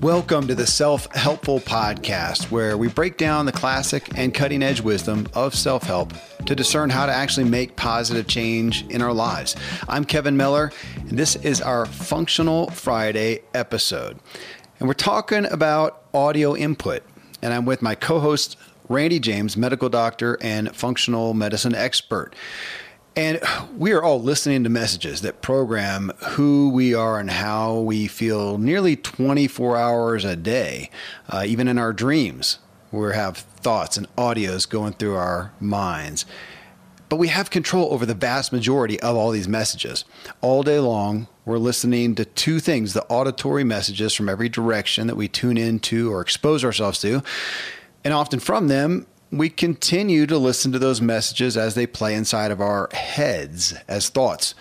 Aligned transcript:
Welcome 0.00 0.46
to 0.46 0.54
the 0.54 0.66
Self 0.68 1.12
Helpful 1.16 1.58
Podcast, 1.58 2.52
where 2.52 2.78
we 2.78 2.86
break 2.86 3.16
down 3.16 3.46
the 3.46 3.52
classic 3.52 4.16
and 4.16 4.32
cutting 4.32 4.62
edge 4.62 4.80
wisdom 4.80 5.26
of 5.34 5.56
self 5.56 5.82
help 5.82 6.12
to 6.46 6.54
discern 6.54 6.90
how 6.90 7.06
to 7.06 7.12
actually 7.12 7.48
make 7.48 7.74
positive 7.74 8.28
change 8.28 8.86
in 8.86 9.02
our 9.02 9.12
lives. 9.12 9.56
I'm 9.88 10.04
Kevin 10.04 10.36
Miller, 10.36 10.70
and 11.08 11.18
this 11.18 11.34
is 11.34 11.60
our 11.60 11.84
Functional 11.84 12.70
Friday 12.70 13.40
episode. 13.54 14.20
And 14.78 14.86
we're 14.86 14.94
talking 14.94 15.44
about 15.46 16.04
audio 16.14 16.54
input. 16.54 17.02
And 17.42 17.52
I'm 17.52 17.64
with 17.64 17.82
my 17.82 17.96
co 17.96 18.20
host, 18.20 18.56
Randy 18.88 19.18
James, 19.18 19.56
medical 19.56 19.88
doctor 19.88 20.38
and 20.40 20.72
functional 20.76 21.34
medicine 21.34 21.74
expert. 21.74 22.32
And 23.18 23.40
we 23.76 23.90
are 23.90 24.00
all 24.00 24.22
listening 24.22 24.62
to 24.62 24.70
messages 24.70 25.22
that 25.22 25.42
program 25.42 26.12
who 26.18 26.70
we 26.70 26.94
are 26.94 27.18
and 27.18 27.28
how 27.28 27.80
we 27.80 28.06
feel 28.06 28.58
nearly 28.58 28.94
24 28.94 29.76
hours 29.76 30.24
a 30.24 30.36
day, 30.36 30.88
uh, 31.28 31.42
even 31.44 31.66
in 31.66 31.78
our 31.78 31.92
dreams. 31.92 32.60
We 32.92 33.12
have 33.12 33.38
thoughts 33.38 33.96
and 33.96 34.06
audios 34.14 34.68
going 34.68 34.92
through 34.92 35.16
our 35.16 35.52
minds. 35.58 36.26
But 37.08 37.16
we 37.16 37.26
have 37.26 37.50
control 37.50 37.92
over 37.92 38.06
the 38.06 38.14
vast 38.14 38.52
majority 38.52 39.00
of 39.00 39.16
all 39.16 39.32
these 39.32 39.48
messages. 39.48 40.04
All 40.40 40.62
day 40.62 40.78
long, 40.78 41.26
we're 41.44 41.58
listening 41.58 42.14
to 42.14 42.24
two 42.24 42.60
things 42.60 42.92
the 42.92 43.04
auditory 43.06 43.64
messages 43.64 44.14
from 44.14 44.28
every 44.28 44.48
direction 44.48 45.08
that 45.08 45.16
we 45.16 45.26
tune 45.26 45.56
into 45.56 46.12
or 46.12 46.20
expose 46.20 46.64
ourselves 46.64 47.00
to. 47.00 47.24
And 48.04 48.14
often 48.14 48.38
from 48.38 48.68
them, 48.68 49.08
we 49.30 49.50
continue 49.50 50.26
to 50.26 50.38
listen 50.38 50.72
to 50.72 50.78
those 50.78 51.00
messages 51.00 51.56
as 51.56 51.74
they 51.74 51.86
play 51.86 52.14
inside 52.14 52.50
of 52.50 52.60
our 52.60 52.88
heads 52.92 53.74
as 53.86 54.08
thoughts. 54.08 54.54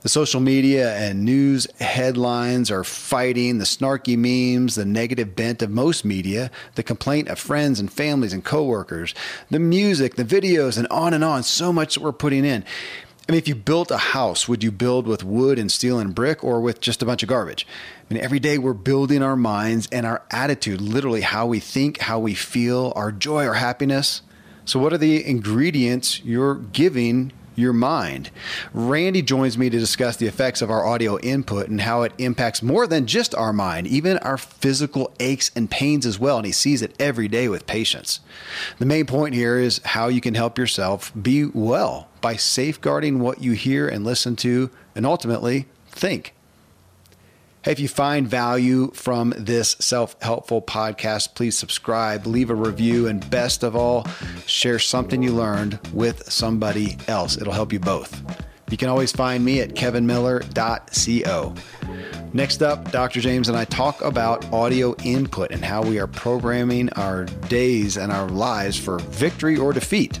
The 0.00 0.08
social 0.08 0.40
media 0.40 0.94
and 0.96 1.24
news 1.24 1.66
headlines 1.80 2.70
are 2.70 2.84
fighting 2.84 3.58
the 3.58 3.64
snarky 3.64 4.16
memes, 4.16 4.76
the 4.76 4.84
negative 4.84 5.34
bent 5.34 5.60
of 5.60 5.70
most 5.70 6.04
media, 6.04 6.52
the 6.76 6.84
complaint 6.84 7.28
of 7.28 7.38
friends 7.38 7.80
and 7.80 7.92
families 7.92 8.32
and 8.32 8.44
coworkers, 8.44 9.12
the 9.50 9.58
music, 9.58 10.14
the 10.14 10.24
videos, 10.24 10.78
and 10.78 10.86
on 10.86 11.14
and 11.14 11.24
on. 11.24 11.42
So 11.42 11.72
much 11.72 11.94
that 11.94 12.02
we're 12.02 12.12
putting 12.12 12.44
in. 12.44 12.64
I 13.28 13.32
mean, 13.32 13.38
if 13.40 13.46
you 13.46 13.54
built 13.54 13.90
a 13.90 13.98
house, 13.98 14.48
would 14.48 14.64
you 14.64 14.72
build 14.72 15.06
with 15.06 15.22
wood 15.22 15.58
and 15.58 15.70
steel 15.70 15.98
and 15.98 16.14
brick 16.14 16.42
or 16.42 16.62
with 16.62 16.80
just 16.80 17.02
a 17.02 17.04
bunch 17.04 17.22
of 17.22 17.28
garbage? 17.28 17.66
I 18.10 18.14
mean, 18.14 18.24
every 18.24 18.40
day 18.40 18.56
we're 18.56 18.72
building 18.72 19.22
our 19.22 19.36
minds 19.36 19.86
and 19.92 20.06
our 20.06 20.22
attitude, 20.30 20.80
literally 20.80 21.20
how 21.20 21.46
we 21.46 21.60
think, 21.60 21.98
how 21.98 22.18
we 22.18 22.32
feel, 22.32 22.90
our 22.96 23.12
joy, 23.12 23.46
our 23.46 23.54
happiness. 23.54 24.22
So, 24.64 24.78
what 24.78 24.94
are 24.94 24.98
the 24.98 25.26
ingredients 25.26 26.24
you're 26.24 26.54
giving 26.54 27.32
your 27.58 27.72
mind. 27.72 28.30
Randy 28.72 29.22
joins 29.22 29.58
me 29.58 29.68
to 29.68 29.78
discuss 29.78 30.16
the 30.16 30.26
effects 30.26 30.62
of 30.62 30.70
our 30.70 30.86
audio 30.86 31.18
input 31.18 31.68
and 31.68 31.80
how 31.80 32.02
it 32.02 32.12
impacts 32.18 32.62
more 32.62 32.86
than 32.86 33.06
just 33.06 33.34
our 33.34 33.52
mind, 33.52 33.86
even 33.86 34.18
our 34.18 34.38
physical 34.38 35.12
aches 35.20 35.50
and 35.54 35.70
pains 35.70 36.06
as 36.06 36.18
well. 36.18 36.36
And 36.36 36.46
he 36.46 36.52
sees 36.52 36.82
it 36.82 36.94
every 36.98 37.28
day 37.28 37.48
with 37.48 37.66
patients. 37.66 38.20
The 38.78 38.86
main 38.86 39.06
point 39.06 39.34
here 39.34 39.58
is 39.58 39.80
how 39.84 40.08
you 40.08 40.20
can 40.20 40.34
help 40.34 40.56
yourself 40.58 41.12
be 41.20 41.44
well 41.44 42.08
by 42.20 42.36
safeguarding 42.36 43.20
what 43.20 43.42
you 43.42 43.52
hear 43.52 43.88
and 43.88 44.04
listen 44.04 44.36
to, 44.36 44.70
and 44.94 45.06
ultimately 45.06 45.66
think. 45.90 46.34
If 47.68 47.78
you 47.78 47.86
find 47.86 48.26
value 48.26 48.90
from 48.92 49.34
this 49.36 49.76
self 49.78 50.16
helpful 50.22 50.62
podcast, 50.62 51.34
please 51.34 51.58
subscribe, 51.58 52.26
leave 52.26 52.48
a 52.48 52.54
review, 52.54 53.08
and 53.08 53.28
best 53.28 53.62
of 53.62 53.76
all, 53.76 54.06
share 54.46 54.78
something 54.78 55.22
you 55.22 55.32
learned 55.32 55.78
with 55.92 56.32
somebody 56.32 56.96
else. 57.08 57.36
It'll 57.36 57.52
help 57.52 57.70
you 57.70 57.78
both. 57.78 58.22
You 58.70 58.78
can 58.78 58.88
always 58.88 59.12
find 59.12 59.44
me 59.44 59.60
at 59.60 59.74
kevinmiller.co. 59.74 61.54
Next 62.32 62.62
up, 62.62 62.90
Dr. 62.90 63.20
James 63.20 63.50
and 63.50 63.58
I 63.58 63.66
talk 63.66 64.00
about 64.00 64.50
audio 64.50 64.94
input 65.04 65.50
and 65.50 65.62
how 65.62 65.82
we 65.82 65.98
are 65.98 66.06
programming 66.06 66.88
our 66.94 67.26
days 67.48 67.98
and 67.98 68.10
our 68.10 68.30
lives 68.30 68.78
for 68.78 68.98
victory 68.98 69.58
or 69.58 69.74
defeat. 69.74 70.20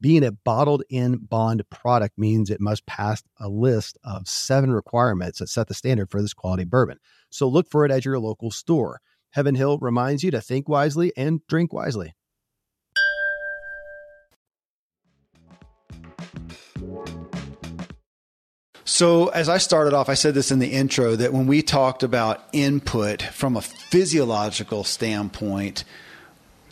Being 0.00 0.22
a 0.22 0.30
bottled 0.30 0.84
in 0.88 1.16
bond 1.16 1.68
product 1.70 2.16
means 2.16 2.50
it 2.50 2.60
must 2.60 2.86
pass 2.86 3.20
a 3.40 3.48
list 3.48 3.98
of 4.04 4.28
seven 4.28 4.70
requirements 4.70 5.40
that 5.40 5.48
set 5.48 5.66
the 5.66 5.74
standard 5.74 6.08
for 6.08 6.22
this 6.22 6.34
quality 6.34 6.64
bourbon. 6.64 6.98
So 7.30 7.48
look 7.48 7.68
for 7.68 7.84
it 7.84 7.90
at 7.90 8.04
your 8.04 8.20
local 8.20 8.52
store. 8.52 9.00
Heaven 9.32 9.56
Hill 9.56 9.78
reminds 9.78 10.22
you 10.22 10.30
to 10.30 10.40
think 10.40 10.68
wisely 10.68 11.12
and 11.16 11.44
drink 11.48 11.72
wisely. 11.72 12.14
So, 18.84 19.28
as 19.28 19.48
I 19.48 19.58
started 19.58 19.94
off, 19.94 20.08
I 20.08 20.14
said 20.14 20.34
this 20.34 20.50
in 20.50 20.60
the 20.60 20.72
intro 20.72 21.14
that 21.14 21.32
when 21.32 21.46
we 21.46 21.62
talked 21.62 22.02
about 22.02 22.42
input 22.52 23.22
from 23.22 23.56
a 23.56 23.60
physiological 23.60 24.82
standpoint, 24.82 25.84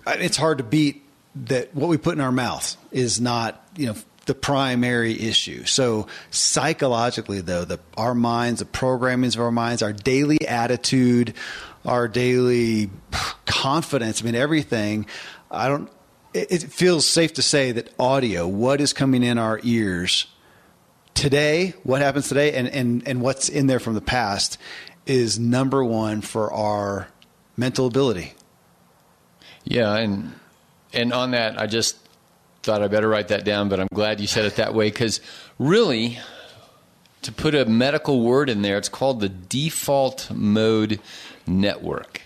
it's 0.06 0.36
hard 0.36 0.58
to 0.58 0.64
beat 0.64 1.05
that 1.44 1.74
what 1.74 1.88
we 1.88 1.96
put 1.96 2.14
in 2.14 2.20
our 2.20 2.32
mouths 2.32 2.76
is 2.90 3.20
not, 3.20 3.62
you 3.76 3.86
know, 3.86 3.96
the 4.26 4.34
primary 4.34 5.18
issue. 5.20 5.64
So 5.64 6.08
psychologically, 6.30 7.40
though, 7.40 7.64
the 7.64 7.78
our 7.96 8.14
minds, 8.14 8.60
the 8.60 8.66
programmings 8.66 9.36
of 9.36 9.42
our 9.42 9.52
minds, 9.52 9.82
our 9.82 9.92
daily 9.92 10.38
attitude, 10.46 11.34
our 11.84 12.08
daily 12.08 12.90
confidence. 13.46 14.22
I 14.22 14.24
mean, 14.24 14.34
everything. 14.34 15.06
I 15.50 15.68
don't. 15.68 15.90
It, 16.34 16.50
it 16.50 16.62
feels 16.64 17.06
safe 17.06 17.34
to 17.34 17.42
say 17.42 17.72
that 17.72 17.92
audio, 17.98 18.48
what 18.48 18.80
is 18.80 18.92
coming 18.92 19.22
in 19.22 19.38
our 19.38 19.60
ears 19.62 20.26
today, 21.14 21.74
what 21.84 22.02
happens 22.02 22.28
today, 22.28 22.54
and 22.54 22.68
and 22.68 23.06
and 23.06 23.20
what's 23.20 23.48
in 23.48 23.68
there 23.68 23.80
from 23.80 23.94
the 23.94 24.00
past, 24.00 24.58
is 25.06 25.38
number 25.38 25.84
one 25.84 26.20
for 26.20 26.52
our 26.52 27.08
mental 27.56 27.86
ability. 27.86 28.34
Yeah, 29.64 29.96
and 29.96 30.34
and 30.92 31.12
on 31.12 31.32
that, 31.32 31.58
I 31.58 31.66
just 31.66 31.96
thought 32.62 32.82
I 32.82 32.88
better 32.88 33.08
write 33.08 33.28
that 33.28 33.44
down, 33.44 33.68
but 33.68 33.80
I'm 33.80 33.88
glad 33.92 34.20
you 34.20 34.26
said 34.26 34.44
it 34.44 34.56
that 34.56 34.74
way 34.74 34.88
because 34.88 35.20
really, 35.58 36.18
to 37.22 37.32
put 37.32 37.54
a 37.54 37.64
medical 37.64 38.20
word 38.20 38.50
in 38.50 38.62
there, 38.62 38.76
it's 38.78 38.88
called 38.88 39.20
the 39.20 39.28
default 39.28 40.30
mode 40.30 41.00
network. 41.46 42.22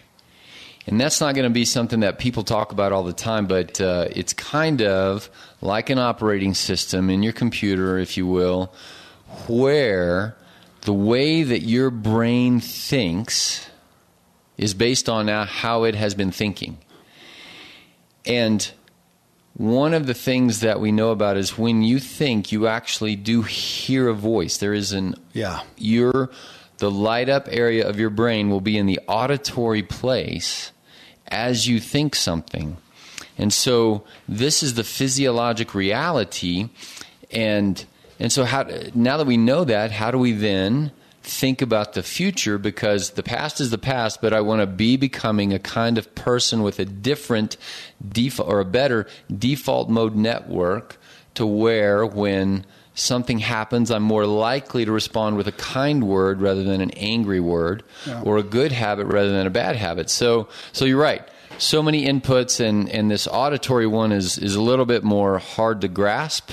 And 0.86 1.00
that's 1.00 1.20
not 1.20 1.34
going 1.34 1.44
to 1.44 1.52
be 1.52 1.64
something 1.64 2.00
that 2.00 2.18
people 2.18 2.42
talk 2.42 2.72
about 2.72 2.90
all 2.92 3.04
the 3.04 3.12
time, 3.12 3.46
but 3.46 3.80
uh, 3.80 4.08
it's 4.10 4.32
kind 4.32 4.82
of 4.82 5.30
like 5.60 5.90
an 5.90 5.98
operating 5.98 6.54
system 6.54 7.10
in 7.10 7.22
your 7.22 7.32
computer, 7.32 7.98
if 7.98 8.16
you 8.16 8.26
will, 8.26 8.72
where 9.46 10.36
the 10.82 10.92
way 10.92 11.42
that 11.42 11.60
your 11.60 11.90
brain 11.90 12.60
thinks 12.60 13.68
is 14.56 14.74
based 14.74 15.08
on 15.08 15.28
how 15.28 15.84
it 15.84 15.94
has 15.94 16.14
been 16.14 16.32
thinking. 16.32 16.78
And 18.26 18.70
one 19.54 19.94
of 19.94 20.06
the 20.06 20.14
things 20.14 20.60
that 20.60 20.80
we 20.80 20.92
know 20.92 21.10
about 21.10 21.36
is 21.36 21.58
when 21.58 21.82
you 21.82 21.98
think, 21.98 22.52
you 22.52 22.66
actually 22.66 23.16
do 23.16 23.42
hear 23.42 24.08
a 24.08 24.14
voice. 24.14 24.58
There 24.58 24.74
is 24.74 24.92
an 24.92 25.16
yeah. 25.32 25.62
Your 25.76 26.30
the 26.78 26.90
light 26.90 27.28
up 27.28 27.46
area 27.50 27.86
of 27.86 28.00
your 28.00 28.10
brain 28.10 28.50
will 28.50 28.60
be 28.60 28.78
in 28.78 28.86
the 28.86 29.00
auditory 29.06 29.82
place 29.82 30.72
as 31.28 31.68
you 31.68 31.78
think 31.78 32.14
something. 32.14 32.76
And 33.36 33.52
so 33.52 34.04
this 34.28 34.62
is 34.62 34.74
the 34.74 34.84
physiologic 34.84 35.74
reality 35.74 36.70
and 37.30 37.84
and 38.18 38.30
so 38.30 38.44
how 38.44 38.68
now 38.94 39.16
that 39.16 39.26
we 39.26 39.36
know 39.36 39.64
that, 39.64 39.90
how 39.92 40.10
do 40.10 40.18
we 40.18 40.32
then 40.32 40.92
think 41.30 41.62
about 41.62 41.92
the 41.92 42.02
future 42.02 42.58
because 42.58 43.10
the 43.10 43.22
past 43.22 43.60
is 43.60 43.70
the 43.70 43.78
past, 43.78 44.20
but 44.20 44.34
I 44.34 44.40
want 44.40 44.62
to 44.62 44.66
be 44.66 44.96
becoming 44.96 45.52
a 45.52 45.60
kind 45.60 45.96
of 45.96 46.12
person 46.14 46.62
with 46.62 46.80
a 46.80 46.84
different 46.84 47.56
default 48.06 48.48
or 48.48 48.58
a 48.58 48.64
better 48.64 49.06
default 49.32 49.88
mode 49.88 50.16
network 50.16 50.98
to 51.34 51.46
where 51.46 52.04
when 52.04 52.66
something 52.94 53.38
happens, 53.38 53.92
I'm 53.92 54.02
more 54.02 54.26
likely 54.26 54.84
to 54.84 54.90
respond 54.90 55.36
with 55.36 55.46
a 55.46 55.52
kind 55.52 56.02
word 56.02 56.40
rather 56.40 56.64
than 56.64 56.80
an 56.80 56.90
angry 56.92 57.40
word, 57.40 57.84
yeah. 58.06 58.22
or 58.22 58.36
a 58.36 58.42
good 58.42 58.72
habit 58.72 59.06
rather 59.06 59.30
than 59.30 59.46
a 59.46 59.50
bad 59.50 59.76
habit. 59.76 60.10
So, 60.10 60.48
so 60.72 60.84
you're 60.84 61.00
right. 61.00 61.26
So 61.58 61.80
many 61.80 62.06
inputs, 62.06 62.58
and, 62.58 62.88
and 62.88 63.08
this 63.08 63.28
auditory 63.28 63.86
one 63.86 64.10
is, 64.10 64.36
is 64.36 64.56
a 64.56 64.62
little 64.62 64.86
bit 64.86 65.04
more 65.04 65.38
hard 65.38 65.82
to 65.82 65.88
grasp 65.88 66.52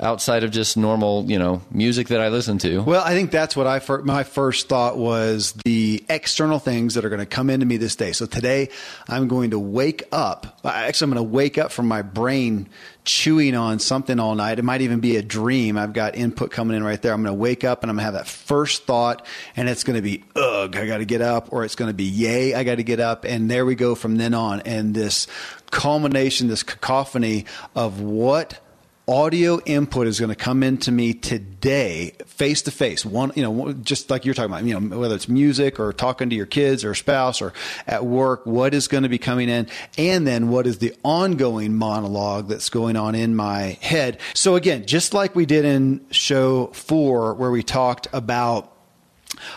outside 0.00 0.44
of 0.44 0.50
just 0.50 0.76
normal, 0.76 1.24
you 1.30 1.38
know, 1.38 1.62
music 1.70 2.08
that 2.08 2.20
I 2.20 2.28
listen 2.28 2.58
to. 2.58 2.80
Well, 2.80 3.02
I 3.04 3.10
think 3.10 3.30
that's 3.30 3.56
what 3.56 3.66
I 3.66 3.80
my 4.02 4.24
first 4.24 4.68
thought 4.68 4.96
was 4.96 5.52
the 5.64 6.04
external 6.08 6.58
things 6.58 6.94
that 6.94 7.04
are 7.04 7.08
going 7.08 7.20
to 7.20 7.26
come 7.26 7.50
into 7.50 7.66
me 7.66 7.76
this 7.76 7.96
day. 7.96 8.12
So 8.12 8.26
today 8.26 8.70
I'm 9.08 9.28
going 9.28 9.50
to 9.50 9.58
wake 9.58 10.04
up. 10.12 10.60
Actually, 10.64 11.06
I'm 11.06 11.10
going 11.14 11.26
to 11.26 11.32
wake 11.32 11.58
up 11.58 11.72
from 11.72 11.88
my 11.88 12.02
brain 12.02 12.68
chewing 13.04 13.54
on 13.54 13.78
something 13.78 14.18
all 14.20 14.34
night. 14.34 14.58
It 14.58 14.62
might 14.62 14.82
even 14.82 15.00
be 15.00 15.16
a 15.16 15.22
dream. 15.22 15.76
I've 15.76 15.92
got 15.92 16.14
input 16.14 16.50
coming 16.50 16.76
in 16.76 16.84
right 16.84 17.00
there. 17.00 17.12
I'm 17.12 17.22
going 17.22 17.34
to 17.34 17.40
wake 17.40 17.64
up 17.64 17.82
and 17.82 17.90
I'm 17.90 17.96
going 17.96 18.02
to 18.02 18.12
have 18.12 18.14
that 18.14 18.28
first 18.28 18.84
thought 18.84 19.26
and 19.56 19.68
it's 19.68 19.84
going 19.84 19.96
to 19.96 20.02
be, 20.02 20.24
ugh, 20.36 20.76
I 20.76 20.86
got 20.86 20.98
to 20.98 21.04
get 21.04 21.20
up, 21.20 21.52
or 21.52 21.64
it's 21.64 21.74
going 21.74 21.90
to 21.90 21.94
be, 21.94 22.04
yay, 22.04 22.54
I 22.54 22.64
got 22.64 22.76
to 22.76 22.82
get 22.82 23.00
up. 23.00 23.24
And 23.24 23.50
there 23.50 23.64
we 23.66 23.74
go 23.74 23.94
from 23.94 24.16
then 24.16 24.34
on. 24.34 24.60
And 24.60 24.94
this 24.94 25.26
culmination, 25.70 26.48
this 26.48 26.62
cacophony 26.62 27.46
of 27.74 28.00
what 28.00 28.60
audio 29.08 29.60
input 29.66 30.06
is 30.06 30.20
going 30.20 30.28
to 30.28 30.36
come 30.36 30.62
into 30.62 30.92
me 30.92 31.12
today 31.12 32.12
face 32.26 32.62
to 32.62 32.70
face 32.70 33.04
one 33.04 33.32
you 33.34 33.42
know 33.42 33.72
just 33.72 34.08
like 34.08 34.24
you're 34.24 34.34
talking 34.34 34.50
about 34.50 34.64
you 34.64 34.78
know 34.78 34.98
whether 34.98 35.14
it's 35.14 35.28
music 35.28 35.80
or 35.80 35.92
talking 35.92 36.30
to 36.30 36.36
your 36.36 36.46
kids 36.46 36.84
or 36.84 36.94
spouse 36.94 37.42
or 37.42 37.52
at 37.86 38.04
work 38.04 38.46
what 38.46 38.74
is 38.74 38.88
going 38.88 39.02
to 39.02 39.08
be 39.08 39.18
coming 39.18 39.48
in? 39.48 39.66
And 39.98 40.26
then 40.26 40.48
what 40.48 40.66
is 40.66 40.78
the 40.78 40.94
ongoing 41.02 41.74
monologue 41.74 42.48
that's 42.48 42.68
going 42.68 42.96
on 42.96 43.14
in 43.14 43.34
my 43.34 43.78
head? 43.80 44.18
So 44.34 44.56
again 44.56 44.86
just 44.86 45.14
like 45.14 45.34
we 45.34 45.46
did 45.46 45.64
in 45.64 46.04
show 46.10 46.66
4 46.68 47.34
where 47.34 47.50
we 47.50 47.62
talked 47.62 48.08
about 48.12 48.72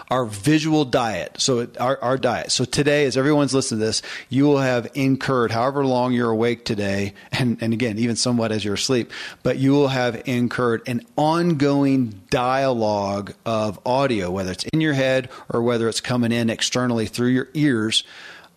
our 0.09 0.25
visual 0.25 0.85
diet. 0.85 1.35
So 1.39 1.67
our, 1.79 2.01
our 2.01 2.17
diet. 2.17 2.51
So 2.51 2.65
today, 2.65 3.05
as 3.05 3.17
everyone's 3.17 3.53
listening 3.53 3.79
to 3.79 3.85
this, 3.85 4.01
you 4.29 4.45
will 4.45 4.59
have 4.59 4.89
incurred 4.93 5.51
however 5.51 5.85
long 5.85 6.13
you're 6.13 6.31
awake 6.31 6.65
today, 6.65 7.13
and, 7.31 7.57
and 7.61 7.73
again, 7.73 7.97
even 7.99 8.15
somewhat 8.15 8.51
as 8.51 8.63
you're 8.63 8.75
asleep, 8.75 9.11
but 9.43 9.57
you 9.57 9.71
will 9.71 9.89
have 9.89 10.21
incurred 10.25 10.81
an 10.87 11.05
ongoing 11.15 12.21
dialogue 12.29 13.33
of 13.45 13.79
audio, 13.85 14.31
whether 14.31 14.51
it's 14.51 14.65
in 14.65 14.81
your 14.81 14.93
head 14.93 15.29
or 15.49 15.61
whether 15.61 15.87
it's 15.87 16.01
coming 16.01 16.31
in 16.31 16.49
externally 16.49 17.05
through 17.05 17.29
your 17.29 17.49
ears 17.53 18.03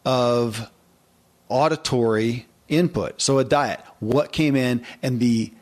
of 0.05 0.71
auditory 1.49 2.47
input. 2.69 3.21
So 3.21 3.39
a 3.39 3.45
diet, 3.45 3.81
what 4.01 4.33
came 4.33 4.57
in 4.57 4.85
and 5.03 5.21
the 5.21 5.53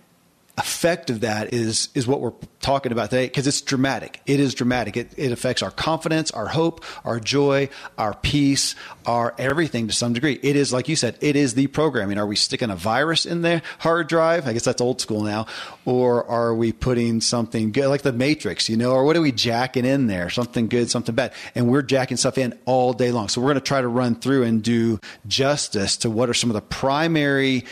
effect 0.56 1.10
of 1.10 1.20
that 1.20 1.52
is 1.52 1.88
is 1.94 2.06
what 2.06 2.20
we're 2.20 2.32
talking 2.60 2.92
about 2.92 3.10
today 3.10 3.26
because 3.26 3.46
it's 3.46 3.60
dramatic. 3.60 4.20
It 4.24 4.38
is 4.38 4.54
dramatic. 4.54 4.96
It, 4.96 5.12
it 5.16 5.32
affects 5.32 5.62
our 5.62 5.70
confidence, 5.72 6.30
our 6.30 6.46
hope, 6.46 6.84
our 7.04 7.18
joy, 7.18 7.68
our 7.98 8.14
peace, 8.14 8.76
our 9.04 9.34
everything 9.36 9.88
to 9.88 9.92
some 9.92 10.12
degree. 10.12 10.38
It 10.42 10.54
is 10.54 10.72
like 10.72 10.88
you 10.88 10.94
said. 10.94 11.18
It 11.20 11.34
is 11.34 11.54
the 11.54 11.66
programming. 11.66 12.18
Are 12.18 12.26
we 12.26 12.36
sticking 12.36 12.70
a 12.70 12.76
virus 12.76 13.26
in 13.26 13.42
the 13.42 13.62
hard 13.80 14.08
drive? 14.08 14.46
I 14.46 14.52
guess 14.52 14.64
that's 14.64 14.80
old 14.80 15.00
school 15.00 15.22
now. 15.22 15.46
Or 15.84 16.24
are 16.30 16.54
we 16.54 16.72
putting 16.72 17.20
something 17.20 17.72
good 17.72 17.88
like 17.88 18.02
the 18.02 18.12
Matrix? 18.12 18.68
You 18.68 18.76
know, 18.76 18.92
or 18.92 19.04
what 19.04 19.16
are 19.16 19.22
we 19.22 19.32
jacking 19.32 19.84
in 19.84 20.06
there? 20.06 20.30
Something 20.30 20.68
good, 20.68 20.88
something 20.88 21.14
bad, 21.14 21.32
and 21.56 21.68
we're 21.68 21.82
jacking 21.82 22.16
stuff 22.16 22.38
in 22.38 22.56
all 22.64 22.92
day 22.92 23.10
long. 23.10 23.28
So 23.28 23.40
we're 23.40 23.48
going 23.48 23.56
to 23.56 23.60
try 23.60 23.80
to 23.80 23.88
run 23.88 24.14
through 24.14 24.44
and 24.44 24.62
do 24.62 25.00
justice 25.26 25.96
to 25.98 26.10
what 26.10 26.28
are 26.30 26.34
some 26.34 26.48
of 26.48 26.54
the 26.54 26.62
primary 26.62 27.64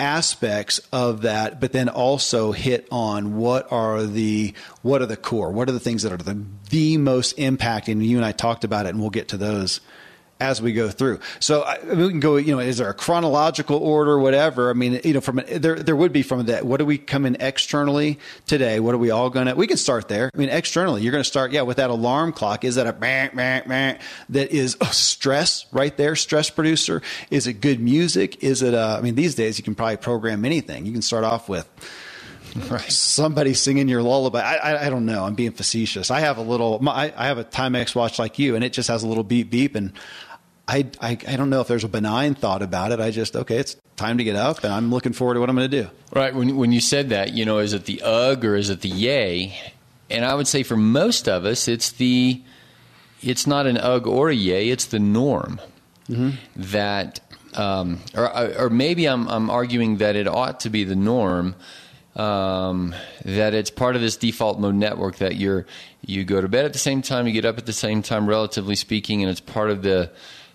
aspects 0.00 0.80
of 0.92 1.22
that, 1.22 1.60
but 1.60 1.72
then 1.72 1.88
also 1.88 2.52
hit 2.52 2.86
on 2.90 3.36
what 3.36 3.70
are 3.70 4.04
the 4.04 4.54
what 4.82 5.02
are 5.02 5.06
the 5.06 5.16
core, 5.16 5.50
what 5.50 5.68
are 5.68 5.72
the 5.72 5.80
things 5.80 6.02
that 6.02 6.12
are 6.12 6.16
the 6.16 6.44
the 6.70 6.96
most 6.96 7.36
impacting. 7.36 8.04
You 8.04 8.16
and 8.16 8.26
I 8.26 8.32
talked 8.32 8.64
about 8.64 8.86
it, 8.86 8.90
and 8.90 9.00
we'll 9.00 9.10
get 9.10 9.28
to 9.28 9.36
those 9.36 9.80
as 10.40 10.60
we 10.60 10.72
go 10.72 10.90
through. 10.90 11.20
So 11.40 11.62
I, 11.62 11.78
we 11.82 12.08
can 12.08 12.20
go, 12.20 12.36
you 12.36 12.54
know, 12.54 12.58
is 12.58 12.78
there 12.78 12.88
a 12.88 12.94
chronological 12.94 13.76
order, 13.76 14.18
whatever? 14.18 14.70
I 14.70 14.72
mean, 14.72 15.00
you 15.04 15.14
know, 15.14 15.20
from 15.20 15.40
there, 15.48 15.76
there 15.76 15.96
would 15.96 16.12
be 16.12 16.22
from 16.22 16.46
that. 16.46 16.66
What 16.66 16.78
do 16.78 16.84
we 16.84 16.98
come 16.98 17.24
in 17.24 17.36
externally 17.40 18.18
today? 18.46 18.80
What 18.80 18.94
are 18.94 18.98
we 18.98 19.10
all 19.10 19.30
going 19.30 19.46
to, 19.46 19.54
we 19.54 19.66
can 19.66 19.76
start 19.76 20.08
there. 20.08 20.30
I 20.34 20.38
mean, 20.38 20.48
externally, 20.48 21.02
you're 21.02 21.12
going 21.12 21.22
to 21.22 21.28
start, 21.28 21.52
yeah, 21.52 21.62
with 21.62 21.76
that 21.76 21.90
alarm 21.90 22.32
clock. 22.32 22.64
Is 22.64 22.74
that 22.74 22.86
a 22.86 22.92
bang, 22.92 23.30
bang, 23.34 23.62
bang 23.66 23.98
that 24.30 24.50
is 24.50 24.76
a 24.80 24.86
stress 24.86 25.66
right 25.72 25.96
there, 25.96 26.16
stress 26.16 26.50
producer? 26.50 27.00
Is 27.30 27.46
it 27.46 27.54
good 27.54 27.80
music? 27.80 28.42
Is 28.42 28.62
it, 28.62 28.74
uh, 28.74 28.96
I 28.98 29.02
mean, 29.02 29.14
these 29.14 29.34
days 29.34 29.58
you 29.58 29.64
can 29.64 29.74
probably 29.74 29.96
program 29.98 30.44
anything. 30.44 30.86
You 30.86 30.92
can 30.92 31.02
start 31.02 31.24
off 31.24 31.48
with, 31.48 31.68
Right. 32.70 32.92
Somebody 32.92 33.52
singing 33.54 33.88
your 33.88 34.02
lullaby. 34.02 34.40
I, 34.40 34.54
I, 34.54 34.86
I, 34.86 34.90
don't 34.90 35.06
know. 35.06 35.24
I'm 35.24 35.34
being 35.34 35.50
facetious. 35.50 36.10
I 36.12 36.20
have 36.20 36.38
a 36.38 36.42
little. 36.42 36.80
My, 36.80 37.12
I 37.16 37.26
have 37.26 37.38
a 37.38 37.44
Timex 37.44 37.96
watch 37.96 38.20
like 38.20 38.38
you, 38.38 38.54
and 38.54 38.62
it 38.62 38.72
just 38.72 38.88
has 38.88 39.02
a 39.02 39.08
little 39.08 39.24
beep 39.24 39.50
beep, 39.50 39.74
and 39.74 39.92
I, 40.66 40.86
I, 41.00 41.10
I 41.28 41.36
don't 41.36 41.50
know 41.50 41.60
if 41.60 41.68
there's 41.68 41.84
a 41.84 41.88
benign 41.88 42.34
thought 42.34 42.62
about 42.62 42.90
it. 42.92 43.00
I 43.00 43.10
just 43.10 43.36
okay, 43.36 43.56
it's 43.56 43.76
time 43.96 44.18
to 44.18 44.24
get 44.24 44.36
up, 44.36 44.64
and 44.64 44.72
I'm 44.72 44.90
looking 44.90 45.12
forward 45.12 45.34
to 45.34 45.40
what 45.40 45.50
I'm 45.50 45.56
going 45.56 45.70
to 45.70 45.82
do. 45.82 45.90
Right. 46.12 46.34
When 46.34 46.56
when 46.56 46.72
you 46.72 46.80
said 46.80 47.10
that, 47.10 47.32
you 47.32 47.44
know, 47.44 47.58
is 47.58 47.72
it 47.74 47.84
the 47.84 48.00
ugh 48.02 48.44
or 48.44 48.56
is 48.56 48.70
it 48.70 48.80
the 48.80 48.88
yay? 48.88 49.58
And 50.10 50.24
I 50.24 50.34
would 50.34 50.48
say 50.48 50.62
for 50.62 50.76
most 50.76 51.28
of 51.28 51.44
us, 51.44 51.68
it's 51.68 51.92
the 51.92 52.42
it's 53.22 53.46
not 53.46 53.66
an 53.66 53.76
ugh 53.76 54.06
or 54.06 54.30
a 54.30 54.34
yay. 54.34 54.70
It's 54.70 54.86
the 54.86 54.98
norm 54.98 55.60
mm-hmm. 56.08 56.30
that, 56.56 57.20
um, 57.54 58.00
or 58.14 58.58
or 58.58 58.70
maybe 58.70 59.06
I'm 59.06 59.28
I'm 59.28 59.50
arguing 59.50 59.98
that 59.98 60.16
it 60.16 60.26
ought 60.26 60.60
to 60.60 60.70
be 60.70 60.84
the 60.84 60.96
norm. 60.96 61.54
Um, 62.16 62.94
that 63.24 63.54
it's 63.54 63.70
part 63.70 63.96
of 63.96 64.00
this 64.00 64.16
default 64.16 64.60
mode 64.60 64.76
network 64.76 65.16
that 65.16 65.34
you're 65.34 65.66
you 66.00 66.22
go 66.22 66.40
to 66.40 66.46
bed 66.46 66.64
at 66.64 66.72
the 66.72 66.78
same 66.78 67.02
time, 67.02 67.26
you 67.26 67.32
get 67.32 67.44
up 67.44 67.58
at 67.58 67.66
the 67.66 67.72
same 67.72 68.02
time, 68.02 68.28
relatively 68.28 68.76
speaking, 68.76 69.22
and 69.22 69.30
it's 69.30 69.40
part 69.40 69.68
of 69.68 69.82
the 69.82 70.12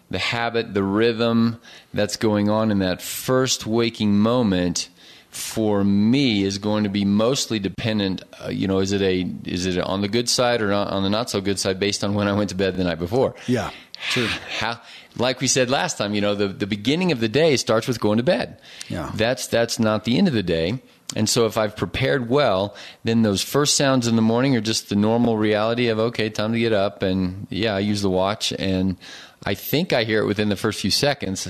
the 0.09 0.19
habit, 0.19 0.73
the 0.73 0.83
rhythm 0.83 1.59
that's 1.93 2.15
going 2.15 2.49
on 2.49 2.71
in 2.71 2.79
that 2.79 3.01
first 3.01 3.65
waking 3.65 4.17
moment 4.17 4.89
for 5.29 5.83
me 5.83 6.43
is 6.43 6.57
going 6.57 6.83
to 6.83 6.89
be 6.89 7.05
mostly 7.05 7.59
dependent 7.59 8.23
uh, 8.43 8.49
you 8.49 8.67
know 8.67 8.79
is 8.79 8.91
it 8.91 9.01
a 9.01 9.21
is 9.45 9.65
it 9.65 9.77
on 9.79 10.01
the 10.01 10.07
good 10.07 10.27
side 10.27 10.61
or 10.61 10.73
on 10.73 11.03
the 11.03 11.09
not 11.09 11.29
so 11.29 11.39
good 11.39 11.59
side 11.59 11.79
based 11.79 12.03
on 12.03 12.15
when 12.15 12.27
I 12.27 12.33
went 12.33 12.49
to 12.49 12.55
bed 12.55 12.75
the 12.75 12.83
night 12.83 12.99
before? 12.99 13.35
Yeah. 13.47 13.71
True. 14.09 14.27
How 14.57 14.81
like 15.17 15.39
we 15.39 15.47
said 15.47 15.69
last 15.69 15.97
time 15.97 16.15
you 16.15 16.21
know 16.21 16.33
the 16.33 16.47
the 16.47 16.67
beginning 16.67 17.11
of 17.11 17.19
the 17.19 17.29
day 17.29 17.57
starts 17.57 17.87
with 17.87 17.99
going 17.99 18.17
to 18.17 18.23
bed. 18.23 18.59
Yeah. 18.87 19.11
That's 19.13 19.47
that's 19.47 19.77
not 19.77 20.03
the 20.03 20.17
end 20.17 20.27
of 20.27 20.33
the 20.33 20.43
day. 20.43 20.81
And 21.15 21.27
so 21.27 21.47
if 21.47 21.57
I've 21.57 21.75
prepared 21.75 22.29
well 22.29 22.75
then 23.03 23.21
those 23.21 23.43
first 23.43 23.75
sounds 23.75 24.07
in 24.07 24.15
the 24.15 24.21
morning 24.23 24.55
are 24.55 24.61
just 24.61 24.89
the 24.89 24.95
normal 24.95 25.37
reality 25.37 25.89
of 25.89 25.99
okay 25.99 26.29
time 26.29 26.53
to 26.53 26.59
get 26.59 26.73
up 26.73 27.03
and 27.03 27.45
yeah 27.51 27.75
I 27.75 27.79
use 27.79 28.01
the 28.01 28.09
watch 28.09 28.51
and 28.57 28.97
I 29.45 29.53
think 29.53 29.93
I 29.93 30.05
hear 30.05 30.21
it 30.23 30.25
within 30.25 30.49
the 30.49 30.55
first 30.55 30.81
few 30.81 30.91
seconds. 30.91 31.47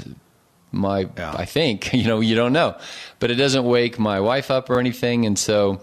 My, 0.72 1.08
yeah. 1.18 1.34
I 1.36 1.46
think 1.46 1.94
you 1.94 2.06
know, 2.06 2.20
you 2.20 2.36
don't 2.36 2.54
know, 2.54 2.78
but 3.20 3.32
it 3.32 3.36
doesn't 3.36 3.64
wake 3.64 4.00
my 4.00 4.20
wife 4.20 4.52
up 4.52 4.70
or 4.70 4.80
anything. 4.80 5.26
And 5.26 5.38
so, 5.38 5.82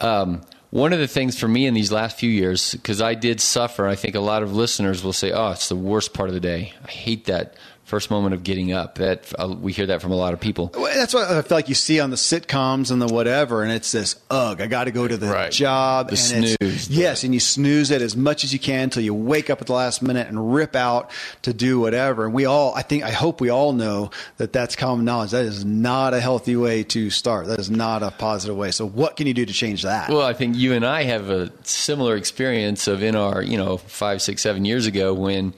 um, 0.00 0.42
one 0.70 0.92
of 0.92 1.00
the 1.00 1.08
things 1.08 1.38
for 1.38 1.48
me 1.48 1.66
in 1.66 1.74
these 1.74 1.90
last 1.90 2.16
few 2.18 2.30
years, 2.30 2.72
because 2.72 3.00
I 3.02 3.14
did 3.14 3.40
suffer, 3.40 3.88
I 3.88 3.96
think 3.96 4.14
a 4.14 4.20
lot 4.20 4.44
of 4.44 4.54
listeners 4.54 5.02
will 5.02 5.12
say, 5.12 5.32
"Oh, 5.32 5.50
it's 5.50 5.68
the 5.68 5.76
worst 5.76 6.14
part 6.14 6.28
of 6.28 6.34
the 6.34 6.40
day. 6.40 6.72
I 6.84 6.90
hate 6.90 7.24
that 7.24 7.54
first 7.90 8.10
moment 8.10 8.34
of 8.34 8.44
getting 8.44 8.72
up. 8.72 8.94
That 8.94 9.32
uh, 9.38 9.48
we 9.48 9.72
hear 9.72 9.86
that 9.86 10.00
from 10.00 10.12
a 10.12 10.16
lot 10.16 10.32
of 10.32 10.40
people. 10.40 10.70
Well, 10.72 10.94
that's 10.94 11.12
what 11.12 11.28
I 11.28 11.42
feel 11.42 11.58
like 11.58 11.68
you 11.68 11.74
see 11.74 12.00
on 12.00 12.10
the 12.10 12.16
sitcoms 12.16 12.90
and 12.90 13.02
the 13.02 13.08
whatever, 13.08 13.62
and 13.62 13.72
it's 13.72 13.92
this 13.92 14.14
ugh, 14.30 14.60
I 14.60 14.66
got 14.68 14.84
to 14.84 14.92
go 14.92 15.06
to 15.06 15.16
the 15.16 15.26
right. 15.26 15.52
job. 15.52 16.10
The 16.10 16.34
and 16.34 16.48
snooze. 16.48 16.88
Yes, 16.88 17.24
and 17.24 17.34
you 17.34 17.40
snooze 17.40 17.90
it 17.90 18.00
as 18.00 18.16
much 18.16 18.44
as 18.44 18.52
you 18.52 18.58
can 18.58 18.84
until 18.84 19.02
you 19.02 19.12
wake 19.12 19.50
up 19.50 19.60
at 19.60 19.66
the 19.66 19.72
last 19.72 20.00
minute 20.00 20.28
and 20.28 20.54
rip 20.54 20.76
out 20.76 21.10
to 21.42 21.52
do 21.52 21.80
whatever. 21.80 22.24
And 22.24 22.32
we 22.32 22.46
all, 22.46 22.74
I 22.74 22.82
think, 22.82 23.02
I 23.02 23.10
hope 23.10 23.40
we 23.40 23.50
all 23.50 23.72
know 23.72 24.10
that 24.36 24.52
that's 24.52 24.76
common 24.76 25.04
knowledge. 25.04 25.32
That 25.32 25.44
is 25.44 25.64
not 25.64 26.14
a 26.14 26.20
healthy 26.20 26.56
way 26.56 26.84
to 26.84 27.10
start. 27.10 27.48
That 27.48 27.58
is 27.58 27.70
not 27.70 28.02
a 28.02 28.12
positive 28.12 28.56
way. 28.56 28.70
So, 28.70 28.86
what 28.86 29.16
can 29.16 29.26
you 29.26 29.34
do 29.34 29.44
to 29.44 29.52
change 29.52 29.82
that? 29.82 30.10
Well, 30.10 30.22
I 30.22 30.32
think 30.32 30.56
you 30.56 30.72
and 30.72 30.86
I 30.86 31.02
have 31.02 31.28
a 31.28 31.52
similar 31.64 32.16
experience 32.16 32.86
of 32.86 33.02
in 33.02 33.16
our, 33.16 33.42
you 33.42 33.58
know, 33.58 33.78
five, 33.78 34.22
six, 34.22 34.42
seven 34.42 34.64
years 34.64 34.86
ago 34.86 35.12
when 35.12 35.54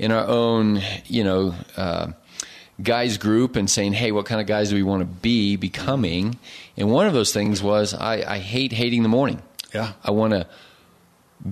in 0.00 0.12
our 0.12 0.26
own, 0.26 0.80
you 1.04 1.22
know, 1.22 1.54
uh, 1.76 2.06
guys 2.82 3.18
group 3.18 3.54
and 3.54 3.68
saying, 3.68 3.92
hey, 3.92 4.12
what 4.12 4.24
kind 4.24 4.40
of 4.40 4.46
guys 4.46 4.70
do 4.70 4.74
we 4.74 4.82
want 4.82 5.02
to 5.02 5.04
be 5.04 5.56
becoming? 5.56 6.38
And 6.78 6.90
one 6.90 7.06
of 7.06 7.12
those 7.12 7.34
things 7.34 7.62
was 7.62 7.92
I, 7.92 8.24
I 8.26 8.38
hate 8.38 8.72
hating 8.72 9.02
the 9.02 9.10
morning. 9.10 9.42
Yeah. 9.74 9.92
I 10.02 10.12
want 10.12 10.32
to 10.32 10.46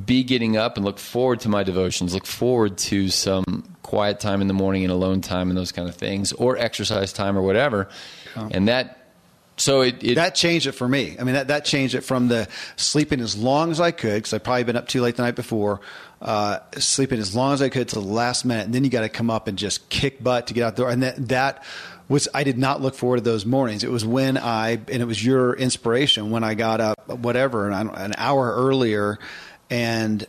be 0.07 0.25
getting 0.25 0.57
up 0.57 0.77
and 0.77 0.85
look 0.87 0.99
forward 0.99 1.41
to 1.41 1.51
my 1.51 1.63
devotions, 1.63 2.15
look 2.15 2.25
forward 2.25 2.79
to 2.79 3.11
some 3.11 3.65
quiet 3.83 4.19
time 4.19 4.41
in 4.41 4.49
the 4.49 4.55
morning 4.55 4.83
and 4.83 4.91
alone 4.91 5.21
time 5.21 5.51
and 5.51 5.57
those 5.59 5.71
kind 5.71 5.87
of 5.87 5.95
things, 5.95 6.33
or 6.33 6.57
exercise 6.57 7.13
time 7.13 7.37
or 7.37 7.43
whatever. 7.43 7.91
Yeah. 8.35 8.49
And 8.51 8.69
that 8.69 9.13
So 9.59 9.83
it, 9.83 10.03
it 10.03 10.15
that 10.15 10.35
changed 10.35 10.67
it 10.67 10.73
for 10.73 10.89
me. 10.89 11.17
I 11.21 11.25
mean, 11.25 11.35
that, 11.35 11.49
that 11.49 11.65
changed 11.67 11.95
it 11.95 12.03
from 12.03 12.29
the 12.29 12.49
sleeping 12.77 13.21
as 13.21 13.37
long 13.37 13.71
as 13.71 13.81
I 13.81 13.91
could 13.91 14.15
because 14.15 14.33
I'd 14.33 14.45
probably 14.45 14.65
been 14.65 14.77
up 14.77 14.89
too 14.89 15.03
late 15.03 15.17
the 15.17 15.23
night 15.23 15.37
before. 15.37 15.81
Uh, 16.21 16.59
sleeping 16.79 17.21
as 17.21 17.37
long 17.37 17.53
as 17.55 17.63
I 17.63 17.69
could 17.69 17.89
to 17.91 17.95
the 17.95 18.01
last 18.01 18.45
minute, 18.45 18.67
and 18.67 18.75
then 18.75 18.83
you 18.83 18.91
got 18.91 19.03
to 19.03 19.09
come 19.09 19.31
up 19.31 19.47
and 19.47 19.57
just 19.57 19.89
kick 19.89 20.23
butt 20.23 20.49
to 20.49 20.55
get 20.55 20.65
out 20.65 20.75
the 20.75 20.83
door. 20.83 20.91
And 20.91 21.05
that 21.05 21.29
that 21.29 21.65
was 22.09 22.27
I 22.35 22.43
did 22.43 22.59
not 22.59 22.81
look 22.81 22.95
forward 22.97 23.19
to 23.19 23.23
those 23.23 23.47
mornings. 23.47 23.85
It 23.85 23.91
was 23.91 24.05
when 24.05 24.37
I 24.37 24.71
and 24.71 25.01
it 25.03 25.07
was 25.07 25.25
your 25.25 25.55
inspiration 25.55 26.31
when 26.31 26.43
I 26.43 26.55
got 26.55 26.81
up 26.81 27.09
whatever 27.09 27.71
an, 27.71 27.89
an 27.91 28.15
hour 28.17 28.53
earlier 28.53 29.19
and 29.71 30.27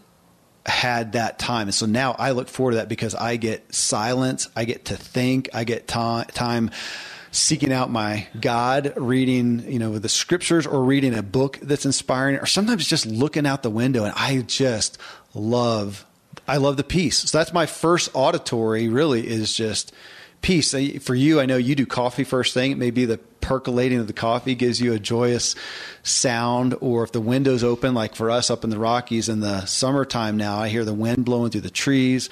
had 0.66 1.14
that 1.14 1.40
time. 1.40 1.68
And 1.68 1.74
so 1.74 1.86
now 1.86 2.16
I 2.20 2.32
look 2.32 2.50
forward 2.50 2.72
to 2.72 2.78
that 2.78 2.90
because 2.90 3.16
I 3.16 3.38
get 3.38 3.74
silence, 3.74 4.48
I 4.56 4.66
get 4.66 4.86
to 4.86 4.96
think, 4.98 5.50
I 5.54 5.64
get 5.64 5.88
time 5.88 6.72
seeking 7.32 7.72
out 7.72 7.92
my 7.92 8.28
God, 8.40 8.94
reading, 8.98 9.72
you 9.72 9.80
know, 9.80 10.00
the 10.00 10.10
scriptures 10.10 10.66
or 10.66 10.84
reading 10.84 11.14
a 11.14 11.22
book 11.22 11.60
that's 11.62 11.86
inspiring, 11.86 12.38
or 12.38 12.46
sometimes 12.46 12.88
just 12.88 13.06
looking 13.06 13.46
out 13.46 13.64
the 13.64 13.70
window. 13.70 14.04
And 14.04 14.14
I 14.16 14.42
just 14.42 14.98
love, 15.34 16.06
I 16.48 16.58
love 16.58 16.78
the 16.78 16.84
peace. 16.84 17.20
So 17.20 17.38
that's 17.38 17.54
my 17.54 17.66
first 17.66 18.10
auditory 18.14 18.88
really 18.88 19.28
is 19.28 19.54
just 19.54 19.94
peace. 20.42 20.74
For 21.02 21.16
you, 21.16 21.40
I 21.40 21.46
know 21.46 21.58
you 21.58 21.76
do 21.76 21.86
coffee 21.86 22.24
first 22.24 22.54
thing. 22.54 22.72
It 22.72 22.78
may 22.78 22.92
be 22.92 23.06
the 23.06 23.18
percolating 23.18 24.00
of 24.00 24.08
the 24.08 24.14
coffee 24.14 24.56
gives 24.56 24.80
you 24.80 24.94
a 24.94 25.00
joyous 25.00 25.56
sound, 26.04 26.76
or 26.82 27.04
if 27.04 27.12
the 27.12 27.22
window's 27.22 27.64
open, 27.64 27.94
like 27.94 28.16
for 28.16 28.30
us 28.30 28.50
up 28.50 28.64
in 28.64 28.70
the 28.70 28.80
Rockies 28.80 29.30
in 29.30 29.40
the 29.40 29.66
summertime 29.66 30.38
now, 30.38 30.60
I 30.60 30.70
hear 30.70 30.86
the 30.86 30.94
wind 30.94 31.26
blowing 31.26 31.52
through 31.52 31.62
the 31.62 31.70
trees. 31.70 32.30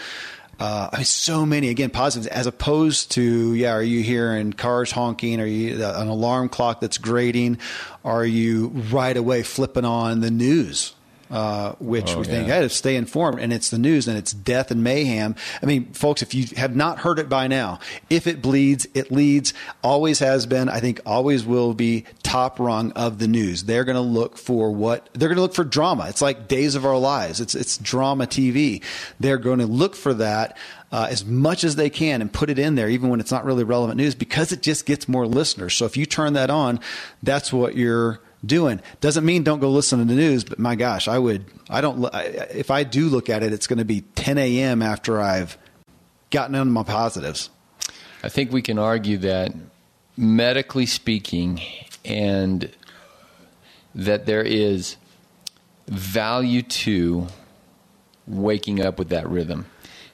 Uh, 0.59 0.89
I 0.91 0.97
mean, 0.97 1.05
so 1.05 1.45
many 1.45 1.69
again 1.69 1.91
positives 1.91 2.27
as 2.27 2.47
opposed 2.47 3.11
to 3.11 3.53
yeah. 3.53 3.73
Are 3.73 3.83
you 3.83 4.01
hearing 4.01 4.53
cars 4.53 4.91
honking? 4.91 5.39
Are 5.39 5.45
you 5.45 5.83
uh, 5.83 6.01
an 6.01 6.07
alarm 6.07 6.49
clock 6.49 6.81
that's 6.81 6.97
grating? 6.97 7.59
Are 8.03 8.25
you 8.25 8.69
right 8.69 9.15
away 9.15 9.43
flipping 9.43 9.85
on 9.85 10.21
the 10.21 10.31
news? 10.31 10.93
Uh, 11.29 11.73
which 11.79 12.11
oh, 12.11 12.19
we 12.19 12.25
yeah. 12.25 12.31
think, 12.31 12.47
hey, 12.47 12.61
to 12.61 12.69
stay 12.69 12.95
informed. 12.95 13.39
And 13.39 13.51
it's 13.51 13.69
the 13.69 13.77
news 13.77 14.07
and 14.07 14.17
it's 14.17 14.33
death 14.33 14.71
and 14.71 14.83
mayhem. 14.83 15.35
I 15.61 15.65
mean, 15.65 15.91
folks, 15.93 16.21
if 16.21 16.33
you 16.33 16.45
have 16.55 16.75
not 16.75 16.99
heard 16.99 17.19
it 17.19 17.29
by 17.29 17.47
now, 17.47 17.79
if 18.09 18.27
it 18.27 18.41
bleeds, 18.41 18.87
it 18.93 19.11
leads, 19.11 19.53
always 19.83 20.19
has 20.19 20.45
been, 20.45 20.69
I 20.69 20.79
think 20.79 21.01
always 21.05 21.45
will 21.45 21.73
be 21.73 22.05
top 22.23 22.59
rung 22.59 22.91
of 22.93 23.19
the 23.19 23.27
news. 23.27 23.63
They're 23.63 23.83
going 23.83 23.95
to 23.95 24.01
look 24.01 24.37
for 24.37 24.71
what 24.71 25.09
they're 25.13 25.29
going 25.29 25.37
to 25.37 25.41
look 25.41 25.55
for 25.55 25.63
drama. 25.63 26.07
It's 26.07 26.21
like 26.21 26.47
Days 26.47 26.75
of 26.75 26.85
Our 26.85 26.97
Lives. 26.97 27.41
It's, 27.41 27.55
it's 27.55 27.77
drama 27.77 28.25
TV. 28.25 28.83
They're 29.19 29.37
going 29.37 29.59
to 29.59 29.67
look 29.67 29.95
for 29.95 30.13
that. 30.15 30.57
Uh, 30.89 31.05
as 31.11 31.25
much 31.25 31.65
as 31.65 31.75
they 31.75 31.89
can 31.89 32.21
and 32.21 32.31
put 32.31 32.49
it 32.49 32.57
in 32.57 32.75
there, 32.75 32.87
even 32.87 33.09
when 33.09 33.19
it's 33.19 33.29
not 33.29 33.43
really 33.43 33.65
relevant 33.65 33.97
news, 33.97 34.15
because 34.15 34.53
it 34.53 34.61
just 34.61 34.85
gets 34.85 35.09
more 35.09 35.27
listeners. 35.27 35.73
So 35.73 35.83
if 35.83 35.97
you 35.97 36.05
turn 36.05 36.31
that 36.33 36.49
on, 36.49 36.79
that's 37.21 37.51
what 37.51 37.75
you're 37.75 38.21
doing. 38.47 38.81
Doesn't 39.01 39.25
mean 39.25 39.43
don't 39.43 39.59
go 39.59 39.69
listen 39.69 39.99
to 39.99 40.05
the 40.05 40.15
news, 40.15 40.43
but 40.43 40.57
my 40.59 40.75
gosh, 40.75 41.07
I 41.07 41.19
would. 41.19 41.45
I 41.69 41.81
don't. 41.81 42.09
If 42.13 42.71
I 42.71 42.83
do 42.83 43.09
look 43.09 43.29
at 43.29 43.43
it, 43.43 43.53
it's 43.53 43.67
going 43.67 43.79
to 43.79 43.85
be 43.85 44.01
10 44.15 44.37
a.m. 44.37 44.81
after 44.81 45.21
I've 45.21 45.57
gotten 46.31 46.55
into 46.55 46.71
my 46.71 46.83
positives. 46.83 47.49
I 48.23 48.29
think 48.29 48.51
we 48.51 48.61
can 48.61 48.79
argue 48.79 49.17
that 49.19 49.53
medically 50.15 50.85
speaking, 50.85 51.61
and 52.03 52.71
that 53.93 54.25
there 54.25 54.43
is 54.43 54.97
value 55.87 56.61
to 56.61 57.27
waking 58.25 58.83
up 58.83 58.97
with 58.97 59.09
that 59.09 59.29
rhythm. 59.29 59.67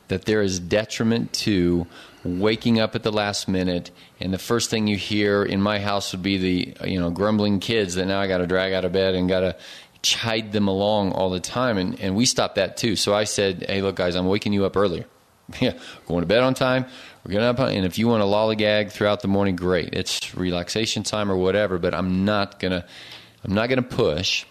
That 0.09 0.25
there 0.25 0.41
is 0.41 0.59
detriment 0.59 1.33
to 1.33 1.87
waking 2.23 2.79
up 2.79 2.95
at 2.95 3.03
the 3.03 3.11
last 3.11 3.47
minute, 3.47 3.91
and 4.19 4.33
the 4.33 4.37
first 4.37 4.69
thing 4.69 4.87
you 4.87 4.97
hear 4.97 5.43
in 5.43 5.61
my 5.61 5.79
house 5.79 6.11
would 6.11 6.23
be 6.23 6.37
the 6.37 6.89
you 6.89 6.99
know 6.99 7.09
grumbling 7.09 7.59
kids 7.59 7.95
that 7.95 8.05
now 8.05 8.19
I 8.19 8.27
got 8.27 8.39
to 8.39 8.47
drag 8.47 8.73
out 8.73 8.85
of 8.85 8.91
bed 8.91 9.15
and 9.15 9.27
got 9.27 9.41
to 9.41 9.55
chide 10.01 10.51
them 10.51 10.67
along 10.67 11.11
all 11.11 11.29
the 11.29 11.39
time, 11.39 11.77
and 11.77 11.99
and 11.99 12.15
we 12.15 12.25
stopped 12.25 12.55
that 12.55 12.77
too. 12.77 12.95
So 12.95 13.13
I 13.13 13.25
said, 13.25 13.65
hey, 13.67 13.81
look, 13.81 13.95
guys, 13.95 14.15
I'm 14.15 14.27
waking 14.27 14.53
you 14.53 14.65
up 14.65 14.77
earlier. 14.77 15.05
Yeah, 15.59 15.73
going 16.07 16.21
to 16.21 16.25
bed 16.25 16.41
on 16.41 16.53
time. 16.53 16.85
We're 17.23 17.33
getting 17.33 17.45
up, 17.45 17.59
and 17.59 17.85
if 17.85 17.97
you 17.97 18.07
want 18.07 18.21
to 18.21 18.25
lollygag 18.25 18.91
throughout 18.91 19.21
the 19.21 19.27
morning, 19.27 19.57
great. 19.57 19.93
It's 19.93 20.33
relaxation 20.35 21.03
time 21.03 21.29
or 21.29 21.35
whatever. 21.35 21.77
But 21.77 21.93
I'm 21.93 22.23
not 22.23 22.61
gonna, 22.61 22.85
I'm 23.43 23.53
not 23.53 23.67
gonna 23.67 23.81
push, 23.81 24.45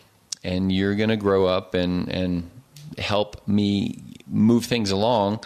and 0.44 0.70
you're 0.70 0.94
gonna 0.94 1.16
grow 1.16 1.46
up 1.46 1.72
and 1.72 2.10
and 2.10 2.50
help 2.98 3.48
me 3.48 4.02
move 4.26 4.66
things 4.66 4.90
along 4.90 5.40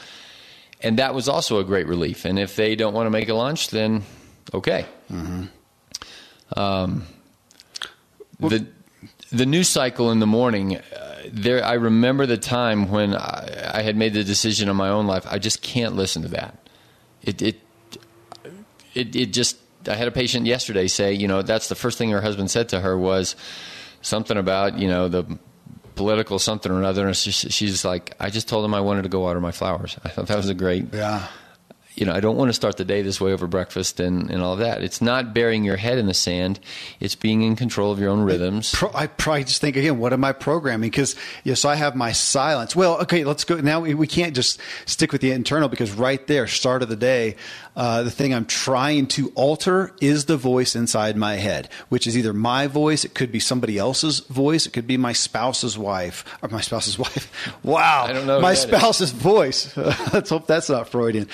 and 0.81 0.99
that 0.99 1.15
was 1.15 1.29
also 1.29 1.59
a 1.59 1.65
great 1.65 1.87
relief. 1.87 2.25
And 2.25 2.39
if 2.39 2.57
they 2.57 2.77
don't 2.77 2.95
want 2.95 3.07
to 3.07 3.11
make 3.11 3.29
a 3.29 3.35
lunch, 3.35 3.71
then 3.71 4.03
okay. 4.53 4.87
Mm-hmm. 5.11 6.59
Um, 6.59 7.07
well, 8.39 8.51
the 8.51 8.67
the 9.33 9.47
news 9.47 9.69
cycle 9.69 10.11
in 10.11 10.21
the 10.21 10.27
morning. 10.27 10.77
Uh, 10.77 11.23
there, 11.33 11.65
I 11.65 11.75
remember 11.75 12.27
the 12.27 12.37
time 12.37 12.91
when 12.91 13.15
I, 13.15 13.79
I, 13.79 13.83
had 13.83 13.97
made 13.97 14.15
the 14.15 14.23
decision 14.23 14.69
in 14.69 14.77
my 14.77 14.89
own 14.89 15.09
life. 15.09 15.27
I 15.29 15.39
just 15.39 15.61
can't 15.61 15.97
listen 15.97 16.23
to 16.23 16.29
that. 16.29 16.69
It 17.23 17.43
it 17.43 17.61
it, 18.95 19.17
it 19.17 19.27
just. 19.33 19.59
I 19.89 19.95
had 19.95 20.09
a 20.09 20.13
patient 20.13 20.47
yesterday 20.47 20.89
say, 20.89 21.13
you 21.13 21.29
know, 21.29 21.43
that's 21.43 21.69
the 21.69 21.77
first 21.77 21.97
thing 21.97 22.11
her 22.11 22.21
husband 22.21 22.51
said 22.51 22.69
to 22.71 22.81
her 22.81 22.99
was 22.99 23.37
something 24.03 24.37
about, 24.37 24.79
you 24.79 24.89
know, 24.89 25.07
the 25.07 25.39
political 25.97 26.39
something 26.39 26.71
or 26.71 26.79
another. 26.79 27.07
And 27.07 27.17
she's 27.17 27.85
like, 27.85 28.15
I 28.21 28.31
just 28.31 28.49
told 28.49 28.65
him 28.65 28.75
I 28.75 28.81
wanted 28.81 29.03
to 29.03 29.09
go 29.09 29.21
water 29.21 29.41
my 29.41 29.53
flowers. 29.53 29.97
I 30.05 30.11
thought 30.11 30.29
that 30.29 30.37
was 30.37 30.49
a 30.49 30.55
great. 30.55 30.93
Yeah. 30.93 31.27
You 31.95 32.05
know, 32.05 32.13
I 32.13 32.21
don't 32.21 32.37
want 32.37 32.51
to 32.51 32.53
start 32.53 32.77
the 32.77 32.85
day 32.85 33.01
this 33.01 33.23
way 33.23 33.33
over 33.33 33.47
breakfast 33.47 34.01
and, 34.01 34.31
and 34.31 34.43
all 34.43 34.53
of 34.53 34.59
that. 34.59 34.83
It's 34.83 35.01
not 35.01 35.33
burying 35.33 35.65
your 35.65 35.79
head 35.79 35.97
in 35.97 36.05
the 36.05 36.13
sand. 36.13 36.61
It's 37.01 37.15
being 37.15 37.41
in 37.41 37.57
control 37.57 37.91
of 37.91 37.99
your 37.99 38.11
own 38.11 38.21
rhythms. 38.21 38.75
I 38.95 39.07
probably 39.07 39.45
just 39.45 39.63
think 39.63 39.77
again, 39.77 39.99
what 39.99 40.13
am 40.13 40.23
I 40.23 40.33
programming? 40.33 40.91
Because 40.91 41.17
yes, 41.43 41.65
I 41.65 41.75
have 41.75 41.97
my 41.97 42.13
silence. 42.13 42.77
Well, 42.77 43.01
okay, 43.01 43.25
let's 43.25 43.45
go 43.45 43.57
now. 43.63 43.81
We, 43.81 43.95
we 43.95 44.07
can't 44.07 44.35
just 44.35 44.61
stick 44.85 45.11
with 45.11 45.23
the 45.23 45.31
internal 45.33 45.71
because 45.71 45.91
right 45.91 46.25
there, 46.27 46.47
start 46.47 46.83
of 46.83 46.91
the 46.91 46.97
day, 46.97 47.37
uh, 47.77 48.03
the 48.03 48.11
thing 48.11 48.35
I'm 48.35 48.47
trying 48.47 49.07
to 49.09 49.31
alter 49.35 49.93
is 50.01 50.25
the 50.25 50.37
voice 50.37 50.75
inside 50.75 51.17
my 51.17 51.35
head, 51.35 51.69
which 51.91 52.07
is 52.07 52.17
either 52.17 52.33
my 52.33 52.67
voice, 52.67 53.05
it 53.05 53.15
could 53.15 53.31
be 53.31 53.39
somebody 53.39 53.79
else's 53.79 54.21
voice, 54.21 54.67
it 54.67 54.73
could 54.73 54.87
be 54.87 54.97
my 54.97 55.13
spouse's 55.13 55.77
wife 55.77 56.25
or 56.43 56.49
my 56.49 56.61
spouse's 56.61 56.99
wife. 57.07 57.31
Wow, 57.63 58.07
I 58.07 58.13
don't 58.13 58.27
know 58.27 58.41
my 58.41 58.55
spouse's 58.55 59.13
is. 59.13 59.19
voice. 59.19 59.77
Let's 60.13 60.31
hope 60.31 60.47
that's 60.47 60.71
not 60.71 60.89
Freudian. 60.89 61.29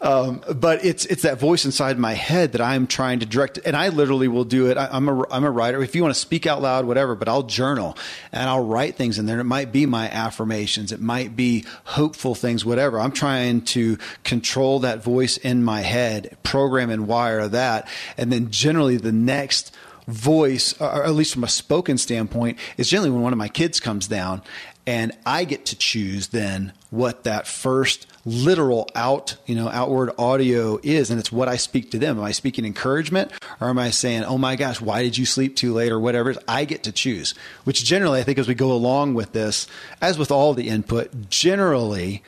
Um, 0.00 0.42
but 0.56 0.84
it's 0.84 1.04
it's 1.06 1.22
that 1.22 1.38
voice 1.38 1.64
inside 1.64 1.96
my 1.96 2.14
head 2.14 2.52
that 2.52 2.60
I'm 2.60 2.88
trying 2.88 3.20
to 3.20 3.26
direct, 3.26 3.60
and 3.64 3.76
I 3.76 3.88
literally 3.88 4.26
will 4.26 4.44
do 4.44 4.68
it. 4.68 4.76
I, 4.76 4.96
am 4.96 5.08
a 5.08 5.30
I'm 5.30 5.44
a 5.44 5.50
writer. 5.50 5.80
If 5.80 5.94
you 5.94 6.02
want 6.02 6.12
to 6.12 6.20
speak 6.20 6.44
out 6.44 6.60
loud, 6.60 6.86
whatever, 6.86 7.14
but 7.14 7.28
I'll 7.28 7.44
journal 7.44 7.96
and 8.32 8.48
I'll 8.48 8.64
write 8.64 8.96
things 8.96 9.18
in 9.20 9.26
there. 9.26 9.38
It 9.38 9.44
might 9.44 9.70
be 9.70 9.86
my 9.86 10.08
affirmations, 10.08 10.90
it 10.90 11.00
might 11.00 11.36
be 11.36 11.64
hopeful 11.84 12.34
things, 12.34 12.64
whatever. 12.64 12.98
I'm 12.98 13.12
trying 13.12 13.60
to 13.62 13.96
control 14.24 14.80
that 14.80 15.04
voice 15.04 15.36
in 15.36 15.62
my 15.62 15.81
head, 15.82 16.36
program 16.42 16.90
and 16.90 17.06
wire 17.06 17.48
that, 17.48 17.88
and 18.16 18.32
then 18.32 18.50
generally 18.50 18.96
the 18.96 19.12
next 19.12 19.74
voice, 20.08 20.78
or 20.80 21.04
at 21.04 21.14
least 21.14 21.34
from 21.34 21.44
a 21.44 21.48
spoken 21.48 21.98
standpoint, 21.98 22.58
is 22.76 22.88
generally 22.88 23.10
when 23.10 23.22
one 23.22 23.32
of 23.32 23.38
my 23.38 23.48
kids 23.48 23.80
comes 23.80 24.08
down 24.08 24.42
and 24.86 25.12
I 25.24 25.44
get 25.44 25.66
to 25.66 25.76
choose 25.76 26.28
then 26.28 26.72
what 26.90 27.24
that 27.24 27.46
first 27.46 28.06
literal 28.24 28.88
out, 28.94 29.36
you 29.46 29.54
know, 29.54 29.68
outward 29.68 30.10
audio 30.18 30.78
is. 30.82 31.10
And 31.10 31.20
it's 31.20 31.30
what 31.30 31.48
I 31.48 31.56
speak 31.56 31.92
to 31.92 31.98
them. 31.98 32.18
Am 32.18 32.24
I 32.24 32.32
speaking 32.32 32.64
encouragement 32.64 33.30
or 33.60 33.68
am 33.68 33.78
I 33.78 33.90
saying, 33.90 34.24
oh 34.24 34.38
my 34.38 34.56
gosh, 34.56 34.80
why 34.80 35.02
did 35.02 35.16
you 35.16 35.24
sleep 35.24 35.54
too 35.54 35.72
late 35.72 35.92
or 35.92 36.00
whatever? 36.00 36.34
I 36.48 36.64
get 36.64 36.82
to 36.84 36.92
choose, 36.92 37.34
which 37.64 37.84
generally 37.84 38.20
I 38.20 38.24
think 38.24 38.38
as 38.38 38.48
we 38.48 38.54
go 38.54 38.72
along 38.72 39.14
with 39.14 39.32
this, 39.32 39.68
as 40.00 40.18
with 40.18 40.32
all 40.32 40.52
the 40.52 40.68
input, 40.68 41.30
generally 41.30 42.22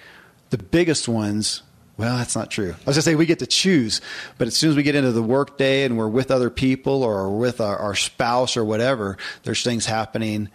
the 0.51 0.59
biggest 0.59 1.09
ones 1.09 1.63
well, 1.97 2.17
that's 2.17 2.35
not 2.35 2.51
true. 2.51 2.71
I 2.71 2.71
was 2.71 2.79
going 2.85 2.95
to 2.95 3.03
say 3.03 3.15
we 3.15 3.27
get 3.27 3.39
to 3.39 3.47
choose, 3.47 4.01
but 4.37 4.49
as 4.49 4.57
soon 4.57 4.71
as 4.71 4.77
we 4.77 4.83
get 4.83 4.97
into 4.97 5.13
the 5.13 5.23
workday 5.23 5.85
and 5.85 5.97
we're 5.97 6.09
with 6.09 6.31
other 6.31 6.51
people 6.51 7.05
or 7.05 7.37
with 7.37 7.61
our, 7.61 7.77
our 7.79 7.95
spouse 7.95 8.57
or 8.57 8.65
whatever, 8.65 9.17
there's 9.45 9.63
things 9.63 9.87
happening 9.87 10.49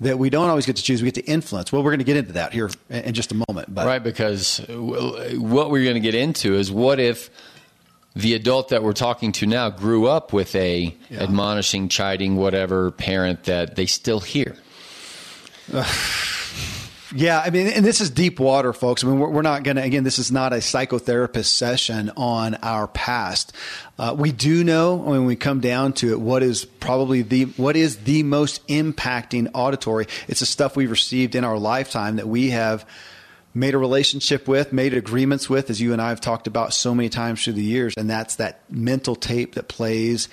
that 0.00 0.18
we 0.18 0.30
don't 0.30 0.48
always 0.48 0.66
get 0.66 0.76
to 0.76 0.82
choose. 0.82 1.02
We 1.02 1.10
get 1.10 1.26
to 1.26 1.30
influence. 1.30 1.72
Well, 1.72 1.82
we're 1.82 1.90
going 1.90 1.98
to 1.98 2.04
get 2.04 2.16
into 2.16 2.32
that 2.34 2.52
here 2.52 2.70
in 2.90 3.12
just 3.12 3.32
a 3.32 3.44
moment. 3.48 3.74
But. 3.74 3.86
Right, 3.86 4.02
because 4.02 4.58
what 4.68 5.70
we're 5.70 5.82
going 5.82 5.94
to 5.94 6.00
get 6.00 6.14
into 6.14 6.54
is 6.54 6.70
what 6.70 7.00
if 7.00 7.28
the 8.14 8.34
adult 8.34 8.68
that 8.68 8.84
we're 8.84 8.92
talking 8.92 9.32
to 9.32 9.46
now 9.46 9.70
grew 9.70 10.06
up 10.06 10.32
with 10.32 10.54
a 10.54 10.94
yeah. 11.10 11.22
admonishing, 11.22 11.88
chiding, 11.88 12.36
whatever 12.36 12.92
parent 12.92 13.44
that 13.44 13.74
they 13.74 13.86
still 13.86 14.20
hear. 14.20 14.56
Yeah, 17.14 17.40
I 17.40 17.48
mean, 17.48 17.68
and 17.68 17.84
this 17.84 18.02
is 18.02 18.10
deep 18.10 18.38
water, 18.38 18.72
folks. 18.74 19.02
I 19.02 19.06
mean, 19.06 19.18
we're, 19.18 19.30
we're 19.30 19.42
not 19.42 19.62
going 19.62 19.76
to, 19.76 19.82
again, 19.82 20.04
this 20.04 20.18
is 20.18 20.30
not 20.30 20.52
a 20.52 20.56
psychotherapist 20.56 21.46
session 21.46 22.10
on 22.16 22.56
our 22.56 22.86
past. 22.86 23.54
Uh, 23.98 24.14
we 24.16 24.30
do 24.30 24.62
know 24.62 24.96
when 24.96 25.24
we 25.24 25.34
come 25.34 25.60
down 25.60 25.94
to 25.94 26.12
it, 26.12 26.20
what 26.20 26.42
is 26.42 26.66
probably 26.66 27.22
the, 27.22 27.44
what 27.44 27.76
is 27.76 27.96
the 27.98 28.22
most 28.24 28.66
impacting 28.68 29.50
auditory. 29.54 30.06
It's 30.26 30.40
the 30.40 30.46
stuff 30.46 30.76
we've 30.76 30.90
received 30.90 31.34
in 31.34 31.44
our 31.44 31.58
lifetime 31.58 32.16
that 32.16 32.28
we 32.28 32.50
have 32.50 32.84
made 33.54 33.74
a 33.74 33.78
relationship 33.78 34.46
with, 34.46 34.72
made 34.74 34.92
agreements 34.92 35.48
with, 35.48 35.70
as 35.70 35.80
you 35.80 35.94
and 35.94 36.02
I 36.02 36.10
have 36.10 36.20
talked 36.20 36.46
about 36.46 36.74
so 36.74 36.94
many 36.94 37.08
times 37.08 37.42
through 37.42 37.54
the 37.54 37.62
years. 37.62 37.94
And 37.96 38.10
that's 38.10 38.36
that 38.36 38.70
mental 38.70 39.16
tape 39.16 39.54
that 39.54 39.66
plays 39.66 40.28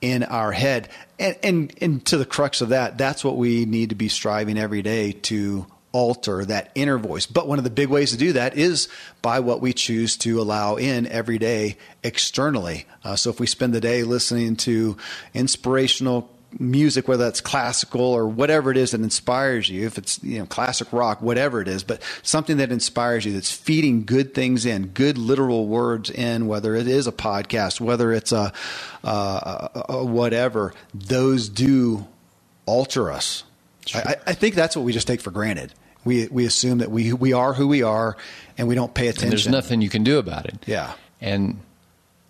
in 0.00 0.22
our 0.22 0.52
head. 0.52 0.88
And, 1.18 1.36
and, 1.42 1.74
and 1.80 2.06
to 2.06 2.16
the 2.16 2.24
crux 2.24 2.60
of 2.60 2.68
that, 2.68 2.96
that's 2.96 3.24
what 3.24 3.36
we 3.36 3.64
need 3.66 3.88
to 3.88 3.96
be 3.96 4.08
striving 4.08 4.56
every 4.56 4.82
day 4.82 5.12
to 5.12 5.66
alter 5.92 6.44
that 6.44 6.70
inner 6.74 6.98
voice. 6.98 7.26
But 7.26 7.48
one 7.48 7.58
of 7.58 7.64
the 7.64 7.70
big 7.70 7.88
ways 7.88 8.12
to 8.12 8.16
do 8.16 8.32
that 8.34 8.56
is 8.56 8.88
by 9.22 9.40
what 9.40 9.60
we 9.60 9.72
choose 9.72 10.16
to 10.18 10.40
allow 10.40 10.76
in 10.76 11.06
every 11.06 11.38
day 11.38 11.76
externally. 12.02 12.86
Uh, 13.04 13.16
so 13.16 13.30
if 13.30 13.40
we 13.40 13.46
spend 13.46 13.72
the 13.72 13.80
day 13.80 14.02
listening 14.02 14.56
to 14.56 14.96
inspirational 15.34 16.30
music, 16.58 17.06
whether 17.06 17.24
that's 17.24 17.40
classical 17.40 18.00
or 18.00 18.26
whatever 18.26 18.70
it 18.70 18.76
is 18.76 18.90
that 18.90 19.00
inspires 19.00 19.68
you, 19.68 19.86
if 19.86 19.98
it's 19.98 20.22
you 20.22 20.38
know 20.38 20.46
classic 20.46 20.92
rock, 20.92 21.22
whatever 21.22 21.60
it 21.60 21.68
is, 21.68 21.84
but 21.84 22.02
something 22.22 22.56
that 22.56 22.72
inspires 22.72 23.24
you, 23.24 23.32
that's 23.32 23.52
feeding 23.52 24.04
good 24.04 24.34
things 24.34 24.66
in, 24.66 24.88
good 24.88 25.18
literal 25.18 25.66
words 25.66 26.10
in, 26.10 26.46
whether 26.46 26.74
it 26.74 26.88
is 26.88 27.06
a 27.06 27.12
podcast, 27.12 27.80
whether 27.80 28.12
it's 28.12 28.32
a, 28.32 28.52
a, 29.04 29.84
a 29.88 30.04
whatever, 30.04 30.74
those 30.94 31.48
do 31.48 32.06
alter 32.66 33.10
us. 33.10 33.44
I, 33.94 34.16
I, 34.26 34.34
think 34.34 34.54
that's 34.54 34.76
what 34.76 34.84
we 34.84 34.92
just 34.92 35.08
take 35.08 35.20
for 35.20 35.30
granted. 35.30 35.72
We 36.04 36.28
we 36.28 36.46
assume 36.46 36.78
that 36.78 36.90
we 36.90 37.12
we 37.12 37.32
are 37.32 37.52
who 37.52 37.68
we 37.68 37.82
are, 37.82 38.16
and 38.56 38.68
we 38.68 38.74
don't 38.74 38.94
pay 38.94 39.08
attention. 39.08 39.24
And 39.24 39.32
there's 39.32 39.48
nothing 39.48 39.82
you 39.82 39.90
can 39.90 40.04
do 40.04 40.18
about 40.18 40.46
it. 40.46 40.56
Yeah, 40.66 40.94
and 41.20 41.60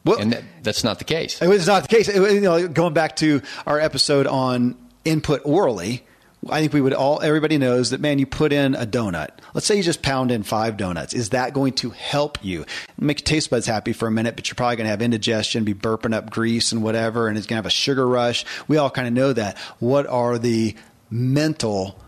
well, 0.04 0.18
and 0.18 0.32
that, 0.32 0.44
that's 0.62 0.82
not 0.84 0.98
the 0.98 1.04
case. 1.04 1.40
It 1.42 1.48
was 1.48 1.66
not 1.66 1.82
the 1.82 1.88
case. 1.88 2.08
It, 2.08 2.34
you 2.34 2.40
know, 2.40 2.68
going 2.68 2.94
back 2.94 3.16
to 3.16 3.42
our 3.66 3.78
episode 3.78 4.26
on 4.26 4.76
input 5.04 5.42
orally, 5.44 6.04
I 6.48 6.60
think 6.60 6.72
we 6.72 6.80
would 6.80 6.94
all 6.94 7.20
everybody 7.20 7.58
knows 7.58 7.90
that 7.90 8.00
man, 8.00 8.18
you 8.18 8.26
put 8.26 8.52
in 8.52 8.74
a 8.74 8.86
donut. 8.86 9.28
Let's 9.52 9.66
say 9.66 9.76
you 9.76 9.82
just 9.82 10.00
pound 10.00 10.30
in 10.30 10.42
five 10.42 10.78
donuts. 10.78 11.12
Is 11.12 11.30
that 11.30 11.52
going 11.52 11.74
to 11.74 11.90
help 11.90 12.42
you 12.42 12.64
make 12.98 13.20
your 13.20 13.26
taste 13.26 13.50
buds 13.50 13.66
happy 13.66 13.92
for 13.92 14.08
a 14.08 14.10
minute? 14.10 14.36
But 14.36 14.48
you're 14.48 14.54
probably 14.54 14.76
going 14.76 14.86
to 14.86 14.90
have 14.90 15.02
indigestion, 15.02 15.64
be 15.64 15.74
burping 15.74 16.14
up 16.14 16.30
grease 16.30 16.72
and 16.72 16.82
whatever, 16.82 17.28
and 17.28 17.36
it's 17.36 17.46
going 17.46 17.56
to 17.56 17.58
have 17.58 17.66
a 17.66 17.70
sugar 17.70 18.06
rush. 18.06 18.46
We 18.68 18.78
all 18.78 18.90
kind 18.90 19.06
of 19.06 19.12
know 19.12 19.32
that. 19.34 19.58
What 19.80 20.06
are 20.06 20.38
the 20.38 20.74
mental 21.10 22.00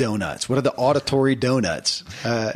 donuts? 0.00 0.48
What 0.48 0.58
are 0.58 0.62
the 0.62 0.74
auditory 0.74 1.34
donuts? 1.34 2.04
Uh, 2.24 2.52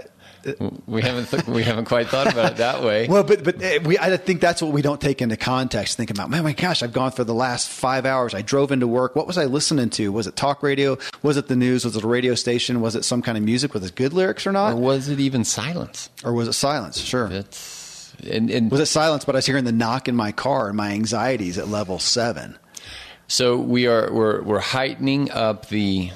we 0.86 1.02
haven't 1.02 1.26
th- 1.26 1.46
we 1.46 1.62
haven't 1.62 1.86
quite 1.86 2.08
thought 2.08 2.30
about 2.30 2.52
it 2.52 2.56
that 2.58 2.82
way. 2.82 3.06
well, 3.08 3.22
but 3.22 3.44
but 3.44 3.62
uh, 3.62 3.80
we 3.84 3.98
I 3.98 4.16
think 4.16 4.40
that's 4.40 4.60
what 4.62 4.72
we 4.72 4.82
don't 4.82 5.00
take 5.00 5.22
into 5.22 5.36
context. 5.36 5.96
Think 5.96 6.10
about, 6.10 6.30
man, 6.30 6.42
my 6.42 6.52
gosh, 6.52 6.82
I've 6.82 6.92
gone 6.92 7.12
for 7.12 7.24
the 7.24 7.34
last 7.34 7.68
five 7.68 8.04
hours. 8.06 8.34
I 8.34 8.42
drove 8.42 8.72
into 8.72 8.86
work. 8.86 9.16
What 9.16 9.26
was 9.26 9.38
I 9.38 9.44
listening 9.44 9.90
to? 9.90 10.10
Was 10.12 10.26
it 10.26 10.36
talk 10.36 10.62
radio? 10.62 10.98
Was 11.22 11.36
it 11.36 11.48
the 11.48 11.56
news? 11.56 11.84
Was 11.84 11.96
it 11.96 12.04
a 12.04 12.06
radio 12.06 12.34
station? 12.34 12.80
Was 12.80 12.96
it 12.96 13.04
some 13.04 13.22
kind 13.22 13.38
of 13.38 13.44
music 13.44 13.74
with 13.74 13.94
good 13.94 14.12
lyrics 14.12 14.46
or 14.46 14.52
not? 14.52 14.72
Or 14.72 14.76
was 14.76 15.08
it 15.08 15.20
even 15.20 15.44
silence? 15.44 16.10
Or 16.24 16.32
was 16.32 16.48
it 16.48 16.54
silence? 16.54 16.98
Sure. 16.98 17.28
It's 17.30 18.14
and, 18.30 18.50
and 18.50 18.70
was 18.70 18.80
it 18.80 18.86
silence? 18.86 19.24
But 19.24 19.34
I 19.34 19.38
was 19.38 19.46
hearing 19.46 19.64
the 19.64 19.72
knock 19.72 20.08
in 20.08 20.16
my 20.16 20.32
car, 20.32 20.68
and 20.68 20.76
my 20.76 20.92
anxieties 20.92 21.58
at 21.58 21.68
level 21.68 21.98
seven. 21.98 22.58
So 23.28 23.56
we 23.56 23.86
are 23.86 24.12
we're 24.12 24.42
we're 24.42 24.60
heightening 24.60 25.30
up 25.30 25.68
the 25.68 26.10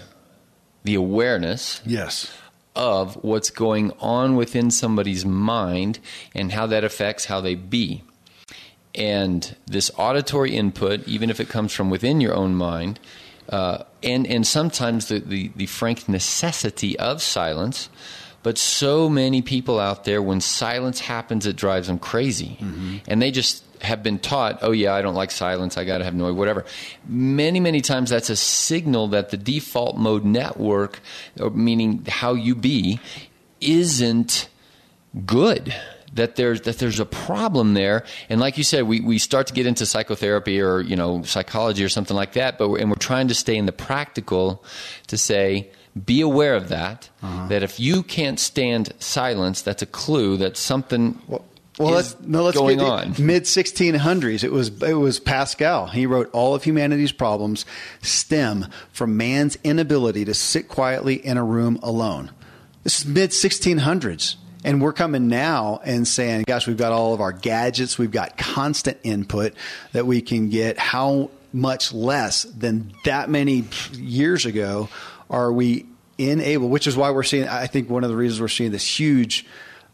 the 0.89 0.95
awareness. 0.95 1.83
Yes 1.85 2.33
of 2.79 3.17
what's 3.25 3.51
going 3.51 3.91
on 3.99 4.37
within 4.37 4.71
somebody's 4.71 5.27
mind 5.27 5.99
and 6.33 6.53
how 6.53 6.65
that 6.65 6.85
affects 6.85 7.25
how 7.25 7.41
they 7.41 7.57
be. 7.57 8.05
And 8.95 9.57
this 9.67 9.91
auditory 9.99 10.55
input, 10.55 11.07
even 11.09 11.29
if 11.29 11.41
it 11.41 11.49
comes 11.49 11.73
from 11.75 11.91
within 11.91 12.21
your 12.21 12.35
own 12.35 12.55
mind, 12.55 13.01
uh, 13.49 13.83
and 14.05 14.27
and 14.29 14.47
sometimes 14.47 15.09
the, 15.09 15.19
the, 15.19 15.51
the 15.57 15.67
frank 15.67 16.09
necessity 16.09 16.97
of 17.01 17.21
silence, 17.21 17.89
but 18.45 18.57
so 18.57 19.09
many 19.09 19.43
people 19.43 19.81
out 19.81 20.05
there, 20.05 20.23
when 20.23 20.41
silence 20.41 21.01
happens, 21.01 21.47
it 21.47 21.57
drives 21.57 21.89
them 21.89 21.99
crazy, 21.99 22.59
mm-hmm. 22.61 22.99
and 23.09 23.21
they 23.21 23.33
just 23.33 23.65
have 23.83 24.03
been 24.03 24.19
taught, 24.19 24.59
oh 24.63 24.73
yeah, 24.73 24.95
I 24.95 25.03
don't 25.03 25.15
like 25.15 25.31
silence, 25.31 25.77
I 25.77 25.85
got 25.85 25.99
to 25.99 26.05
have 26.05 26.15
noise, 26.15 26.35
whatever. 26.35 26.65
Many, 27.07 27.61
many 27.61 27.81
times 27.81 28.11
that's 28.11 28.31
a 28.31 28.37
signal 28.37 29.09
that 29.09 29.31
the 29.31 29.37
default 29.37 29.97
mode 29.97 30.25
network, 30.25 31.01
meaning 31.53 32.05
how 32.09 32.35
you 32.35 32.55
be, 32.55 33.01
isn't 33.61 34.49
good. 35.27 35.75
That 36.15 36.37
there's 36.37 36.63
that 36.63 36.79
there's 36.79 37.01
a 37.01 37.07
problem 37.07 37.75
there, 37.75 38.05
and 38.31 38.41
like 38.41 38.57
you 38.57 38.65
said, 38.65 38.85
we, 38.85 39.01
we 39.01 39.19
start 39.19 39.47
to 39.49 39.53
get 39.53 39.67
into 39.67 39.85
psychotherapy 39.85 40.59
or 40.59 40.81
you 40.81 40.97
know 40.97 41.23
psychology 41.23 41.85
or 41.85 41.91
something 41.91 42.17
like 42.17 42.33
that. 42.33 42.57
But 42.57 42.71
we're, 42.71 42.79
and 42.79 42.89
we're 42.89 42.97
trying 42.97 43.29
to 43.29 43.35
stay 43.35 43.57
in 43.57 43.67
the 43.67 43.73
practical 43.73 44.65
to 45.09 45.19
say, 45.19 45.69
be 46.07 46.21
aware 46.21 46.55
of 46.55 46.69
that. 46.69 47.11
Uh-huh. 47.23 47.49
That 47.49 47.63
if 47.63 47.79
you 47.79 48.03
can't 48.03 48.39
stand 48.39 48.93
silence, 48.99 49.63
that's 49.63 49.83
a 49.83 49.87
clue 49.87 50.37
that 50.39 50.57
something 50.57 51.21
well, 51.27 51.45
well, 51.79 51.93
let's, 51.93 52.19
no, 52.21 52.43
let's 52.43 52.57
going 52.57 52.81
on? 52.81 53.15
Mid 53.19 53.45
1600s, 53.45 54.45
it 54.45 54.53
was 54.53 54.83
it 54.83 54.95
was 54.95 55.21
Pascal. 55.21 55.87
He 55.87 56.07
wrote 56.07 56.31
all 56.33 56.55
of 56.55 56.65
humanity's 56.65 57.13
problems 57.13 57.65
stem 58.03 58.67
from 58.93 59.17
man's 59.17 59.57
inability 59.65 60.25
to 60.25 60.35
sit 60.35 60.69
quietly 60.69 61.15
in 61.15 61.37
a 61.37 61.45
room 61.45 61.79
alone. 61.83 62.31
This 62.85 63.01
is 63.01 63.07
mid 63.07 63.31
1600s. 63.31 64.37
And 64.65 64.83
we're 64.83 64.93
coming 64.93 65.29
now 65.29 65.81
and 65.85 66.07
saying, 66.07 66.45
gosh, 66.47 66.67
we've 66.67 66.77
got 66.77 66.91
all 66.91 67.15
of 67.15 67.21
our 67.21 67.33
gadgets, 67.33 67.97
we've 67.97 68.11
got 68.11 68.37
constant 68.37 68.99
input 69.05 69.55
that 69.93 70.05
we 70.05 70.21
can 70.21 70.49
get. 70.49 70.79
How 70.79 71.31
much 71.53 71.93
less 71.93 72.43
than 72.43 72.93
that 73.05 73.31
many 73.31 73.65
years 73.93 74.47
ago 74.47 74.89
are 75.31 75.53
we 75.53 75.87
unable, 76.19 76.69
which 76.69 76.87
is 76.87 76.97
why 76.97 77.11
we're 77.11 77.23
seeing, 77.23 77.47
I 77.47 77.67
think 77.69 77.89
one 77.89 78.03
of 78.03 78.11
the 78.11 78.17
reasons 78.17 78.41
we're 78.41 78.49
seeing 78.49 78.73
this 78.73 78.99
huge 78.99 79.47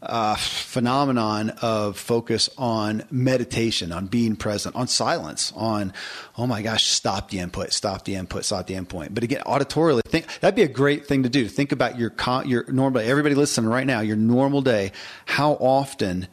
uh, 0.07 0.35
phenomenon 0.35 1.51
of 1.61 1.97
focus 1.97 2.49
on 2.57 3.03
meditation, 3.11 3.91
on 3.91 4.07
being 4.07 4.35
present, 4.35 4.75
on 4.75 4.87
silence, 4.87 5.51
on 5.55 5.93
oh 6.37 6.47
my 6.47 6.61
gosh, 6.61 6.85
stop 6.87 7.29
the 7.29 7.39
input, 7.39 7.73
stop 7.73 8.05
the 8.05 8.15
input, 8.15 8.45
stop 8.45 8.67
the 8.67 8.75
input. 8.75 9.13
But 9.13 9.23
again, 9.23 9.41
auditorially, 9.45 10.01
think 10.03 10.27
that'd 10.39 10.55
be 10.55 10.63
a 10.63 10.67
great 10.67 11.05
thing 11.05 11.23
to 11.23 11.29
do. 11.29 11.47
Think 11.47 11.71
about 11.71 11.97
your 11.97 12.13
your 12.45 12.65
normal 12.71 13.01
everybody 13.01 13.35
listening 13.35 13.69
right 13.69 13.87
now, 13.87 14.01
your 14.01 14.17
normal 14.17 14.61
day. 14.61 14.91
How 15.25 15.53
often? 15.53 16.27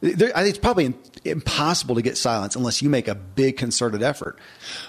There, 0.00 0.30
I 0.36 0.42
think 0.42 0.50
it's 0.50 0.58
probably 0.58 0.94
impossible 1.24 1.96
to 1.96 2.02
get 2.02 2.16
silence 2.16 2.54
unless 2.54 2.82
you 2.82 2.88
make 2.88 3.08
a 3.08 3.16
big 3.16 3.56
concerted 3.56 4.02
effort. 4.02 4.38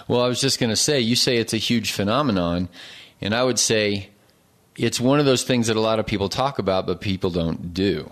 Well, 0.06 0.22
I 0.22 0.28
was 0.28 0.40
just 0.40 0.60
going 0.60 0.70
to 0.70 0.76
say, 0.76 1.00
you 1.00 1.16
say 1.16 1.38
it's 1.38 1.52
a 1.52 1.58
huge 1.58 1.90
phenomenon, 1.90 2.68
and 3.20 3.34
I 3.34 3.42
would 3.42 3.58
say 3.58 4.10
it's 4.76 5.00
one 5.00 5.18
of 5.18 5.26
those 5.26 5.42
things 5.42 5.66
that 5.66 5.76
a 5.76 5.80
lot 5.80 5.98
of 5.98 6.06
people 6.06 6.28
talk 6.28 6.58
about, 6.58 6.86
but 6.86 7.00
people 7.00 7.30
don't 7.30 7.74
do. 7.74 8.10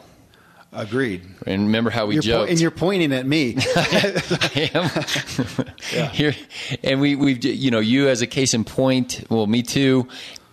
Agreed. 0.72 1.22
And 1.46 1.62
remember 1.64 1.90
how 1.90 2.06
we 2.06 2.14
you're 2.14 2.22
joked. 2.22 2.46
Po- 2.46 2.50
and 2.50 2.60
you're 2.60 2.70
pointing 2.70 3.12
at 3.12 3.26
me. 3.26 3.56
I 3.76 4.70
am. 4.74 5.66
yeah. 5.92 6.08
Here, 6.10 6.34
and 6.84 7.00
we, 7.00 7.16
we've, 7.16 7.42
you 7.42 7.70
know, 7.70 7.80
you 7.80 8.08
as 8.08 8.20
a 8.20 8.26
case 8.26 8.52
in 8.52 8.64
point, 8.64 9.24
well, 9.30 9.46
me 9.46 9.62
too. 9.62 10.06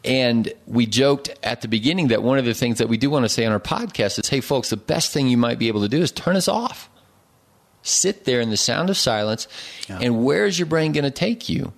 And 0.05 0.53
we 0.67 0.85
joked 0.85 1.31
at 1.43 1.61
the 1.61 1.67
beginning 1.67 2.09
that 2.09 2.23
one 2.23 2.37
of 2.37 2.45
the 2.45 2.53
things 2.53 2.77
that 2.77 2.87
we 2.87 2.97
do 2.97 3.09
want 3.09 3.25
to 3.25 3.29
say 3.29 3.43
on 3.45 3.51
our 3.51 3.59
podcast 3.59 4.19
is, 4.19 4.29
hey, 4.29 4.39
folks, 4.39 4.69
the 4.69 4.77
best 4.77 5.11
thing 5.11 5.27
you 5.27 5.37
might 5.37 5.59
be 5.59 5.67
able 5.67 5.81
to 5.81 5.89
do 5.89 6.01
is 6.01 6.11
turn 6.11 6.35
us 6.35 6.47
off. 6.47 6.89
Sit 7.81 8.25
there 8.25 8.39
in 8.39 8.51
the 8.51 8.57
sound 8.57 8.89
of 8.89 8.97
silence, 8.97 9.47
yeah. 9.87 9.99
and 10.01 10.23
where 10.23 10.45
is 10.45 10.57
your 10.57 10.65
brain 10.65 10.91
going 10.91 11.03
to 11.03 11.11
take 11.11 11.49
you? 11.49 11.71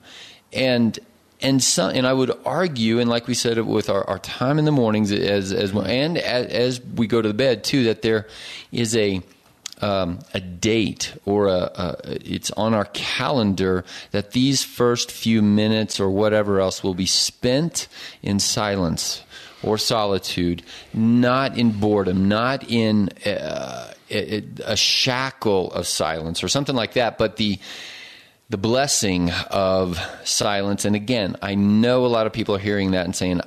And 0.53 0.97
and 1.41 1.61
some, 1.61 1.91
and 1.91 2.07
I 2.07 2.13
would 2.13 2.31
argue, 2.45 2.99
and 2.99 3.09
like 3.09 3.27
we 3.27 3.33
said 3.33 3.59
with 3.59 3.89
our, 3.89 4.03
our 4.09 4.19
time 4.19 4.57
in 4.57 4.65
the 4.65 4.71
mornings, 4.71 5.11
as 5.11 5.51
as 5.51 5.71
well, 5.71 5.85
and 5.85 6.17
as, 6.17 6.47
as 6.47 6.81
we 6.81 7.07
go 7.07 7.21
to 7.21 7.27
the 7.27 7.33
bed 7.33 7.63
too, 7.63 7.83
that 7.85 8.01
there 8.01 8.27
is 8.71 8.95
a 8.95 9.21
um, 9.81 10.19
a 10.33 10.39
date 10.39 11.13
or 11.25 11.47
a, 11.47 11.71
a, 11.75 11.95
it's 12.05 12.49
on 12.51 12.73
our 12.73 12.85
calendar 12.85 13.85
that 14.11 14.31
these 14.31 14.63
first 14.63 15.11
few 15.11 15.41
minutes 15.41 15.99
or 15.99 16.09
whatever 16.09 16.59
else 16.59 16.83
will 16.83 16.95
be 16.95 17.05
spent 17.05 17.87
in 18.23 18.39
silence 18.39 19.23
or 19.63 19.77
solitude, 19.77 20.63
not 20.93 21.57
in 21.57 21.71
boredom, 21.71 22.27
not 22.27 22.69
in 22.69 23.09
uh, 23.25 23.93
a, 24.09 24.43
a 24.65 24.75
shackle 24.75 25.71
of 25.73 25.87
silence 25.87 26.43
or 26.43 26.47
something 26.47 26.75
like 26.75 26.93
that, 26.93 27.17
but 27.17 27.37
the 27.37 27.59
the 28.49 28.57
blessing 28.57 29.31
of 29.51 29.99
silence. 30.23 30.85
And 30.85 30.95
again, 30.95 31.35
I 31.41 31.55
know 31.55 32.05
a 32.05 32.07
lot 32.07 32.27
of 32.27 32.33
people 32.33 32.55
are 32.55 32.59
hearing 32.59 32.91
that 32.91 33.05
and 33.05 33.15
saying, 33.15 33.41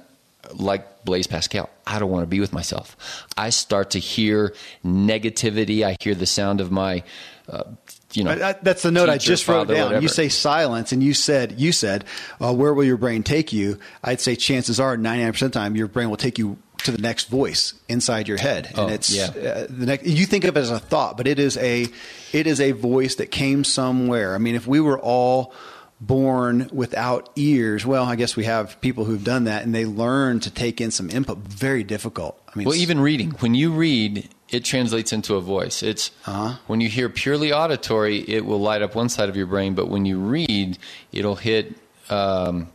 like 0.55 1.05
Blaise 1.05 1.27
Pascal, 1.27 1.71
I 1.87 1.99
don't 1.99 2.11
want 2.11 2.23
to 2.25 2.27
be 2.27 2.41
with 2.41 2.53
myself. 2.53 2.97
I 3.37 3.51
start 3.51 3.91
to 3.91 3.99
hear 3.99 4.55
negativity. 4.85 5.85
I 5.85 5.97
hear 6.01 6.15
the 6.15 6.27
sound 6.27 6.61
of 6.61 6.71
my, 6.71 7.03
uh, 7.49 7.65
you 8.13 8.25
know, 8.25 8.35
that's 8.61 8.83
the 8.83 8.91
note 8.91 9.07
teacher, 9.07 9.13
I 9.13 9.19
just 9.19 9.49
wrote 9.49 9.69
down. 9.69 9.85
Whatever. 9.85 10.03
You 10.03 10.09
say 10.09 10.29
silence, 10.29 10.91
and 10.93 11.03
you 11.03 11.15
said 11.15 11.61
you 11.61 11.71
said, 11.71 12.05
uh, 12.41 12.53
"Where 12.53 12.75
will 12.75 12.85
your 12.85 12.97
brain 12.97 13.23
take 13.23 13.53
you?" 13.53 13.79
I'd 14.03 14.21
say 14.21 14.35
chances 14.35 14.81
are, 14.81 14.97
ninety 14.97 15.23
nine 15.23 15.33
percent 15.33 15.51
of 15.51 15.53
the 15.53 15.59
time, 15.61 15.77
your 15.77 15.87
brain 15.87 16.11
will 16.11 16.17
take 16.17 16.37
you 16.37 16.59
to 16.85 16.93
the 16.93 16.99
next 16.99 17.29
voice 17.29 17.75
inside 17.89 18.29
your 18.29 18.39
head, 18.39 18.67
and 18.67 18.79
oh, 18.79 18.89
it's 18.89 19.15
yeah. 19.15 19.27
uh, 19.27 19.67
the 19.69 19.87
next. 19.87 20.07
You 20.07 20.27
think 20.27 20.45
of 20.45 20.57
it 20.57 20.61
as 20.61 20.71
a 20.71 20.79
thought, 20.79 21.17
but 21.17 21.27
it 21.27 21.39
is 21.39 21.57
a 21.57 21.87
it 22.33 22.47
is 22.47 22.61
a 22.61 22.73
voice 22.73 23.17
that 23.17 23.31
came 23.31 23.65
somewhere. 23.65 24.35
I 24.35 24.39
mean, 24.39 24.55
if 24.55 24.67
we 24.67 24.81
were 24.81 24.99
all 24.99 25.53
born 26.01 26.71
without 26.73 27.29
ears, 27.37 27.85
well, 27.85 28.05
I 28.05 28.17
guess 28.17 28.37
we 28.37 28.45
have 28.45 28.81
people 28.81 29.05
who've 29.05 29.25
done 29.25 29.45
that, 29.45 29.65
and 29.65 29.75
they 29.75 29.85
learn 29.85 30.41
to 30.41 30.51
take 30.51 30.81
in 30.81 30.91
some 30.91 31.11
input. 31.11 31.39
Very 31.39 31.85
difficult. 31.85 32.41
I 32.49 32.59
mean, 32.59 32.67
well, 32.67 32.77
even 32.77 33.01
reading 33.01 33.31
when 33.41 33.55
you 33.55 33.73
read 33.73 34.29
it 34.51 34.65
translates 34.65 35.13
into 35.13 35.37
a 35.37 35.41
voice. 35.41 35.83
It's 35.83 36.11
uh-huh. 36.27 36.57
when 36.67 36.81
you 36.81 36.89
hear 36.89 37.09
purely 37.09 37.53
auditory, 37.53 38.19
it 38.29 38.45
will 38.45 38.61
light 38.61 38.83
up 38.83 38.95
one 38.95 39.09
side 39.09 39.29
of 39.29 39.37
your 39.37 39.47
brain, 39.47 39.75
but 39.75 39.89
when 39.89 40.05
you 40.05 40.19
read, 40.19 40.79
it'll 41.13 41.37
hit 41.37 41.77
um, 42.09 42.69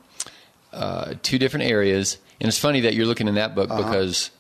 uh, 0.72 1.16
two 1.22 1.38
different 1.38 1.66
areas. 1.66 2.18
And 2.40 2.48
it's 2.48 2.60
funny 2.60 2.82
that 2.82 2.94
you're 2.94 3.06
looking 3.06 3.28
in 3.28 3.36
that 3.36 3.56
book 3.56 3.70
uh-huh. 3.70 3.84
because 3.84 4.32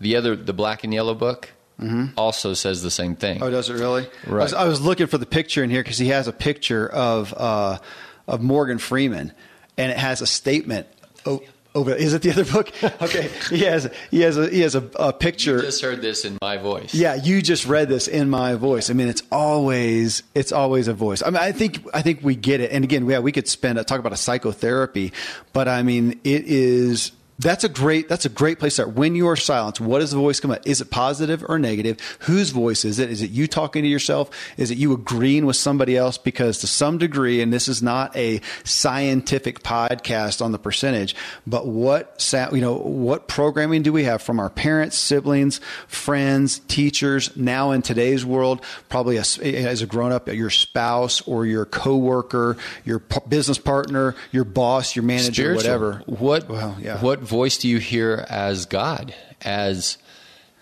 the 0.00 0.16
other, 0.16 0.36
the 0.36 0.52
black 0.52 0.84
and 0.84 0.92
yellow 0.92 1.14
book, 1.14 1.50
mm-hmm. 1.80 2.06
also 2.16 2.54
says 2.54 2.82
the 2.82 2.90
same 2.90 3.16
thing. 3.16 3.42
Oh, 3.42 3.50
does 3.50 3.70
it 3.70 3.74
really? 3.74 4.06
Right. 4.26 4.40
I 4.40 4.44
was, 4.44 4.54
I 4.54 4.64
was 4.66 4.80
looking 4.80 5.06
for 5.06 5.18
the 5.18 5.26
picture 5.26 5.62
in 5.62 5.70
here 5.70 5.82
because 5.82 5.98
he 5.98 6.08
has 6.08 6.28
a 6.28 6.32
picture 6.32 6.88
of 6.88 7.34
uh, 7.34 7.78
of 8.26 8.40
Morgan 8.40 8.78
Freeman, 8.78 9.32
and 9.76 9.90
it 9.90 9.98
has 9.98 10.20
a 10.20 10.26
statement. 10.26 10.86
Oh, 11.26 11.42
over 11.74 11.94
is 11.94 12.12
it 12.12 12.22
the 12.22 12.30
other 12.30 12.44
book? 12.44 12.70
Okay, 13.02 13.30
he 13.50 13.64
has 13.64 13.90
he 14.10 14.20
has 14.20 14.36
a 14.36 14.48
he 14.48 14.60
has 14.60 14.74
a, 14.74 14.88
a 14.96 15.12
picture. 15.12 15.56
You 15.56 15.62
just 15.62 15.82
heard 15.82 16.02
this 16.02 16.24
in 16.24 16.38
my 16.40 16.56
voice. 16.56 16.94
Yeah, 16.94 17.14
you 17.14 17.42
just 17.42 17.66
read 17.66 17.88
this 17.88 18.06
in 18.08 18.30
my 18.30 18.54
voice. 18.54 18.90
I 18.90 18.92
mean, 18.92 19.08
it's 19.08 19.22
always 19.32 20.22
it's 20.34 20.52
always 20.52 20.88
a 20.88 20.94
voice. 20.94 21.22
I 21.22 21.30
mean, 21.30 21.42
I 21.42 21.52
think 21.52 21.84
I 21.94 22.02
think 22.02 22.20
we 22.22 22.36
get 22.36 22.60
it. 22.60 22.70
And 22.70 22.84
again, 22.84 23.08
yeah, 23.08 23.18
we 23.20 23.32
could 23.32 23.48
spend 23.48 23.78
a, 23.78 23.84
talk 23.84 23.98
about 23.98 24.12
a 24.12 24.16
psychotherapy, 24.16 25.12
but 25.52 25.68
I 25.68 25.82
mean, 25.82 26.20
it 26.24 26.44
is 26.44 27.12
that's 27.38 27.64
a 27.64 27.68
great 27.68 28.08
that's 28.08 28.24
a 28.24 28.28
great 28.28 28.58
place 28.58 28.76
to 28.76 28.82
start. 28.82 28.96
When 28.96 29.14
you 29.14 29.28
are 29.28 29.36
silenced, 29.36 29.80
what 29.80 29.98
does 29.98 30.10
the 30.12 30.16
voice 30.18 30.40
come 30.40 30.50
up? 30.50 30.66
Is 30.66 30.80
it 30.80 30.90
positive 30.90 31.44
or 31.48 31.58
negative? 31.58 31.98
Whose 32.20 32.50
voice 32.50 32.84
is 32.84 32.98
it? 32.98 33.10
Is 33.10 33.22
it 33.22 33.30
you 33.30 33.46
talking 33.46 33.82
to 33.82 33.88
yourself? 33.88 34.30
Is 34.56 34.70
it 34.70 34.78
you 34.78 34.92
agreeing 34.92 35.46
with 35.46 35.56
somebody 35.56 35.96
else? 35.96 36.18
Because 36.18 36.58
to 36.58 36.66
some 36.66 36.98
degree, 36.98 37.40
and 37.40 37.52
this 37.52 37.68
is 37.68 37.82
not 37.82 38.14
a 38.16 38.40
scientific 38.64 39.62
podcast 39.62 40.44
on 40.44 40.52
the 40.52 40.58
percentage, 40.58 41.16
but 41.46 41.66
what 41.66 42.32
you 42.52 42.60
know, 42.60 42.74
what 42.74 43.28
programming 43.28 43.82
do 43.82 43.92
we 43.92 44.04
have 44.04 44.22
from 44.22 44.38
our 44.38 44.50
parents, 44.50 44.96
siblings, 44.96 45.60
friends, 45.88 46.60
teachers? 46.68 47.36
Now 47.36 47.72
in 47.72 47.82
today's 47.82 48.24
world, 48.24 48.64
probably 48.88 49.18
as, 49.18 49.38
as 49.38 49.82
a 49.82 49.86
grown 49.86 50.12
up, 50.12 50.28
your 50.28 50.50
spouse 50.50 51.20
or 51.22 51.46
your 51.46 51.64
coworker, 51.64 52.56
your 52.84 53.00
business 53.28 53.58
partner, 53.58 54.14
your 54.30 54.44
boss, 54.44 54.94
your 54.94 55.04
manager, 55.04 55.32
Spiritual. 55.32 55.56
whatever. 55.56 56.02
What? 56.06 56.48
Well, 56.48 56.76
yeah. 56.80 57.00
What 57.00 57.21
voice 57.22 57.58
do 57.58 57.68
you 57.68 57.78
hear 57.78 58.26
as 58.28 58.66
God, 58.66 59.14
as 59.40 59.96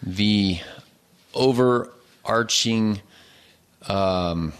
the 0.02 0.58
overarching 1.34 3.00
um, 3.88 4.52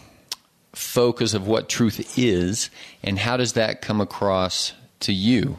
focus 0.72 1.34
of 1.34 1.46
what 1.46 1.68
truth 1.68 2.18
is, 2.18 2.70
and 3.02 3.18
how 3.18 3.36
does 3.36 3.52
that 3.54 3.82
come 3.82 4.00
across 4.00 4.72
to 5.00 5.12
you? 5.12 5.58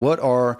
What 0.00 0.20
are 0.20 0.58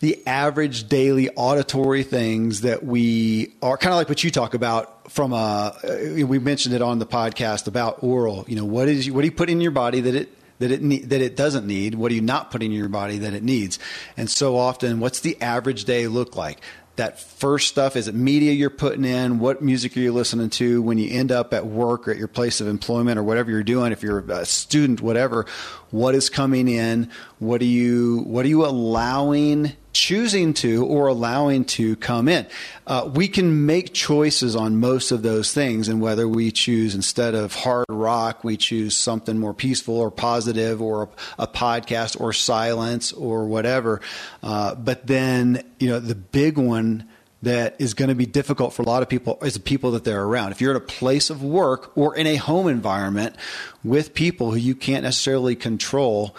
the 0.00 0.26
average 0.26 0.88
daily 0.88 1.30
auditory 1.30 2.02
things 2.02 2.62
that 2.62 2.84
we 2.84 3.54
are 3.62 3.76
kind 3.76 3.92
of 3.92 3.98
like 3.98 4.08
what 4.08 4.24
you 4.24 4.32
talk 4.32 4.54
about 4.54 5.12
from 5.12 5.32
a, 5.32 5.36
uh, 5.36 6.26
we 6.26 6.40
mentioned 6.40 6.74
it 6.74 6.82
on 6.82 6.98
the 6.98 7.06
podcast 7.06 7.68
about 7.68 8.02
oral, 8.02 8.44
you 8.48 8.56
know, 8.56 8.64
what 8.64 8.88
is, 8.88 9.08
what 9.12 9.20
do 9.20 9.26
you 9.28 9.32
put 9.32 9.48
in 9.48 9.60
your 9.60 9.70
body 9.70 10.00
that 10.00 10.16
it, 10.16 10.36
that 10.58 10.72
it 10.72 11.08
that 11.08 11.20
it 11.20 11.36
doesn't 11.36 11.66
need? 11.66 11.94
What 11.94 12.10
are 12.10 12.14
you 12.16 12.20
not 12.20 12.50
putting 12.50 12.72
in 12.72 12.78
your 12.78 12.88
body 12.88 13.18
that 13.18 13.32
it 13.32 13.44
needs? 13.44 13.78
And 14.16 14.28
so 14.28 14.56
often, 14.56 14.98
what's 14.98 15.20
the 15.20 15.40
average 15.40 15.84
day 15.84 16.08
look 16.08 16.36
like? 16.36 16.60
That 16.96 17.18
first 17.18 17.68
stuff 17.68 17.96
is 17.96 18.06
it 18.08 18.14
media 18.14 18.52
you're 18.52 18.70
putting 18.70 19.04
in 19.04 19.38
what 19.38 19.60
music 19.60 19.96
are 19.96 20.00
you 20.00 20.12
listening 20.12 20.48
to 20.48 20.80
when 20.82 20.96
you 20.98 21.10
end 21.10 21.32
up 21.32 21.52
at 21.52 21.66
work 21.66 22.06
or 22.06 22.12
at 22.12 22.16
your 22.16 22.28
place 22.28 22.60
of 22.60 22.68
employment 22.68 23.18
or 23.18 23.22
whatever 23.22 23.50
you're 23.50 23.64
doing 23.64 23.92
if 23.92 24.02
you're 24.02 24.20
a 24.30 24.44
student 24.44 25.00
whatever 25.00 25.44
what 25.90 26.14
is 26.14 26.30
coming 26.30 26.68
in 26.68 27.10
what 27.38 27.60
are 27.60 27.66
you 27.66 28.22
what 28.26 28.44
are 28.44 28.48
you 28.48 28.64
allowing 28.64 29.72
choosing 29.94 30.52
to 30.52 30.84
or 30.84 31.06
allowing 31.06 31.64
to 31.64 31.96
come 31.96 32.28
in 32.28 32.46
uh, 32.86 33.08
we 33.14 33.26
can 33.28 33.64
make 33.64 33.94
choices 33.94 34.54
on 34.54 34.76
most 34.76 35.10
of 35.10 35.22
those 35.22 35.54
things 35.54 35.88
and 35.88 36.00
whether 36.00 36.28
we 36.28 36.50
choose 36.50 36.94
instead 36.94 37.34
of 37.34 37.54
hard 37.54 37.86
rock 37.88 38.44
we 38.44 38.56
choose 38.56 38.96
something 38.96 39.38
more 39.38 39.54
peaceful 39.54 39.98
or 39.98 40.10
positive 40.10 40.82
or 40.82 41.04
a, 41.38 41.44
a 41.44 41.46
podcast 41.46 42.20
or 42.20 42.32
silence 42.32 43.12
or 43.12 43.46
whatever 43.46 44.00
uh, 44.42 44.74
but 44.74 45.06
then 45.06 45.62
you 45.78 45.88
know 45.88 45.98
the 45.98 46.14
big 46.14 46.58
one 46.58 47.08
that 47.44 47.76
is 47.78 47.94
going 47.94 48.08
to 48.08 48.14
be 48.14 48.26
difficult 48.26 48.72
for 48.72 48.82
a 48.82 48.84
lot 48.86 49.02
of 49.02 49.08
people 49.08 49.38
is 49.42 49.54
the 49.54 49.60
people 49.60 49.92
that 49.92 50.04
they're 50.04 50.24
around. 50.24 50.52
If 50.52 50.60
you're 50.60 50.74
at 50.74 50.76
a 50.76 50.84
place 50.84 51.30
of 51.30 51.42
work 51.42 51.96
or 51.96 52.16
in 52.16 52.26
a 52.26 52.36
home 52.36 52.68
environment 52.68 53.36
with 53.82 54.14
people 54.14 54.50
who 54.50 54.58
you 54.58 54.74
can't 54.74 55.04
necessarily 55.04 55.54
control, 55.54 56.34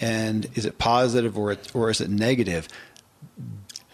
and 0.00 0.46
is 0.54 0.64
it 0.64 0.78
positive 0.78 1.38
or 1.38 1.56
or 1.74 1.90
is 1.90 2.00
it 2.00 2.10
negative? 2.10 2.68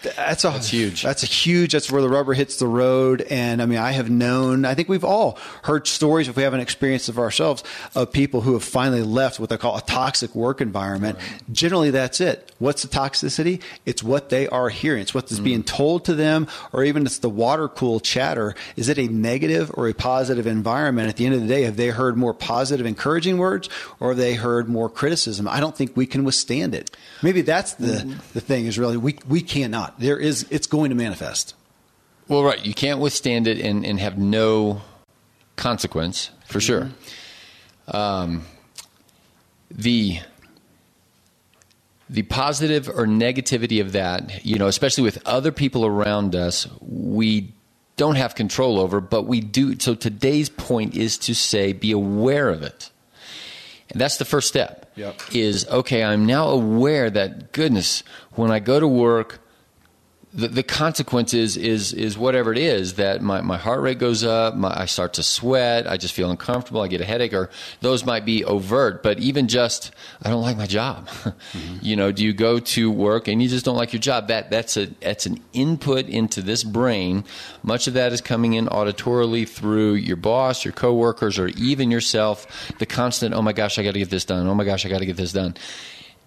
That's 0.04 0.44
a 0.44 0.50
that's 0.50 0.68
huge. 0.68 1.02
That's 1.02 1.22
a 1.22 1.26
huge. 1.26 1.72
That's 1.72 1.90
where 1.90 2.02
the 2.02 2.08
rubber 2.08 2.34
hits 2.34 2.56
the 2.56 2.66
road. 2.66 3.22
And 3.22 3.60
I 3.60 3.66
mean, 3.66 3.78
I 3.78 3.92
have 3.92 4.10
known. 4.10 4.64
I 4.64 4.74
think 4.74 4.88
we've 4.88 5.04
all 5.04 5.38
heard 5.62 5.86
stories, 5.86 6.28
if 6.28 6.36
we 6.36 6.42
haven't 6.42 6.60
experienced 6.60 7.08
of 7.08 7.18
ourselves, 7.18 7.64
of 7.94 8.12
people 8.12 8.42
who 8.42 8.52
have 8.52 8.64
finally 8.64 9.02
left 9.02 9.40
what 9.40 9.50
they 9.50 9.56
call 9.56 9.76
a 9.76 9.82
toxic 9.82 10.34
work 10.34 10.60
environment. 10.60 11.18
Right. 11.18 11.52
Generally, 11.52 11.90
that's 11.90 12.20
it. 12.20 12.52
What's 12.58 12.82
the 12.82 12.88
toxicity? 12.88 13.60
It's 13.84 14.02
what 14.02 14.28
they 14.30 14.48
are 14.48 14.68
hearing. 14.68 15.02
It's 15.02 15.14
what's 15.14 15.38
mm. 15.38 15.44
being 15.44 15.62
told 15.62 16.04
to 16.06 16.14
them, 16.14 16.46
or 16.72 16.84
even 16.84 17.04
it's 17.06 17.18
the 17.18 17.28
water 17.28 17.68
cool 17.68 18.00
chatter. 18.00 18.54
Is 18.76 18.88
it 18.88 18.98
a 18.98 19.08
negative 19.08 19.70
or 19.74 19.88
a 19.88 19.94
positive 19.94 20.46
environment? 20.46 21.08
At 21.08 21.16
the 21.16 21.26
end 21.26 21.34
of 21.34 21.40
the 21.40 21.48
day, 21.48 21.62
have 21.62 21.76
they 21.76 21.88
heard 21.88 22.16
more 22.16 22.34
positive, 22.34 22.86
encouraging 22.86 23.38
words, 23.38 23.68
or 24.00 24.08
have 24.10 24.18
they 24.18 24.34
heard 24.34 24.68
more 24.68 24.88
criticism? 24.88 25.48
I 25.48 25.60
don't 25.60 25.76
think 25.76 25.96
we 25.96 26.06
can 26.06 26.24
withstand 26.24 26.74
it. 26.74 26.96
Maybe 27.22 27.42
that's 27.42 27.74
the 27.74 27.98
mm. 27.98 28.32
the 28.32 28.40
thing. 28.40 28.66
Is 28.66 28.78
really 28.78 28.96
we 28.96 29.18
we 29.28 29.40
cannot 29.40 29.93
there 29.98 30.18
is 30.18 30.46
it's 30.50 30.66
going 30.66 30.90
to 30.90 30.96
manifest. 30.96 31.54
Well, 32.28 32.42
right. 32.42 32.64
You 32.64 32.74
can't 32.74 33.00
withstand 33.00 33.46
it 33.46 33.60
and, 33.60 33.84
and 33.84 34.00
have 34.00 34.18
no 34.18 34.82
consequence 35.56 36.30
for 36.46 36.58
mm-hmm. 36.58 36.66
sure. 36.66 36.90
Um, 37.88 38.46
the 39.70 40.20
the 42.08 42.22
positive 42.22 42.88
or 42.88 43.06
negativity 43.06 43.80
of 43.80 43.92
that, 43.92 44.44
you 44.44 44.58
know, 44.58 44.66
especially 44.66 45.04
with 45.04 45.18
other 45.26 45.50
people 45.50 45.86
around 45.86 46.34
us, 46.34 46.68
we 46.80 47.52
don't 47.96 48.16
have 48.16 48.34
control 48.34 48.78
over, 48.78 49.00
but 49.00 49.22
we 49.22 49.40
do. 49.40 49.78
So 49.78 49.94
today's 49.94 50.48
point 50.48 50.94
is 50.94 51.16
to 51.18 51.34
say, 51.34 51.72
be 51.72 51.92
aware 51.92 52.50
of 52.50 52.62
it. 52.62 52.90
And 53.90 54.00
that's 54.00 54.16
the 54.16 54.24
first 54.24 54.48
step. 54.48 54.92
Yep. 54.96 55.20
Is 55.32 55.66
okay, 55.68 56.04
I'm 56.04 56.24
now 56.24 56.48
aware 56.48 57.10
that 57.10 57.52
goodness, 57.52 58.02
when 58.32 58.50
I 58.50 58.60
go 58.60 58.78
to 58.78 58.86
work, 58.86 59.40
the, 60.34 60.48
the 60.48 60.62
consequences 60.64 61.56
is 61.56 61.92
is 61.92 62.18
whatever 62.18 62.50
it 62.50 62.58
is 62.58 62.94
that 62.94 63.22
my, 63.22 63.40
my 63.40 63.56
heart 63.56 63.80
rate 63.80 63.98
goes 63.98 64.24
up, 64.24 64.56
my, 64.56 64.80
I 64.80 64.86
start 64.86 65.14
to 65.14 65.22
sweat, 65.22 65.86
I 65.86 65.96
just 65.96 66.12
feel 66.12 66.28
uncomfortable, 66.28 66.80
I 66.80 66.88
get 66.88 67.00
a 67.00 67.04
headache, 67.04 67.32
or 67.32 67.50
those 67.80 68.04
might 68.04 68.24
be 68.24 68.44
overt, 68.44 69.02
but 69.04 69.20
even 69.20 69.46
just 69.46 69.92
I 70.22 70.30
don't 70.30 70.42
like 70.42 70.56
my 70.56 70.66
job. 70.66 71.08
Mm-hmm. 71.54 71.78
you 71.82 71.94
know, 71.94 72.10
do 72.10 72.24
you 72.24 72.32
go 72.32 72.58
to 72.58 72.90
work 72.90 73.28
and 73.28 73.40
you 73.40 73.48
just 73.48 73.64
don't 73.64 73.76
like 73.76 73.92
your 73.92 74.00
job? 74.00 74.28
That 74.28 74.50
that's 74.50 74.76
a 74.76 74.86
that's 74.86 75.26
an 75.26 75.40
input 75.52 76.08
into 76.08 76.42
this 76.42 76.64
brain. 76.64 77.24
Much 77.62 77.86
of 77.86 77.94
that 77.94 78.12
is 78.12 78.20
coming 78.20 78.54
in 78.54 78.66
auditorily 78.66 79.48
through 79.48 79.94
your 79.94 80.16
boss, 80.16 80.64
your 80.64 80.72
coworkers, 80.72 81.38
or 81.38 81.48
even 81.48 81.90
yourself. 81.90 82.46
The 82.78 82.86
constant, 82.86 83.34
oh 83.34 83.42
my 83.42 83.52
gosh, 83.52 83.78
I 83.78 83.82
got 83.82 83.92
to 83.92 83.98
get 83.98 84.10
this 84.10 84.24
done. 84.24 84.46
Oh 84.46 84.54
my 84.54 84.64
gosh, 84.64 84.84
I 84.84 84.88
got 84.88 84.98
to 84.98 85.06
get 85.06 85.16
this 85.16 85.32
done. 85.32 85.54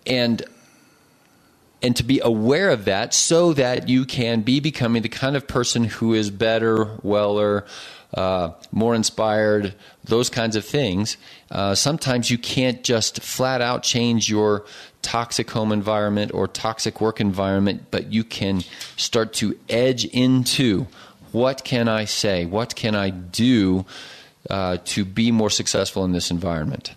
And 0.05 0.43
and 1.81 1.95
to 1.95 2.03
be 2.03 2.19
aware 2.19 2.69
of 2.69 2.85
that 2.85 3.13
so 3.13 3.53
that 3.53 3.87
you 3.87 4.05
can 4.05 4.41
be 4.41 4.59
becoming 4.59 5.01
the 5.01 5.09
kind 5.09 5.35
of 5.35 5.47
person 5.47 5.83
who 5.83 6.13
is 6.13 6.31
better, 6.31 6.97
weller, 7.03 7.65
uh, 8.13 8.51
more 8.71 8.95
inspired, 8.95 9.75
those 10.03 10.29
kinds 10.29 10.55
of 10.55 10.65
things. 10.65 11.17
Uh, 11.51 11.75
sometimes 11.75 12.31
you 12.31 12.37
can't 12.37 12.83
just 12.83 13.21
flat 13.21 13.61
out 13.61 13.83
change 13.83 14.29
your 14.29 14.65
toxic 15.01 15.49
home 15.51 15.71
environment 15.71 16.31
or 16.33 16.47
toxic 16.47 16.99
work 16.99 17.21
environment, 17.21 17.85
but 17.91 18.11
you 18.11 18.23
can 18.23 18.63
start 18.95 19.33
to 19.33 19.57
edge 19.69 20.05
into 20.05 20.87
what 21.31 21.63
can 21.63 21.87
I 21.87 22.05
say? 22.05 22.45
What 22.45 22.75
can 22.75 22.95
I 22.95 23.09
do 23.09 23.85
uh, 24.49 24.77
to 24.85 25.05
be 25.05 25.31
more 25.31 25.49
successful 25.49 26.03
in 26.05 26.13
this 26.13 26.31
environment? 26.31 26.93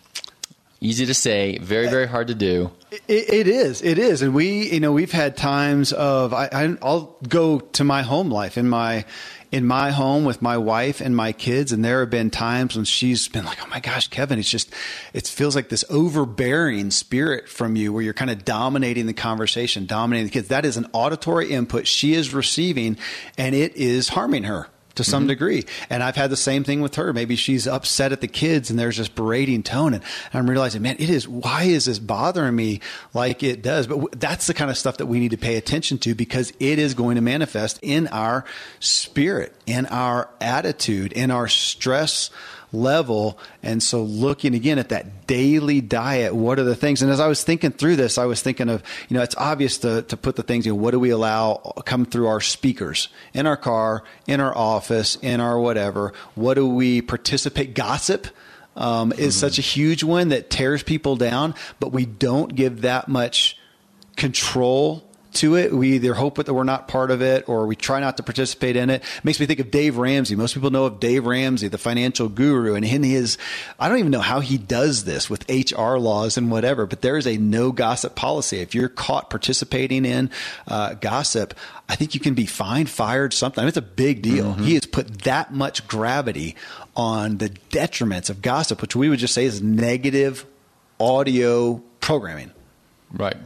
Easy 0.80 1.04
to 1.04 1.14
say, 1.14 1.58
very, 1.58 1.88
very 1.88 2.06
hard 2.06 2.28
to 2.28 2.34
do. 2.34 2.70
It, 2.90 3.02
it 3.08 3.48
is. 3.48 3.82
It 3.82 3.98
is. 3.98 4.22
And 4.22 4.34
we, 4.34 4.70
you 4.70 4.80
know, 4.80 4.92
we've 4.92 5.12
had 5.12 5.36
times 5.36 5.92
of, 5.92 6.34
I, 6.34 6.48
I, 6.52 6.76
I'll 6.82 7.16
go 7.28 7.60
to 7.60 7.84
my 7.84 8.02
home 8.02 8.30
life 8.30 8.58
in 8.58 8.68
my, 8.68 9.04
in 9.52 9.64
my 9.64 9.92
home 9.92 10.24
with 10.24 10.42
my 10.42 10.58
wife 10.58 11.00
and 11.00 11.14
my 11.14 11.32
kids. 11.32 11.70
And 11.70 11.84
there 11.84 12.00
have 12.00 12.10
been 12.10 12.30
times 12.30 12.74
when 12.74 12.84
she's 12.84 13.28
been 13.28 13.44
like, 13.44 13.58
Oh 13.62 13.68
my 13.68 13.78
gosh, 13.78 14.08
Kevin, 14.08 14.40
it's 14.40 14.50
just, 14.50 14.74
it 15.12 15.26
feels 15.28 15.54
like 15.54 15.68
this 15.68 15.84
overbearing 15.88 16.90
spirit 16.90 17.48
from 17.48 17.76
you 17.76 17.92
where 17.92 18.02
you're 18.02 18.12
kind 18.12 18.30
of 18.30 18.44
dominating 18.44 19.06
the 19.06 19.14
conversation, 19.14 19.86
dominating 19.86 20.26
the 20.26 20.32
kids. 20.32 20.48
That 20.48 20.64
is 20.64 20.76
an 20.76 20.88
auditory 20.92 21.50
input 21.50 21.86
she 21.86 22.14
is 22.14 22.34
receiving 22.34 22.98
and 23.38 23.54
it 23.54 23.76
is 23.76 24.08
harming 24.08 24.44
her 24.44 24.68
to 25.00 25.10
some 25.10 25.22
mm-hmm. 25.22 25.28
degree. 25.28 25.64
And 25.88 26.02
I've 26.02 26.16
had 26.16 26.30
the 26.30 26.36
same 26.36 26.62
thing 26.62 26.80
with 26.80 26.96
her. 26.96 27.12
Maybe 27.12 27.36
she's 27.36 27.66
upset 27.66 28.12
at 28.12 28.20
the 28.20 28.28
kids 28.28 28.70
and 28.70 28.78
there's 28.78 28.98
this 28.98 29.08
berating 29.08 29.62
tone. 29.62 29.94
And 29.94 30.04
I'm 30.34 30.48
realizing, 30.48 30.82
man, 30.82 30.96
it 30.98 31.08
is, 31.08 31.26
why 31.26 31.64
is 31.64 31.86
this 31.86 31.98
bothering 31.98 32.54
me 32.54 32.80
like 33.14 33.42
it 33.42 33.62
does? 33.62 33.86
But 33.86 34.20
that's 34.20 34.46
the 34.46 34.54
kind 34.54 34.70
of 34.70 34.76
stuff 34.76 34.98
that 34.98 35.06
we 35.06 35.18
need 35.18 35.30
to 35.30 35.38
pay 35.38 35.56
attention 35.56 35.98
to 35.98 36.14
because 36.14 36.52
it 36.60 36.78
is 36.78 36.94
going 36.94 37.16
to 37.16 37.22
manifest 37.22 37.78
in 37.82 38.08
our 38.08 38.44
spirit, 38.78 39.54
in 39.66 39.86
our 39.86 40.28
attitude, 40.40 41.12
in 41.12 41.30
our 41.30 41.48
stress 41.48 42.30
level. 42.72 43.38
And 43.62 43.82
so 43.82 44.02
looking 44.02 44.54
again 44.54 44.78
at 44.78 44.90
that 44.90 45.26
daily 45.26 45.80
diet, 45.80 46.34
what 46.34 46.58
are 46.58 46.64
the 46.64 46.76
things? 46.76 47.02
And 47.02 47.10
as 47.10 47.20
I 47.20 47.26
was 47.26 47.42
thinking 47.42 47.70
through 47.72 47.96
this, 47.96 48.18
I 48.18 48.26
was 48.26 48.42
thinking 48.42 48.68
of, 48.68 48.82
you 49.08 49.16
know, 49.16 49.22
it's 49.22 49.36
obvious 49.36 49.78
to, 49.78 50.02
to 50.02 50.16
put 50.16 50.36
the 50.36 50.42
things, 50.42 50.66
you 50.66 50.72
know, 50.72 50.78
what 50.78 50.92
do 50.92 51.00
we 51.00 51.10
allow 51.10 51.56
come 51.84 52.04
through 52.04 52.26
our 52.28 52.40
speakers 52.40 53.08
in 53.34 53.46
our 53.46 53.56
car, 53.56 54.04
in 54.26 54.40
our 54.40 54.56
office, 54.56 55.16
in 55.22 55.40
our 55.40 55.58
whatever? 55.58 56.12
What 56.34 56.54
do 56.54 56.68
we 56.68 57.02
participate? 57.02 57.74
Gossip. 57.74 58.26
Um, 58.76 59.12
is 59.12 59.18
mm-hmm. 59.18 59.30
such 59.30 59.58
a 59.58 59.62
huge 59.62 60.04
one 60.04 60.28
that 60.28 60.48
tears 60.48 60.84
people 60.84 61.16
down, 61.16 61.56
but 61.80 61.92
we 61.92 62.06
don't 62.06 62.54
give 62.54 62.82
that 62.82 63.08
much 63.08 63.58
control 64.16 65.09
to 65.34 65.56
it. 65.56 65.72
We 65.72 65.92
either 65.92 66.14
hope 66.14 66.36
that 66.36 66.52
we're 66.52 66.64
not 66.64 66.88
part 66.88 67.10
of 67.10 67.22
it 67.22 67.48
or 67.48 67.66
we 67.66 67.76
try 67.76 68.00
not 68.00 68.16
to 68.18 68.22
participate 68.22 68.76
in 68.76 68.90
it. 68.90 69.02
it. 69.02 69.24
Makes 69.24 69.40
me 69.40 69.46
think 69.46 69.60
of 69.60 69.70
Dave 69.70 69.96
Ramsey. 69.96 70.36
Most 70.36 70.54
people 70.54 70.70
know 70.70 70.84
of 70.84 71.00
Dave 71.00 71.26
Ramsey, 71.26 71.68
the 71.68 71.78
financial 71.78 72.28
guru, 72.28 72.74
and 72.74 72.84
in 72.84 73.02
his, 73.02 73.38
I 73.78 73.88
don't 73.88 73.98
even 73.98 74.10
know 74.10 74.20
how 74.20 74.40
he 74.40 74.58
does 74.58 75.04
this 75.04 75.30
with 75.30 75.48
HR 75.48 75.96
laws 75.96 76.36
and 76.36 76.50
whatever, 76.50 76.86
but 76.86 77.00
there 77.00 77.16
is 77.16 77.26
a 77.26 77.36
no 77.36 77.72
gossip 77.72 78.14
policy. 78.14 78.58
If 78.60 78.74
you're 78.74 78.88
caught 78.88 79.30
participating 79.30 80.04
in 80.04 80.30
uh, 80.66 80.94
gossip, 80.94 81.54
I 81.88 81.96
think 81.96 82.14
you 82.14 82.20
can 82.20 82.34
be 82.34 82.46
fined, 82.46 82.90
fired, 82.90 83.32
something. 83.32 83.60
I 83.60 83.64
mean, 83.64 83.68
it's 83.68 83.76
a 83.76 83.82
big 83.82 84.22
deal. 84.22 84.52
Mm-hmm. 84.52 84.64
He 84.64 84.74
has 84.74 84.86
put 84.86 85.22
that 85.22 85.52
much 85.52 85.86
gravity 85.86 86.56
on 86.96 87.38
the 87.38 87.50
detriments 87.70 88.30
of 88.30 88.42
gossip, 88.42 88.82
which 88.82 88.94
we 88.94 89.08
would 89.08 89.18
just 89.18 89.34
say 89.34 89.44
is 89.44 89.62
negative 89.62 90.46
audio 90.98 91.82
programming. 92.00 92.50
Right 93.12 93.36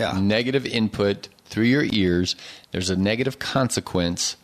yeah. 0.00 0.18
negative 0.20 0.66
input 0.66 1.28
through 1.44 1.64
your 1.64 1.84
ears, 1.92 2.36
there's 2.72 2.90
a 2.90 2.96
negative 2.96 3.38
consequence. 3.38 4.36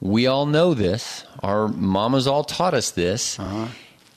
We 0.00 0.26
all 0.26 0.46
know 0.46 0.74
this. 0.74 1.24
Our 1.42 1.68
mamas 1.68 2.26
all 2.26 2.44
taught 2.44 2.74
us 2.74 2.90
this. 2.90 3.38
Uh-huh. 3.38 3.68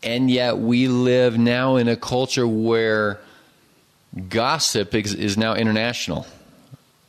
And 0.02 0.32
yet 0.32 0.58
we 0.58 0.88
live 0.88 1.38
now 1.38 1.76
in 1.76 1.88
a 1.88 1.96
culture 1.96 2.48
where 2.48 3.20
gossip 4.30 4.96
is, 4.96 5.14
is 5.14 5.38
now 5.38 5.56
international 5.56 6.26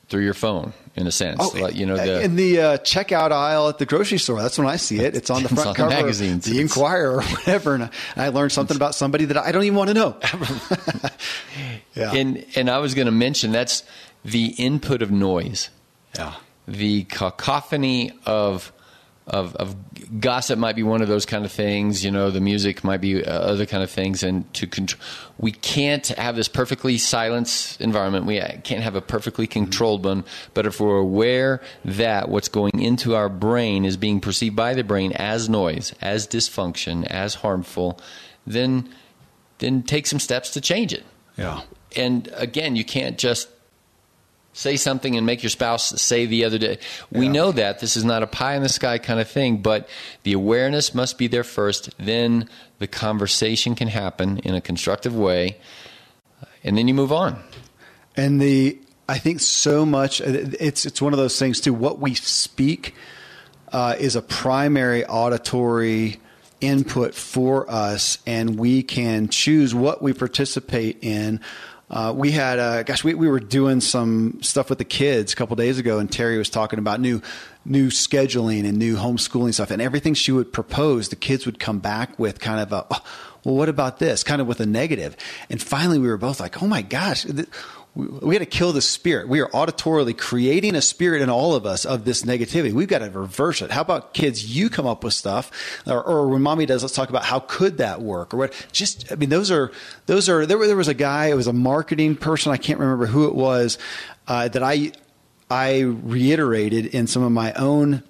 through 0.09 0.25
your 0.25 0.35
phone 0.35 0.73
in 0.97 1.07
a 1.07 1.13
sense. 1.13 1.39
Oh, 1.41 1.57
like, 1.59 1.75
you 1.75 1.87
know, 1.87 1.97
the, 1.97 2.23
in 2.23 2.37
the 2.37 2.61
uh, 2.61 2.79
checkout 2.79 3.33
aisle 3.33 3.69
at 3.69 3.79
the 3.79 3.87
grocery 3.87 4.19
store. 4.19 4.41
That's 4.43 4.59
when 4.59 4.67
I 4.67 4.77
see 4.77 5.01
it. 5.01 5.17
It's 5.17 5.31
on 5.31 5.43
the 5.43 5.49
front 5.49 5.69
on 5.69 5.75
cover, 5.75 5.91
the 5.91 5.97
magazines, 5.97 6.45
the 6.45 6.61
Inquirer 6.61 7.17
or 7.19 7.23
whatever. 7.23 7.75
And 7.75 7.91
I 8.17 8.29
learned 8.29 8.53
something 8.53 8.77
about 8.77 8.95
somebody 8.95 9.25
that 9.27 9.37
I 9.37 9.53
don't 9.53 9.65
even 9.65 9.77
want 9.77 9.89
to 9.89 9.95
know. 9.95 10.17
yeah. 11.95 12.13
And 12.13 12.45
and 12.57 12.69
I 12.69 12.79
was 12.79 12.95
going 12.95 13.07
to 13.07 13.13
mention 13.13 13.53
that's 13.53 13.85
the 14.25 14.47
input 14.59 15.03
of 15.03 15.11
noise. 15.11 15.71
Yeah. 16.17 16.35
The 16.67 17.05
cacophony 17.05 18.13
of 18.27 18.73
of, 19.31 19.55
of 19.57 19.77
gossip 20.21 20.59
might 20.59 20.77
be 20.77 20.83
one 20.83 21.01
of 21.01 21.09
those 21.09 21.25
kind 21.25 21.45
of 21.45 21.53
things. 21.53 22.05
You 22.05 22.11
know, 22.11 22.31
the 22.31 22.41
music 22.41 22.83
might 22.83 23.01
be 23.01 23.25
uh, 23.25 23.31
other 23.31 23.65
kind 23.65 23.83
of 23.83 23.91
things. 23.91 24.23
And 24.23 24.53
to 24.55 24.67
control, 24.67 25.01
we 25.39 25.53
can't 25.53 26.07
have 26.09 26.37
this 26.37 26.49
perfectly 26.49 26.99
silenced 26.99 27.81
environment. 27.81 28.27
We 28.27 28.41
can't 28.65 28.83
have 28.83 28.97
a 28.97 29.01
perfectly 29.01 29.47
controlled 29.47 30.05
one. 30.05 30.25
But 30.53 30.67
if 30.67 30.81
we're 30.81 30.99
aware 30.99 31.63
that 31.85 32.29
what's 32.29 32.49
going 32.49 32.81
into 32.81 33.15
our 33.15 33.29
brain 33.29 33.85
is 33.85 33.97
being 33.97 34.21
perceived 34.21 34.57
by 34.57 34.75
the 34.75 34.85
brain 34.85 35.13
as 35.13 35.49
noise, 35.49 35.95
as 36.01 36.27
dysfunction, 36.27 37.07
as 37.07 37.37
harmful, 37.37 38.01
then 38.47 38.89
then 39.59 39.83
take 39.83 40.07
some 40.07 40.19
steps 40.19 40.51
to 40.51 40.61
change 40.61 40.93
it. 40.93 41.05
Yeah. 41.37 41.61
And 41.95 42.29
again, 42.35 42.77
you 42.77 42.85
can't 42.85 43.19
just 43.19 43.49
say 44.61 44.77
something 44.77 45.17
and 45.17 45.27
make 45.27 45.43
your 45.43 45.51
spouse 45.51 46.01
say 46.01 46.27
the 46.27 46.45
other 46.45 46.59
day. 46.59 46.79
We 47.11 47.27
yeah. 47.27 47.33
know 47.33 47.53
that 47.53 47.81
this 47.81 47.97
is 47.97 48.05
not 48.05 48.23
a 48.23 48.27
pie 48.27 48.55
in 48.55 48.63
the 48.63 48.69
sky 48.69 48.99
kind 48.99 49.19
of 49.19 49.29
thing, 49.29 49.59
but 49.59 49.89
the 50.23 50.35
awareness 50.35 50.95
must 50.95 51.19
be 51.19 51.27
there 51.27 51.45
first. 51.45 51.91
Then 51.99 52.49
the 52.79 52.87
conversation 52.87 53.75
can 53.75 53.89
happen 53.89 54.39
in 54.39 54.55
a 54.55 54.61
constructive 54.61 55.17
way, 55.17 55.57
and 56.63 56.77
then 56.77 56.89
you 56.89 56.95
move 56.95 57.13
on. 57.13 57.43
And 58.17 58.41
the 58.41 58.79
I 59.09 59.19
think 59.19 59.41
so 59.41 59.85
much 59.87 60.21
it's 60.21 60.87
it's 60.87 61.03
one 61.03 61.13
of 61.13 61.19
those 61.19 61.39
things 61.39 61.61
too. 61.61 61.75
What 61.75 61.99
we 61.99 62.15
speak 62.15 62.95
uh, 63.73 63.97
is 63.99 64.15
a 64.15 64.23
primary 64.23 65.05
auditory 65.05 66.21
input 66.61 67.15
for 67.15 67.71
us, 67.71 68.19
and 68.27 68.59
we 68.59 68.83
can 68.83 69.29
choose 69.29 69.75
what 69.75 70.03
we 70.03 70.13
participate 70.13 70.99
in 71.03 71.41
Uh, 71.91 72.13
we 72.17 72.31
had, 72.31 72.59
uh, 72.61 72.85
gosh, 72.85 73.03
we, 73.03 73.15
we 73.15 73.29
were 73.29 73.41
doing 73.41 73.81
some 73.81 74.41
stuff 74.43 74.69
with 74.71 74.79
the 74.79 74.85
kids 74.85 75.33
a 75.33 75.37
couple 75.37 75.57
days 75.57 75.79
ago, 75.79 75.99
and 75.99 76.11
Terry 76.11 76.39
was 76.39 76.49
talking 76.49 76.79
about 76.79 77.01
new 77.01 77.21
new 77.65 77.89
scheduling 77.89 78.67
and 78.67 78.79
new 78.79 78.97
homeschooling 78.97 79.53
stuff, 79.53 79.71
and 79.71 79.83
everything 79.83 80.15
she 80.15 80.33
would 80.33 80.53
propose, 80.53 81.09
the 81.09 81.17
kids 81.17 81.45
would 81.45 81.59
come 81.59 81.79
back 81.79 82.19
with 82.19 82.41
kind 82.41 82.61
of 82.61 82.73
a, 82.73 82.87
oh, 82.91 83.03
well, 83.45 83.55
what 83.55 83.69
about 83.69 83.99
this? 83.99 84.23
Kind 84.23 84.41
of 84.41 84.47
with 84.47 84.61
a 84.61 84.67
negative. 84.67 85.17
And 85.49 85.61
finally, 85.61 85.99
we 85.99 86.09
were 86.09 86.17
both 86.17 86.41
like, 86.41 86.63
oh 86.63 86.67
my 86.67 86.83
gosh. 86.83 87.25
Th- 87.25 87.49
we 87.95 88.35
got 88.35 88.39
to 88.39 88.47
kill 88.47 88.73
the 88.73 88.81
spirit. 88.81 89.29
We 89.29 89.41
are 89.41 89.49
auditorily 89.49 90.17
creating 90.17 90.77
a 90.77 90.81
spirit 90.81 91.23
in 91.23 91.29
all 91.29 91.55
of 91.55 91.67
us 91.67 91.85
of 91.85 92.05
this 92.05 92.23
negativity. 92.23 92.73
We've 92.73 92.89
got 92.89 93.01
to 93.01 93.11
reverse 93.11 93.63
it. 93.63 93.73
How 93.73 93.81
about 93.81 94.15
kids? 94.15 94.57
You 94.57 94.71
come 94.71 94.87
up 94.87 95.03
with 95.03 95.13
stuff, 95.13 95.51
or, 95.87 96.03
or 96.03 96.29
when 96.29 96.41
mommy 96.43 96.67
does, 96.67 96.83
let's 96.83 96.95
talk 96.95 97.09
about 97.09 97.25
how 97.25 97.41
could 97.41 97.79
that 97.79 98.01
work, 98.01 98.33
or 98.33 98.37
what? 98.37 98.69
Just, 98.71 99.11
I 99.11 99.17
mean, 99.17 99.29
those 99.29 99.51
are 99.51 99.73
those 100.07 100.29
are. 100.29 100.47
There, 100.47 100.65
there 100.67 100.77
was 100.77 100.89
a 100.89 100.95
guy. 100.95 101.27
It 101.27 101.35
was 101.35 101.49
a 101.49 101.53
marketing 101.53 102.17
person. 102.17 102.53
I 102.53 102.57
can't 102.57 102.79
remember 102.79 103.07
who 103.07 103.27
it 103.27 103.35
was 103.35 103.77
uh, 104.29 104.49
that 104.49 104.63
I 104.63 104.93
I 105.51 105.81
reiterated 105.81 106.87
in 106.87 107.09
some 107.09 107.25
of 107.25 107.33
my 107.33 107.53
own 107.55 108.05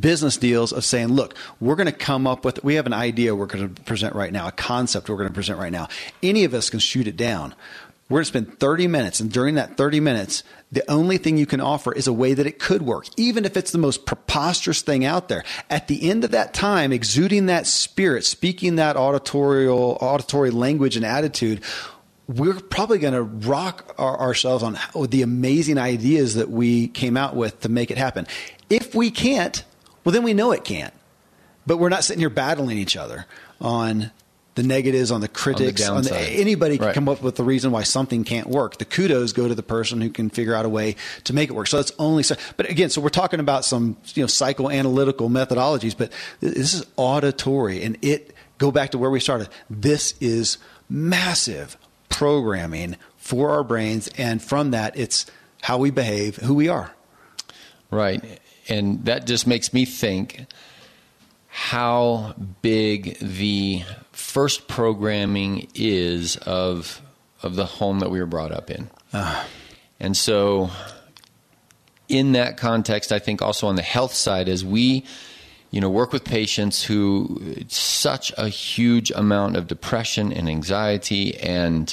business 0.00 0.36
deals 0.36 0.72
of 0.72 0.84
saying, 0.84 1.08
look, 1.08 1.34
we're 1.60 1.76
going 1.76 1.86
to 1.86 1.92
come 1.92 2.26
up 2.26 2.44
with, 2.44 2.62
we 2.62 2.74
have 2.74 2.86
an 2.86 2.92
idea 2.92 3.34
we're 3.34 3.46
going 3.46 3.74
to 3.74 3.82
present 3.82 4.14
right 4.14 4.32
now, 4.32 4.48
a 4.48 4.52
concept 4.52 5.08
we're 5.08 5.16
going 5.16 5.28
to 5.28 5.34
present 5.34 5.58
right 5.58 5.72
now. 5.72 5.88
Any 6.22 6.44
of 6.44 6.52
us 6.52 6.68
can 6.68 6.80
shoot 6.80 7.06
it 7.06 7.16
down. 7.16 7.54
We're 8.08 8.16
going 8.16 8.24
to 8.24 8.28
spend 8.28 8.58
30 8.58 8.86
minutes, 8.86 9.20
and 9.20 9.30
during 9.30 9.56
that 9.56 9.76
30 9.76 10.00
minutes, 10.00 10.42
the 10.72 10.88
only 10.90 11.18
thing 11.18 11.36
you 11.36 11.44
can 11.44 11.60
offer 11.60 11.92
is 11.92 12.06
a 12.06 12.12
way 12.12 12.32
that 12.32 12.46
it 12.46 12.58
could 12.58 12.80
work, 12.80 13.06
even 13.18 13.44
if 13.44 13.54
it's 13.54 13.70
the 13.70 13.78
most 13.78 14.06
preposterous 14.06 14.80
thing 14.80 15.04
out 15.04 15.28
there. 15.28 15.44
At 15.68 15.88
the 15.88 16.10
end 16.10 16.24
of 16.24 16.30
that 16.30 16.54
time, 16.54 16.90
exuding 16.90 17.46
that 17.46 17.66
spirit, 17.66 18.24
speaking 18.24 18.76
that 18.76 18.96
auditorial, 18.96 19.98
auditory 20.00 20.50
language 20.50 20.96
and 20.96 21.04
attitude, 21.04 21.60
we're 22.28 22.54
probably 22.54 22.98
going 22.98 23.12
to 23.12 23.22
rock 23.22 23.94
our, 23.98 24.18
ourselves 24.18 24.62
on 24.62 24.74
how, 24.74 25.04
the 25.04 25.20
amazing 25.20 25.76
ideas 25.76 26.34
that 26.36 26.48
we 26.48 26.88
came 26.88 27.16
out 27.16 27.36
with 27.36 27.60
to 27.60 27.68
make 27.68 27.90
it 27.90 27.98
happen. 27.98 28.26
If 28.70 28.94
we 28.94 29.10
can't, 29.10 29.62
well, 30.04 30.14
then 30.14 30.22
we 30.22 30.32
know 30.32 30.52
it 30.52 30.64
can't. 30.64 30.94
But 31.66 31.76
we're 31.76 31.90
not 31.90 32.04
sitting 32.04 32.20
here 32.20 32.30
battling 32.30 32.78
each 32.78 32.96
other 32.96 33.26
on 33.60 34.10
the 34.58 34.66
negatives, 34.66 35.12
on 35.12 35.20
the 35.20 35.28
critics, 35.28 35.88
on, 35.88 36.02
the 36.02 36.12
on 36.12 36.20
the, 36.20 36.30
anybody 36.30 36.78
can 36.78 36.86
right. 36.86 36.94
come 36.94 37.08
up 37.08 37.22
with 37.22 37.36
the 37.36 37.44
reason 37.44 37.70
why 37.70 37.84
something 37.84 38.24
can't 38.24 38.48
work. 38.48 38.78
The 38.78 38.84
kudos 38.84 39.32
go 39.32 39.46
to 39.46 39.54
the 39.54 39.62
person 39.62 40.00
who 40.00 40.10
can 40.10 40.30
figure 40.30 40.52
out 40.52 40.64
a 40.64 40.68
way 40.68 40.96
to 41.24 41.32
make 41.32 41.48
it 41.48 41.52
work. 41.52 41.68
So 41.68 41.78
it's 41.78 41.92
only, 41.96 42.24
so, 42.24 42.34
but 42.56 42.68
again, 42.68 42.90
so 42.90 43.00
we're 43.00 43.08
talking 43.08 43.38
about 43.38 43.64
some 43.64 43.96
you 44.14 44.24
know 44.24 44.26
psychoanalytical 44.26 45.30
methodologies, 45.30 45.96
but 45.96 46.12
this 46.40 46.74
is 46.74 46.84
auditory, 46.96 47.84
and 47.84 47.96
it 48.02 48.34
go 48.58 48.72
back 48.72 48.90
to 48.90 48.98
where 48.98 49.10
we 49.10 49.20
started. 49.20 49.48
This 49.70 50.14
is 50.20 50.58
massive 50.90 51.76
programming 52.08 52.96
for 53.16 53.50
our 53.50 53.62
brains, 53.62 54.08
and 54.18 54.42
from 54.42 54.72
that, 54.72 54.98
it's 54.98 55.26
how 55.62 55.78
we 55.78 55.92
behave, 55.92 56.34
who 56.36 56.54
we 56.54 56.68
are. 56.68 56.90
Right, 57.92 58.40
and 58.68 59.04
that 59.04 59.24
just 59.24 59.46
makes 59.46 59.72
me 59.72 59.84
think 59.84 60.46
how 61.46 62.34
big 62.60 63.18
the 63.20 63.84
first 64.38 64.68
programming 64.68 65.66
is 65.74 66.36
of 66.36 67.02
of 67.42 67.56
the 67.56 67.66
home 67.66 67.98
that 67.98 68.08
we 68.08 68.20
were 68.20 68.26
brought 68.26 68.52
up 68.52 68.70
in. 68.70 68.88
Uh. 69.12 69.44
And 69.98 70.16
so 70.16 70.70
in 72.08 72.30
that 72.34 72.56
context, 72.56 73.10
I 73.10 73.18
think 73.18 73.42
also 73.42 73.66
on 73.66 73.74
the 73.74 73.82
health 73.82 74.14
side 74.14 74.48
as 74.48 74.64
we 74.64 75.04
you 75.72 75.80
know 75.80 75.90
work 75.90 76.12
with 76.12 76.22
patients 76.22 76.84
who 76.84 77.56
such 77.66 78.32
a 78.38 78.48
huge 78.48 79.10
amount 79.10 79.56
of 79.56 79.66
depression 79.66 80.32
and 80.32 80.48
anxiety 80.48 81.36
and 81.38 81.92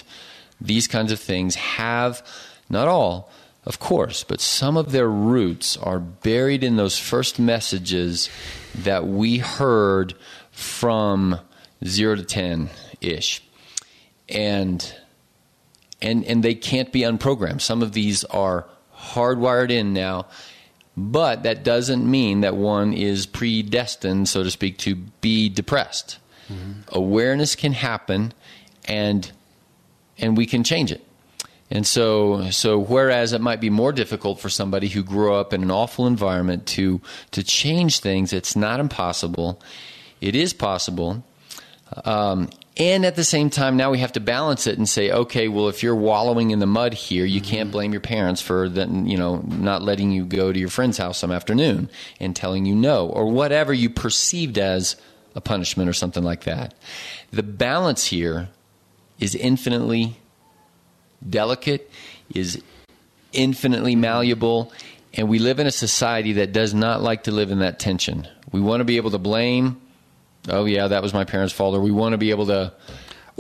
these 0.62 0.88
kinds 0.88 1.12
of 1.12 1.20
things 1.20 1.56
have 1.56 2.24
not 2.70 2.88
all 2.88 3.32
of 3.64 3.80
course, 3.80 4.24
but 4.24 4.40
some 4.40 4.78
of 4.78 4.92
their 4.92 5.10
roots 5.10 5.78
are 5.78 5.98
buried 5.98 6.64
in 6.64 6.76
those 6.76 7.00
first 7.00 7.40
messages 7.40 8.30
that 8.76 9.08
we 9.08 9.40
heard 9.40 10.14
from 10.52 11.40
zero 11.84 12.16
to 12.16 12.24
10 12.24 12.70
ish. 13.02 13.44
And, 14.30 14.94
and, 16.02 16.24
and 16.26 16.44
they 16.44 16.56
can't 16.56 16.92
be 16.92 17.02
unprogrammed. 17.02 17.62
Some 17.62 17.82
of 17.82 17.92
these 17.94 18.24
are 18.26 18.68
hardwired 18.96 19.72
in 19.72 19.94
now, 19.94 20.28
but 20.98 21.44
that 21.44 21.64
doesn't 21.64 22.10
mean 22.10 22.42
that 22.42 22.56
one 22.56 22.94
is 22.94 23.26
predestined, 23.26 24.30
so 24.30 24.44
to 24.44 24.52
speak, 24.52 24.78
to 24.80 24.96
be 24.96 25.50
depressed. 25.50 26.20
Mm-hmm. 26.50 26.82
Awareness 26.90 27.56
can 27.56 27.74
happen 27.74 28.34
and, 28.86 29.32
and 30.18 30.38
we 30.38 30.46
can 30.46 30.64
change 30.64 30.92
it. 30.92 31.06
And 31.72 31.86
so, 31.86 32.52
so 32.52 32.78
whereas 32.78 33.34
it 33.34 33.42
might 33.42 33.60
be 33.60 33.70
more 33.70 33.92
difficult 33.92 34.40
for 34.40 34.50
somebody 34.50 34.88
who 34.88 35.04
grew 35.04 35.34
up 35.34 35.52
in 35.52 35.64
an 35.64 35.72
awful 35.72 36.06
environment 36.06 36.68
to 36.68 37.02
to 37.32 37.44
change 37.44 38.00
things, 38.00 38.34
it's 38.34 38.56
not 38.56 38.80
impossible. 38.80 39.60
It 40.22 40.36
is 40.36 40.54
possible. 40.54 41.24
Um, 42.04 42.50
and 42.78 43.06
at 43.06 43.16
the 43.16 43.24
same 43.24 43.50
time, 43.50 43.78
now 43.78 43.92
we 43.92 44.00
have 44.00 44.14
to 44.14 44.20
balance 44.20 44.68
it 44.68 44.78
and 44.78 44.90
say, 44.90 45.12
okay, 45.12 45.48
well, 45.48 45.70
if 45.70 45.82
you're 45.82 45.96
wallowing 45.96 46.52
in 46.52 46.60
the 46.60 46.66
mud 46.66 46.94
here, 46.94 47.26
you 47.26 47.40
mm-hmm. 47.40 47.50
can't 47.50 47.72
blame 47.72 47.92
your 47.92 48.02
parents 48.02 48.42
for 48.42 48.68
then, 48.68 49.06
you 49.06 49.18
know, 49.18 49.38
not 49.48 49.82
letting 49.82 50.12
you 50.12 50.26
go 50.26 50.52
to 50.52 50.60
your 50.60 50.70
friend's 50.70 50.98
house 50.98 51.18
some 51.18 51.32
afternoon 51.32 51.90
and 52.20 52.36
telling 52.36 52.66
you 52.66 52.76
no, 52.76 53.08
or 53.08 53.32
whatever 53.32 53.74
you 53.74 53.90
perceived 53.90 54.58
as 54.58 54.98
a 55.36 55.42
punishment 55.42 55.90
or 55.90 55.94
something 55.94 56.24
like 56.24 56.44
that. 56.44 56.74
The 57.32 57.44
balance 57.44 58.06
here 58.06 58.50
is 59.20 59.36
infinitely 59.36 60.18
delicate, 61.28 61.90
is 62.34 62.62
infinitely 63.32 63.96
malleable, 63.96 64.74
and 65.14 65.30
we 65.30 65.40
live 65.40 65.60
in 65.60 65.68
a 65.68 65.72
society 65.72 66.34
that 66.34 66.52
does 66.52 66.74
not 66.74 67.02
like 67.02 67.24
to 67.24 67.32
live 67.32 67.52
in 67.52 67.60
that 67.60 67.80
tension. 67.80 68.28
We 68.52 68.60
want 68.60 68.82
to 68.82 68.86
be 68.86 68.98
able 68.98 69.12
to 69.12 69.18
blame, 69.18 69.80
oh, 70.50 70.66
yeah, 70.66 70.88
that 70.88 71.02
was 71.02 71.14
my 71.14 71.24
parents' 71.24 71.54
fault, 71.54 71.76
or 71.76 71.82
we 71.82 71.92
want 71.92 72.14
to 72.14 72.18
be 72.18 72.32
able 72.32 72.48
to 72.48 72.74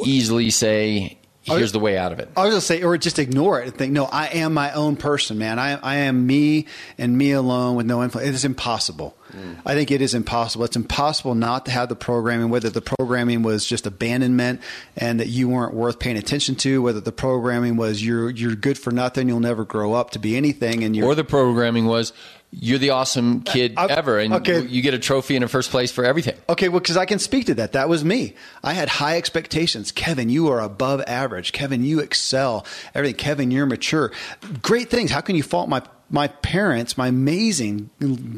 easily 0.04 0.50
say, 0.50 1.18
here's 1.46 1.72
the 1.72 1.80
way 1.80 1.98
out 1.98 2.12
of 2.12 2.20
it. 2.20 2.30
I 2.36 2.44
was 2.44 2.52
going 2.52 2.60
to 2.60 2.66
say, 2.66 2.84
or 2.84 2.98
just 2.98 3.20
ignore 3.20 3.62
it 3.62 3.68
and 3.68 3.78
think, 3.78 3.94
no, 3.94 4.06
I 4.06 4.28
am 4.28 4.54
my 4.54 4.72
own 4.72 4.96
person, 4.96 5.38
man. 5.38 5.60
I, 5.60 5.74
I 5.74 5.96
am 5.98 6.26
me 6.26 6.66
and 6.98 7.18
me 7.18 7.32
alone 7.32 7.76
with 7.76 7.86
no 7.86 8.04
influence. 8.04 8.28
It 8.28 8.36
is 8.36 8.46
impossible. 8.46 9.16
Mm. 9.32 9.58
I 9.66 9.74
think 9.76 9.92
it 9.92 10.02
is 10.02 10.14
impossible. 10.14 10.66
It's 10.66 10.76
impossible 10.76 11.36
not 11.36 11.66
to 11.66 11.72
have 11.72 11.90
the 11.90 11.96
programming, 11.96 12.50
whether 12.50 12.70
the 12.70 12.82
programming 12.82 13.44
was 13.44 13.66
just 13.66 13.86
abandonment 13.86 14.62
and 14.96 15.20
that 15.20 15.28
you 15.28 15.50
weren't 15.50 15.74
worth 15.74 16.00
paying 16.00 16.18
attention 16.18 16.56
to, 16.56 16.82
whether 16.82 17.00
the 17.00 17.12
programming 17.12 17.76
was 17.78 18.04
you're 18.04 18.30
you're 18.30 18.56
good 18.56 18.78
for 18.78 18.92
nothing, 18.92 19.28
you'll 19.28 19.40
never 19.40 19.66
grow 19.66 19.94
up 19.94 20.12
to 20.12 20.20
be 20.20 20.36
anything, 20.38 20.84
and 20.84 21.02
or 21.04 21.16
the 21.16 21.24
programming 21.24 21.86
was 21.86 22.14
you're 22.60 22.80
the 22.80 22.92
awesome 22.92 23.44
uh, 23.46 23.52
kid 23.52 23.74
I, 23.78 23.88
ever, 23.88 24.20
and 24.20 24.34
okay. 24.36 24.62
you 24.62 24.82
get 24.82 24.94
a 24.94 25.00
trophy 25.00 25.36
in 25.36 25.44
a 25.44 25.48
first 25.48 25.72
place 25.72 25.92
for 25.92 26.06
everything. 26.06 26.36
Okay, 26.48 26.70
well, 26.70 26.80
because 26.80 26.98
I 26.98 27.06
can 27.06 27.20
speak 27.20 27.48
to 27.48 27.56
that. 27.56 27.74
That 27.74 27.90
was 27.90 28.06
me. 28.06 28.36
I 28.64 28.74
had 28.74 28.88
high 28.88 29.18
expectations. 29.18 29.92
Kevin, 29.92 30.30
you 30.30 30.48
are 30.48 30.62
above 30.62 31.04
average. 31.08 31.52
Kevin, 31.52 31.84
you 31.84 32.00
excel. 32.00 32.66
Everything. 32.94 33.18
Kevin, 33.18 33.52
you're 33.52 33.66
mature. 33.66 34.12
Great 34.62 34.90
things. 34.90 35.12
How 35.12 35.22
can 35.22 35.36
you 35.36 35.44
fault 35.44 35.70
my 35.70 35.82
my 36.10 36.28
parents, 36.28 36.98
my 36.98 37.08
amazing, 37.08 37.90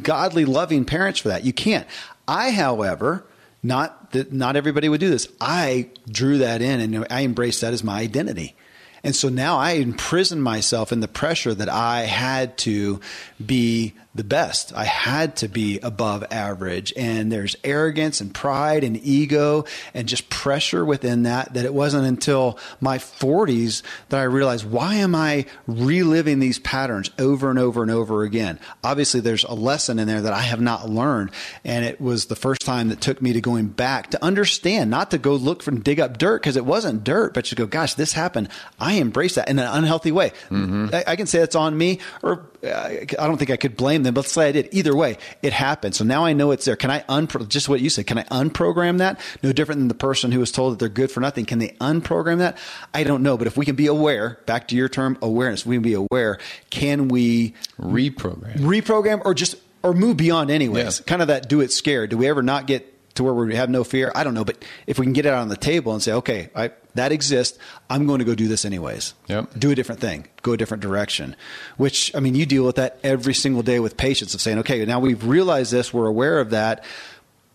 godly, 0.01 0.45
loving 0.45 0.86
parents 0.86 1.19
for 1.19 1.27
that. 1.27 1.43
You 1.43 1.51
can't. 1.51 1.86
I, 2.27 2.51
however, 2.51 3.25
not 3.62 4.12
that 4.12 4.32
not 4.32 4.56
everybody 4.56 4.89
would 4.89 4.99
do 4.99 5.10
this. 5.10 5.27
I 5.41 5.89
drew 6.10 6.39
that 6.39 6.62
in 6.62 6.80
and 6.80 7.08
I 7.10 7.23
embraced 7.23 7.62
that 7.62 7.73
as 7.73 7.84
my 7.84 7.99
identity. 7.99 8.56
And 9.03 9.15
so 9.15 9.30
now 9.30 9.58
I 9.58 9.71
imprison 9.73 10.41
myself 10.41 10.91
in 10.91 10.99
the 10.99 11.08
pressure 11.08 11.53
that 11.53 11.69
I 11.69 12.01
had 12.01 12.58
to 12.60 12.99
be 13.43 13.93
the 14.17 14.23
best. 14.23 14.73
I 14.75 14.84
had 14.84 15.38
to 15.38 15.47
be 15.47 15.80
above 15.80 16.25
average. 16.32 16.93
And 16.97 17.32
there's 17.32 17.56
arrogance 17.63 18.19
and 18.19 18.34
pride 18.34 18.84
and 18.84 18.97
ego 18.97 19.65
and 19.93 20.08
just 20.08 20.30
pressure 20.30 20.84
within 20.84 21.23
that. 21.23 21.53
That 21.53 21.65
it 21.65 21.73
wasn't 21.73 22.06
until 22.06 22.60
my 22.82 22.97
40s 22.97 23.82
that 24.10 24.19
I 24.19 24.23
realized 24.23 24.69
why 24.69 24.95
am 24.95 25.15
I 25.15 25.45
reliving 25.67 26.39
these 26.39 26.60
patterns 26.60 27.10
over 27.17 27.49
and 27.49 27.60
over 27.60 27.82
and 27.82 27.91
over 27.91 28.23
again? 28.23 28.60
Obviously, 28.84 29.19
there's 29.21 29.43
a 29.45 29.53
lesson 29.53 29.99
in 29.99 30.08
there 30.08 30.21
that 30.21 30.34
I 30.34 30.41
have 30.41 30.62
not 30.62 30.89
learned. 30.89 31.32
And 31.63 31.86
it 31.86 32.01
was 32.01 32.25
the 32.25 32.36
first 32.36 32.62
time 32.62 32.89
that 32.89 32.99
took 32.99 33.21
me 33.21 33.34
to 33.34 33.41
going 33.41 33.67
back 33.67 34.12
to 34.12 34.23
understand, 34.23 34.89
not 34.89 35.12
to 35.12 35.18
go 35.18 35.36
look 35.36 35.63
for 35.63 35.72
and 35.72 35.84
dig 35.84 35.99
up 35.99 36.18
dirt 36.18 36.41
because 36.41 36.57
it 36.57 36.65
wasn't 36.65 37.03
dirt, 37.03 37.34
but 37.34 37.45
to 37.45 37.55
go, 37.55 37.65
gosh, 37.65 37.93
this 37.93 38.13
happened. 38.13 38.49
I 38.80 38.93
embrace 38.93 39.36
that 39.36 39.49
in 39.49 39.59
an 39.59 39.68
unhealthy 39.68 40.11
way. 40.11 40.32
Mm-hmm. 40.49 40.88
I, 40.93 41.03
I, 41.07 41.15
can 41.15 41.28
say 41.28 41.39
it's 41.39 41.55
on 41.55 41.78
me, 41.78 41.99
or 42.24 42.47
uh, 42.63 42.68
I 42.68 43.05
don't 43.05 43.38
think 43.38 43.51
I 43.51 43.57
could 43.57 43.78
blame 43.78 44.03
but 44.14 44.22
let's 44.22 44.32
say 44.32 44.49
I 44.49 44.51
did. 44.51 44.70
Either 44.72 44.95
way, 44.95 45.18
it 45.41 45.53
happened. 45.53 45.95
So 45.95 46.03
now 46.03 46.26
I 46.26 46.34
know 46.34 46.51
it's 46.51 46.66
there. 46.66 46.76
Can 46.76 46.91
I 46.91 47.01
unpro- 47.01 47.47
just 47.47 47.70
what 47.70 47.82
you 47.82 47.89
said? 47.89 48.08
Can 48.08 48.18
I 48.18 48.24
unprogram 48.24 48.97
that? 48.99 49.20
No 49.43 49.51
different 49.53 49.80
than 49.80 49.88
the 49.88 49.93
person 49.93 50.32
who 50.32 50.39
was 50.39 50.51
told 50.51 50.74
that 50.74 50.80
they're 50.80 50.89
good 50.89 51.12
for 51.12 51.20
nothing. 51.20 51.45
Can 51.45 51.60
they 51.60 51.70
unprogram 51.82 52.39
that? 52.39 52.58
I 52.93 53.03
don't 53.03 53.24
know. 53.24 53.38
But 53.38 53.47
if 53.47 53.58
we 53.58 53.66
can 53.66 53.76
be 53.76 53.88
aware, 53.88 54.39
back 54.45 54.68
to 54.70 54.76
your 54.76 54.89
term, 54.89 55.18
awareness, 55.22 55.66
we 55.66 55.76
can 55.76 55.84
be 55.84 55.93
aware. 55.93 56.39
Can 56.70 57.08
we 57.08 57.53
reprogram, 57.80 58.58
reprogram, 58.58 59.22
or 59.26 59.34
just 59.34 59.55
or 59.84 59.93
move 59.93 60.18
beyond 60.18 60.49
anyways? 60.49 60.99
Yeah. 60.99 61.05
Kind 61.05 61.22
of 61.22 61.28
that 61.30 61.47
do 61.49 61.62
it 61.62 61.72
scared. 61.72 62.10
Do 62.10 62.18
we 62.18 62.28
ever 62.28 62.41
not 62.43 62.68
get 62.68 62.93
to 63.18 63.24
where 63.24 63.34
we 63.34 63.55
have 63.55 63.70
no 63.70 63.84
fear? 63.84 64.11
I 64.15 64.24
don't 64.24 64.34
know, 64.34 64.45
but 64.45 64.63
if 64.88 64.97
we 64.97 65.05
can 65.05 65.13
get 65.13 65.26
it 65.26 65.34
out 65.34 65.41
on 65.41 65.49
the 65.49 65.57
table 65.57 65.93
and 65.93 66.01
say, 66.01 66.13
okay, 66.13 66.49
I, 66.55 66.72
that 66.95 67.11
exists, 67.11 67.59
I'm 67.89 68.07
going 68.07 68.20
to 68.20 68.26
go 68.26 68.34
do 68.34 68.47
this 68.47 68.65
anyways. 68.65 69.13
Yep. 69.28 69.51
Do 69.57 69.72
a 69.72 69.76
different 69.76 70.01
thing, 70.01 70.28
go 70.41 70.53
a 70.53 70.57
different 70.57 70.82
direction. 70.82 71.36
Which 71.78 72.15
I 72.15 72.20
mean, 72.20 72.36
you 72.36 72.45
deal 72.45 72.65
with 72.65 72.78
that 72.78 72.99
every 73.03 73.34
single 73.34 73.63
day 73.63 73.80
with 73.80 73.97
patients 73.97 74.34
of 74.34 74.41
saying, 74.41 74.59
okay, 74.59 74.84
now 74.86 74.99
we've 74.99 75.24
realized 75.26 75.72
this, 75.72 75.93
we're 75.93 76.07
aware 76.07 76.39
of 76.39 76.51
that, 76.51 76.84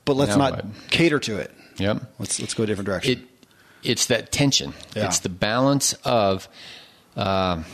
but 0.04 0.16
let's 0.16 0.36
Now 0.36 0.50
not 0.50 0.64
what? 0.64 0.90
cater 0.90 1.18
to 1.20 1.38
it. 1.38 1.50
Yep. 1.78 2.02
Let's 2.18 2.38
let's 2.38 2.54
go 2.54 2.64
a 2.64 2.66
different 2.66 2.86
direction. 2.86 3.12
it 3.12 3.18
it's 3.82 4.06
that 4.06 4.30
tension. 4.30 4.74
Yeah. 4.94 5.06
It's 5.06 5.20
the 5.20 5.28
balance 5.28 5.94
of 6.04 6.48
um, 7.16 7.64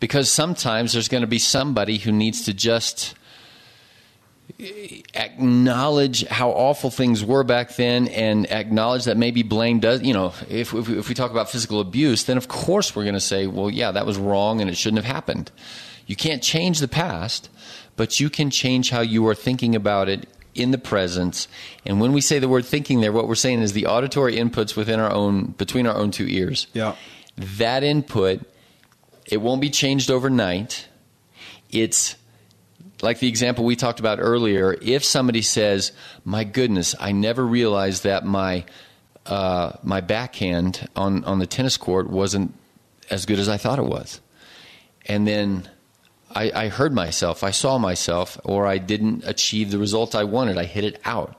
because 0.00 0.32
sometimes 0.32 0.92
there's 0.92 1.08
going 1.08 1.20
to 1.20 1.28
be 1.28 1.38
somebody 1.38 1.98
who 1.98 2.12
needs 2.12 2.44
to 2.46 2.54
just 2.54 3.14
acknowledge 5.14 6.26
how 6.26 6.50
awful 6.50 6.90
things 6.90 7.24
were 7.24 7.44
back 7.44 7.76
then 7.76 8.08
and 8.08 8.50
acknowledge 8.50 9.04
that 9.04 9.16
maybe 9.16 9.42
blame 9.42 9.78
does 9.78 10.02
you 10.02 10.12
know 10.12 10.32
if, 10.48 10.74
if, 10.74 10.88
we, 10.88 10.98
if 10.98 11.08
we 11.08 11.14
talk 11.14 11.30
about 11.30 11.50
physical 11.50 11.80
abuse 11.80 12.24
then 12.24 12.36
of 12.36 12.48
course 12.48 12.96
we're 12.96 13.04
going 13.04 13.14
to 13.14 13.20
say 13.20 13.46
well 13.46 13.70
yeah 13.70 13.92
that 13.92 14.06
was 14.06 14.16
wrong 14.18 14.60
and 14.60 14.68
it 14.70 14.76
shouldn't 14.76 15.02
have 15.04 15.14
happened. 15.14 15.50
You 16.06 16.16
can't 16.16 16.42
change 16.42 16.80
the 16.80 16.88
past 16.88 17.50
but 17.96 18.18
you 18.18 18.30
can 18.30 18.50
change 18.50 18.90
how 18.90 19.00
you 19.00 19.26
are 19.28 19.34
thinking 19.34 19.76
about 19.76 20.08
it 20.08 20.28
in 20.54 20.70
the 20.70 20.78
present. 20.78 21.46
And 21.84 22.00
when 22.00 22.12
we 22.12 22.20
say 22.20 22.38
the 22.38 22.48
word 22.48 22.64
thinking 22.64 23.00
there 23.00 23.12
what 23.12 23.28
we're 23.28 23.34
saying 23.34 23.60
is 23.60 23.74
the 23.74 23.86
auditory 23.86 24.36
inputs 24.36 24.76
within 24.76 24.98
our 24.98 25.12
own 25.12 25.52
between 25.58 25.86
our 25.86 25.94
own 25.94 26.10
two 26.10 26.26
ears. 26.26 26.66
Yeah. 26.72 26.96
that 27.36 27.84
input 27.84 28.40
it 29.26 29.42
won't 29.42 29.60
be 29.60 29.70
changed 29.70 30.10
overnight. 30.10 30.86
It's 31.70 32.16
like 33.02 33.20
the 33.20 33.28
example 33.28 33.64
we 33.64 33.76
talked 33.76 34.00
about 34.00 34.18
earlier 34.20 34.76
if 34.82 35.04
somebody 35.04 35.42
says 35.42 35.92
my 36.24 36.44
goodness 36.44 36.94
i 37.00 37.12
never 37.12 37.46
realized 37.46 38.04
that 38.04 38.24
my 38.24 38.64
uh, 39.26 39.76
my 39.82 40.00
backhand 40.00 40.88
on, 40.96 41.22
on 41.24 41.38
the 41.38 41.46
tennis 41.46 41.76
court 41.76 42.08
wasn't 42.08 42.54
as 43.10 43.26
good 43.26 43.38
as 43.38 43.48
i 43.48 43.56
thought 43.56 43.78
it 43.78 43.84
was. 43.84 44.20
And 45.06 45.26
then 45.26 45.68
I, 46.34 46.50
I 46.54 46.68
heard 46.68 46.92
myself 46.92 47.42
i 47.44 47.50
saw 47.50 47.78
myself 47.78 48.38
or 48.44 48.66
i 48.66 48.78
didn't 48.78 49.24
achieve 49.24 49.70
the 49.70 49.78
result 49.78 50.14
i 50.14 50.24
wanted 50.24 50.58
i 50.58 50.64
hit 50.64 50.84
it 50.84 51.00
out. 51.04 51.38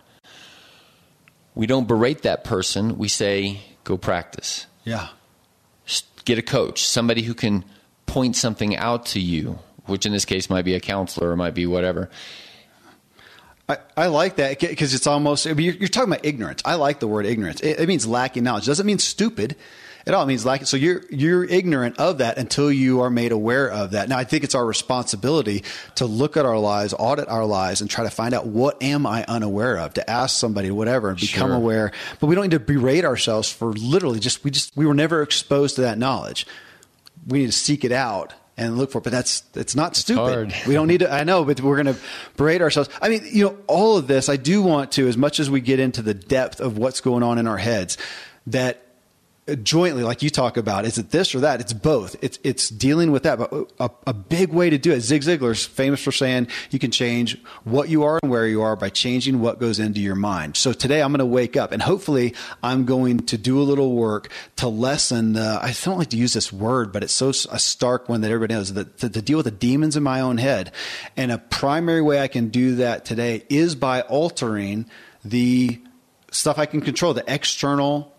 We 1.56 1.68
don't 1.68 1.88
berate 1.88 2.22
that 2.22 2.44
person 2.44 2.98
we 2.98 3.08
say 3.08 3.62
go 3.84 3.98
practice. 3.98 4.68
Yeah. 4.84 5.10
get 6.26 6.38
a 6.38 6.44
coach, 6.44 6.86
somebody 6.88 7.24
who 7.24 7.34
can 7.34 7.66
point 8.06 8.36
something 8.36 8.76
out 8.76 9.06
to 9.08 9.20
you, 9.20 9.60
which 9.90 10.06
in 10.06 10.12
this 10.12 10.26
case 10.26 10.50
might 10.50 10.66
be 10.66 10.76
a 10.76 10.80
counselor 10.80 11.32
or 11.32 11.36
might 11.36 11.54
be 11.54 11.66
whatever. 11.66 12.10
I, 13.68 13.78
I 13.96 14.08
like 14.08 14.38
that 14.38 14.60
because 14.60 14.94
it's 14.94 15.06
almost 15.08 15.46
I 15.46 15.54
mean, 15.54 15.66
you're, 15.68 15.76
you're 15.76 15.88
talking 15.90 16.12
about 16.12 16.26
ignorance. 16.26 16.62
I 16.66 16.76
like 16.76 17.00
the 17.00 17.08
word 17.08 17.26
ignorance. 17.26 17.62
It, 17.62 17.80
it 17.80 17.88
means 17.88 18.08
lacking 18.08 18.44
knowledge. 18.44 18.64
It 18.64 18.72
doesn't 18.72 18.86
mean 18.86 18.98
stupid 18.98 19.56
at 20.08 20.16
all. 20.16 20.24
It 20.24 20.28
means 20.28 20.44
lacking. 20.44 20.66
So 20.66 20.76
you're 20.76 21.04
you're 21.12 21.44
ignorant 21.44 22.00
of 22.00 22.18
that 22.18 22.40
until 22.40 22.72
you 22.72 23.02
are 23.02 23.12
made 23.12 23.32
aware 23.32 23.70
of 23.70 23.92
that. 23.92 24.10
Now 24.10 24.18
I 24.18 24.24
think 24.24 24.44
it's 24.44 24.56
our 24.56 24.66
responsibility 24.66 25.64
to 25.96 26.08
look 26.08 26.36
at 26.36 26.48
our 26.48 26.58
lives, 26.58 26.96
audit 26.98 27.28
our 27.28 27.46
lives, 27.46 27.82
and 27.82 27.88
try 27.90 28.06
to 28.06 28.10
find 28.10 28.34
out 28.34 28.48
what 28.48 28.82
am 28.82 29.06
I 29.06 29.24
unaware 29.28 29.78
of. 29.78 29.94
To 29.96 30.10
ask 30.10 30.36
somebody 30.40 30.72
whatever 30.72 31.10
and 31.10 31.20
become 31.20 31.50
Sure. 31.50 31.56
aware. 31.56 31.92
But 32.20 32.26
we 32.26 32.34
don't 32.34 32.46
need 32.46 32.52
to 32.52 32.60
berate 32.60 33.06
ourselves 33.06 33.52
for 33.52 33.72
literally 33.74 34.20
just 34.20 34.44
we 34.44 34.50
just 34.50 34.76
we 34.76 34.88
were 34.88 34.96
never 34.96 35.22
exposed 35.22 35.76
to 35.76 35.82
that 35.82 36.00
knowledge. 36.00 36.48
We 37.28 37.40
need 37.42 37.48
to 37.48 37.52
seek 37.52 37.86
it 37.86 37.92
out 37.92 38.34
and 38.60 38.78
look 38.78 38.92
for 38.92 38.98
it. 38.98 39.04
But 39.04 39.12
that's 39.12 39.44
it's 39.56 39.76
not 39.76 39.96
stupid. 39.96 40.22
hard. 40.22 40.54
We 40.68 40.74
don't 40.74 40.88
need 40.88 41.00
to. 41.00 41.12
I 41.12 41.24
know, 41.24 41.46
but 41.46 41.62
we're 41.62 41.82
going 41.82 41.96
to 41.96 42.02
berate 42.36 42.62
ourselves. 42.62 42.90
I 43.02 43.10
mean, 43.10 43.24
you 43.26 43.46
know, 43.46 43.58
all 43.68 43.98
of 43.98 44.08
this. 44.08 44.28
I 44.30 44.36
do 44.36 44.62
want 44.62 44.92
to, 44.94 45.08
as 45.08 45.18
much 45.18 45.40
as 45.40 45.50
we 45.50 45.62
get 45.62 45.80
into 45.80 46.02
the 46.02 46.14
depth 46.14 46.60
of 46.60 46.78
what's 46.78 47.02
going 47.02 47.24
on 47.24 47.38
in 47.38 47.48
our 47.48 47.58
heads, 47.58 47.98
that 48.48 48.84
jointly, 49.56 50.04
like 50.04 50.22
you 50.22 50.30
talk 50.30 50.58
about, 50.58 50.86
is 50.86 50.98
it 50.98 51.12
this 51.12 51.34
or 51.36 51.40
that? 51.42 51.60
It's 51.60 51.74
both. 51.74 52.16
It's 52.22 52.40
it's 52.44 52.70
dealing 52.70 53.12
with 53.12 53.24
that. 53.24 53.40
But 53.40 53.72
a, 53.80 53.90
a 54.08 54.14
big 54.14 54.54
way 54.54 54.70
to 54.70 54.78
do 54.78 54.92
it. 54.92 55.02
Zig 55.02 55.22
Ziglar's 55.22 55.66
famous 55.66 56.04
for 56.04 56.12
saying 56.12 56.48
you 56.72 56.80
can 56.80 56.92
change 56.92 57.42
what 57.64 57.90
you 57.90 58.04
are 58.04 58.20
and 58.22 58.32
where 58.32 58.48
you 58.48 58.62
are 58.62 58.76
by 58.76 58.90
changing 58.90 59.40
what 59.40 59.60
goes 59.60 59.80
into 59.80 60.00
your 60.00 60.16
mind. 60.16 60.58
So 60.58 60.74
today 60.74 61.02
I'm 61.02 61.12
going 61.12 61.20
to 61.20 61.26
wake 61.26 61.58
up 61.58 61.72
and 61.72 61.82
hopefully 61.82 62.36
I'm 62.64 62.86
going 62.86 63.20
to 63.28 63.38
do 63.38 63.60
a 63.60 63.64
little 63.64 63.94
work 63.94 64.30
to 64.58 64.68
lessen. 64.68 65.34
The, 65.34 65.60
I 65.62 65.74
don't 65.84 65.98
like 65.98 66.10
to 66.10 66.18
use 66.18 66.34
this 66.34 66.52
word, 66.52 66.92
but 66.92 67.04
it's 67.04 67.14
so 67.14 67.30
a 67.30 67.60
stark 67.60 68.10
one 68.10 68.22
that 68.22 68.32
everybody 68.32 68.56
knows 68.56 68.74
that 68.74 68.98
to, 69.00 69.10
to 69.10 69.22
deal 69.22 69.38
with 69.38 69.46
the 69.46 69.52
demons 69.52 69.96
in 69.96 70.04
my 70.04 70.22
own 70.22 70.38
head. 70.38 70.72
And 71.16 71.32
a 71.32 71.38
primary 71.38 72.02
way 72.02 72.20
I 72.20 72.28
can 72.28 72.50
do 72.50 72.76
that 72.76 73.06
today 73.06 73.44
is 73.50 73.76
by 73.76 74.02
altering 74.02 74.86
the 75.24 75.82
stuff 76.32 76.58
I 76.58 76.66
can 76.66 76.82
control, 76.82 77.14
the 77.14 77.24
external 77.28 78.16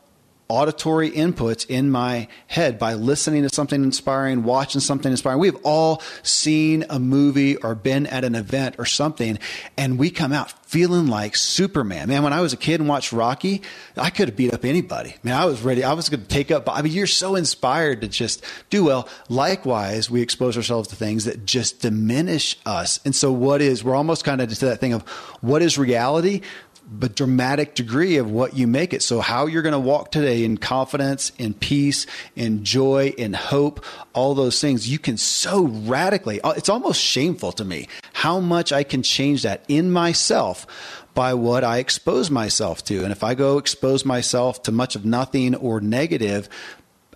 auditory 0.50 1.12
inputs 1.12 1.64
in 1.68 1.90
my 1.90 2.26
head 2.48 2.76
by 2.76 2.94
listening 2.94 3.44
to 3.44 3.48
something 3.48 3.84
inspiring, 3.84 4.42
watching 4.42 4.80
something 4.80 5.12
inspiring. 5.12 5.38
We've 5.38 5.56
all 5.62 6.02
seen 6.24 6.84
a 6.90 6.98
movie 6.98 7.56
or 7.56 7.76
been 7.76 8.06
at 8.08 8.24
an 8.24 8.34
event 8.34 8.74
or 8.78 8.84
something, 8.84 9.38
and 9.76 9.96
we 9.96 10.10
come 10.10 10.32
out 10.32 10.52
feeling 10.66 11.06
like 11.06 11.36
Superman. 11.36 12.08
Man, 12.08 12.24
when 12.24 12.32
I 12.32 12.40
was 12.40 12.52
a 12.52 12.56
kid 12.56 12.80
and 12.80 12.88
watched 12.88 13.12
Rocky, 13.12 13.62
I 13.96 14.10
could 14.10 14.28
have 14.28 14.36
beat 14.36 14.52
up 14.52 14.64
anybody. 14.64 15.14
Man, 15.22 15.34
I 15.34 15.44
was 15.44 15.62
ready. 15.62 15.84
I 15.84 15.92
was 15.92 16.08
going 16.08 16.22
to 16.22 16.28
take 16.28 16.50
up. 16.50 16.68
I 16.68 16.82
mean, 16.82 16.92
you're 16.92 17.06
so 17.06 17.36
inspired 17.36 18.00
to 18.00 18.08
just 18.08 18.44
do 18.70 18.84
well. 18.84 19.08
Likewise, 19.28 20.10
we 20.10 20.20
expose 20.20 20.56
ourselves 20.56 20.88
to 20.88 20.96
things 20.96 21.26
that 21.26 21.46
just 21.46 21.80
diminish 21.80 22.58
us. 22.66 22.98
And 23.04 23.14
so, 23.14 23.30
what 23.30 23.62
is, 23.62 23.84
we're 23.84 23.94
almost 23.94 24.24
kind 24.24 24.40
of 24.40 24.48
to 24.48 24.66
that 24.66 24.80
thing 24.80 24.94
of 24.94 25.02
what 25.40 25.62
is 25.62 25.78
reality? 25.78 26.42
But 26.90 27.14
dramatic 27.14 27.74
degree 27.74 28.16
of 28.16 28.30
what 28.30 28.56
you 28.56 28.66
make 28.66 28.92
it. 28.92 29.02
So 29.02 29.20
how 29.20 29.46
you're 29.46 29.62
going 29.62 29.72
to 29.72 29.78
walk 29.78 30.10
today 30.10 30.44
in 30.44 30.58
confidence, 30.58 31.30
in 31.38 31.54
peace, 31.54 32.06
in 32.34 32.64
joy, 32.64 33.14
in 33.16 33.32
hope, 33.32 33.84
all 34.12 34.34
those 34.34 34.60
things, 34.60 34.88
you 34.88 34.98
can 34.98 35.16
so 35.16 35.66
radically, 35.66 36.40
uh, 36.40 36.50
it's 36.52 36.68
almost 36.68 37.00
shameful 37.00 37.52
to 37.52 37.64
me 37.64 37.86
how 38.12 38.40
much 38.40 38.72
I 38.72 38.82
can 38.82 39.02
change 39.02 39.44
that 39.44 39.64
in 39.68 39.90
myself 39.90 40.66
by 41.14 41.34
what 41.34 41.64
I 41.64 41.78
expose 41.78 42.30
myself 42.30 42.84
to. 42.84 43.02
And 43.02 43.12
if 43.12 43.22
I 43.22 43.34
go 43.34 43.58
expose 43.58 44.04
myself 44.04 44.62
to 44.64 44.72
much 44.72 44.96
of 44.96 45.04
nothing 45.04 45.54
or 45.54 45.80
negative, 45.80 46.48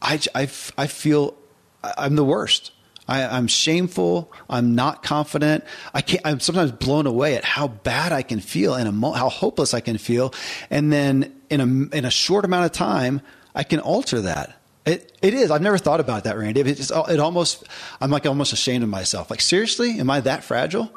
I, 0.01 0.21
I, 0.35 0.43
I 0.79 0.87
feel 0.87 1.35
I'm 1.83 2.17
the 2.17 2.25
worst. 2.25 2.73
I, 3.07 3.25
I'm 3.25 3.47
shameful. 3.49 4.33
I'm 4.49 4.75
not 4.75 5.03
confident. 5.03 5.65
I 5.93 6.01
can't. 6.01 6.23
I'm 6.25 6.41
sometimes 6.41 6.73
blown 6.73 7.07
away 7.07 7.37
at 7.37 7.45
how 7.45 7.69
bad 7.69 8.13
I 8.13 8.23
can 8.23 8.41
feel 8.41 8.75
and 8.75 9.03
how 9.03 9.29
hopeless 9.29 9.75
I 9.75 9.81
can 9.81 9.99
feel. 9.99 10.33
And 10.71 10.93
then 10.93 11.35
in 11.51 11.61
a 11.61 11.97
in 11.97 12.05
a 12.05 12.11
short 12.11 12.45
amount 12.45 12.65
of 12.67 12.73
time, 12.73 13.21
I 13.55 13.63
can 13.63 13.81
alter 13.81 14.23
that. 14.23 14.57
It 14.87 15.17
it 15.23 15.35
is. 15.35 15.51
I've 15.51 15.63
never 15.63 15.79
thought 15.79 16.01
about 16.01 16.25
that, 16.25 16.37
Randy. 16.39 16.61
It's 16.63 16.91
it 16.91 17.21
almost. 17.21 17.65
I'm 18.01 18.11
like 18.11 18.25
almost 18.27 18.53
ashamed 18.53 18.83
of 18.83 18.89
myself. 18.91 19.31
Like 19.31 19.41
seriously, 19.43 19.99
am 20.01 20.09
I 20.11 20.21
that 20.21 20.43
fragile? 20.45 20.91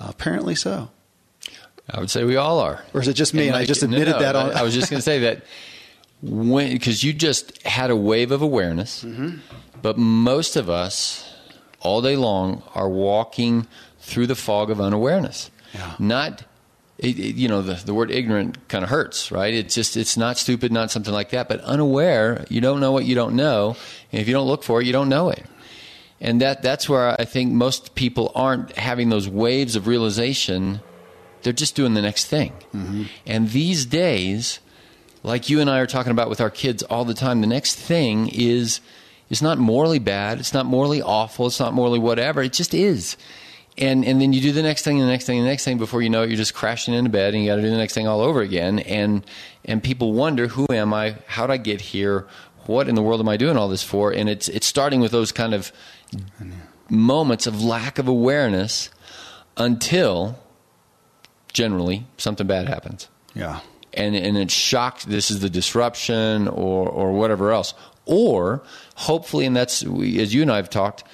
Uh, 0.00 0.06
apparently 0.08 0.54
so. 0.54 0.90
I 1.90 2.00
would 2.00 2.10
say 2.10 2.24
we 2.24 2.36
all 2.36 2.58
are. 2.60 2.82
Or 2.94 3.00
is 3.00 3.08
it 3.08 3.14
just 3.14 3.32
me 3.32 3.46
and 3.46 3.54
I 3.56 3.60
like- 3.60 3.68
just 3.68 3.82
admitted 3.82 4.12
no, 4.12 4.18
that 4.20 4.36
on- 4.36 4.50
I, 4.52 4.60
I 4.60 4.62
was 4.62 4.74
just 4.74 4.90
going 4.90 4.98
to 4.98 5.02
say 5.04 5.20
that 5.20 5.44
when 6.22 6.72
because 6.72 7.04
you 7.04 7.12
just 7.12 7.62
had 7.62 7.90
a 7.90 7.96
wave 7.96 8.32
of 8.32 8.42
awareness, 8.42 9.04
Mm-hmm. 9.04 9.36
but 9.82 9.96
most 9.96 10.56
of 10.56 10.68
us 10.68 11.25
all 11.86 12.02
day 12.02 12.16
long 12.16 12.62
are 12.74 12.88
walking 12.88 13.66
through 14.00 14.26
the 14.26 14.34
fog 14.34 14.70
of 14.70 14.80
unawareness. 14.80 15.50
Yeah. 15.74 15.94
Not. 15.98 16.44
It, 16.98 17.18
it- 17.18 17.36
you 17.36 17.48
know 17.48 17.60
the, 17.62 17.74
the 17.84 17.92
word 17.92 18.10
ignorant 18.10 18.68
kind 18.68 18.82
of 18.82 18.88
hurts 18.88 19.30
right 19.30 19.52
it's 19.52 19.74
just 19.74 19.98
it's 19.98 20.16
not 20.16 20.38
stupid 20.38 20.72
not 20.72 20.90
something 20.90 21.12
like 21.12 21.28
that 21.36 21.46
but 21.46 21.60
unaware 21.60 22.46
you 22.48 22.62
don't 22.62 22.80
know 22.80 22.90
what 22.90 23.04
you 23.04 23.14
don't 23.14 23.36
know 23.36 23.76
and 24.10 24.20
if 24.22 24.26
you 24.26 24.32
don't 24.32 24.46
look 24.46 24.62
for 24.64 24.80
it 24.80 24.86
you 24.86 24.94
don't 24.94 25.10
know 25.10 25.28
it 25.28 25.44
and 26.22 26.40
that 26.40 26.62
that's 26.62 26.88
where 26.88 27.14
I 27.20 27.26
think 27.26 27.52
most 27.52 27.94
people 27.96 28.32
aren't 28.34 28.72
having 28.78 29.10
those 29.10 29.28
waves 29.28 29.76
of 29.76 29.86
realization. 29.86 30.80
They're 31.42 31.52
just 31.52 31.76
doing 31.76 31.92
the 31.92 32.00
next 32.00 32.24
thing. 32.28 32.52
Mm-hmm. 32.74 33.02
And 33.26 33.50
these 33.50 33.84
days, 33.84 34.60
like 35.22 35.50
you 35.50 35.60
and 35.60 35.68
I 35.68 35.80
are 35.80 35.86
talking 35.86 36.12
about 36.12 36.30
with 36.30 36.40
our 36.40 36.48
kids 36.48 36.82
all 36.84 37.04
the 37.04 37.12
time, 37.12 37.42
the 37.42 37.46
next 37.46 37.74
thing 37.74 38.30
is 38.32 38.80
is 39.30 39.42
not 39.42 39.58
morally 39.58 39.98
bad. 39.98 40.38
It's 40.38 40.54
not 40.54 40.66
morally 40.66 41.02
awful. 41.02 41.46
It's 41.48 41.58
not 41.60 41.72
morally 41.74 41.98
whatever. 41.98 42.42
It 42.42 42.52
just 42.52 42.74
is. 42.74 43.16
And 43.78 44.04
and 44.04 44.20
then 44.22 44.32
you 44.32 44.40
do 44.40 44.52
the 44.52 44.62
next 44.62 44.82
thing, 44.82 44.98
and 45.00 45.06
the 45.06 45.12
next 45.12 45.26
thing, 45.26 45.38
and 45.38 45.46
the 45.46 45.50
next 45.50 45.64
thing. 45.64 45.76
Before 45.78 46.00
you 46.00 46.08
know 46.08 46.22
it, 46.22 46.28
you're 46.30 46.36
just 46.38 46.54
crashing 46.54 46.94
into 46.94 47.10
bed, 47.10 47.34
and 47.34 47.42
you 47.42 47.50
got 47.50 47.56
to 47.56 47.62
do 47.62 47.70
the 47.70 47.76
next 47.76 47.92
thing 47.94 48.06
all 48.06 48.20
over 48.20 48.40
again. 48.40 48.78
And 48.78 49.24
and 49.64 49.82
people 49.82 50.12
wonder, 50.14 50.46
who 50.48 50.66
am 50.70 50.94
I? 50.94 51.16
How 51.26 51.46
did 51.46 51.52
I 51.52 51.56
get 51.58 51.80
here? 51.80 52.26
What 52.66 52.88
in 52.88 52.94
the 52.94 53.02
world 53.02 53.20
am 53.20 53.28
I 53.28 53.36
doing 53.36 53.56
all 53.56 53.68
this 53.68 53.82
for? 53.82 54.12
And 54.12 54.28
it's 54.30 54.48
it's 54.48 54.66
starting 54.66 55.00
with 55.00 55.12
those 55.12 55.30
kind 55.30 55.52
of 55.54 55.72
moments 56.88 57.46
of 57.46 57.62
lack 57.62 57.98
of 57.98 58.08
awareness 58.08 58.90
until 59.56 60.38
generally 61.52 62.06
something 62.16 62.46
bad 62.46 62.68
happens 62.68 63.08
Yeah. 63.34 63.60
and 63.94 64.14
and 64.14 64.36
it's 64.36 64.52
shocked 64.54 65.08
this 65.08 65.30
is 65.30 65.40
the 65.40 65.48
disruption 65.50 66.46
or 66.48 66.86
or 66.88 67.12
whatever 67.12 67.50
else 67.50 67.72
or 68.06 68.62
hopefully 68.94 69.44
and 69.44 69.54
that's 69.54 69.84
we, 69.84 70.18
as 70.20 70.32
you 70.32 70.42
and 70.42 70.50
I 70.50 70.56
have 70.56 70.70
talked 70.70 71.04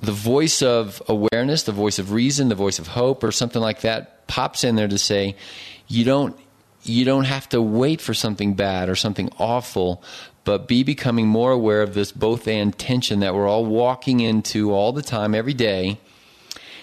the 0.00 0.12
voice 0.12 0.62
of 0.62 1.02
awareness, 1.08 1.64
the 1.64 1.72
voice 1.72 1.98
of 1.98 2.12
reason, 2.12 2.48
the 2.48 2.54
voice 2.54 2.78
of 2.78 2.86
hope, 2.86 3.24
or 3.24 3.32
something 3.32 3.60
like 3.60 3.80
that 3.80 4.26
pops 4.28 4.62
in 4.62 4.76
there 4.76 4.88
to 4.88 4.98
say, 4.98 5.36
you 5.88 6.04
don't 6.04 6.38
you 6.84 7.04
don't 7.04 7.24
have 7.24 7.48
to 7.48 7.60
wait 7.60 8.00
for 8.00 8.14
something 8.14 8.54
bad 8.54 8.88
or 8.88 8.94
something 8.94 9.28
awful, 9.38 10.02
but 10.44 10.68
be 10.68 10.82
becoming 10.84 11.26
more 11.26 11.50
aware 11.50 11.82
of 11.82 11.92
this 11.92 12.12
both 12.12 12.46
and 12.46 12.78
tension 12.78 13.20
that 13.20 13.34
we're 13.34 13.48
all 13.48 13.66
walking 13.66 14.20
into 14.20 14.72
all 14.72 14.92
the 14.92 15.02
time, 15.02 15.34
every 15.34 15.52
day. 15.52 15.98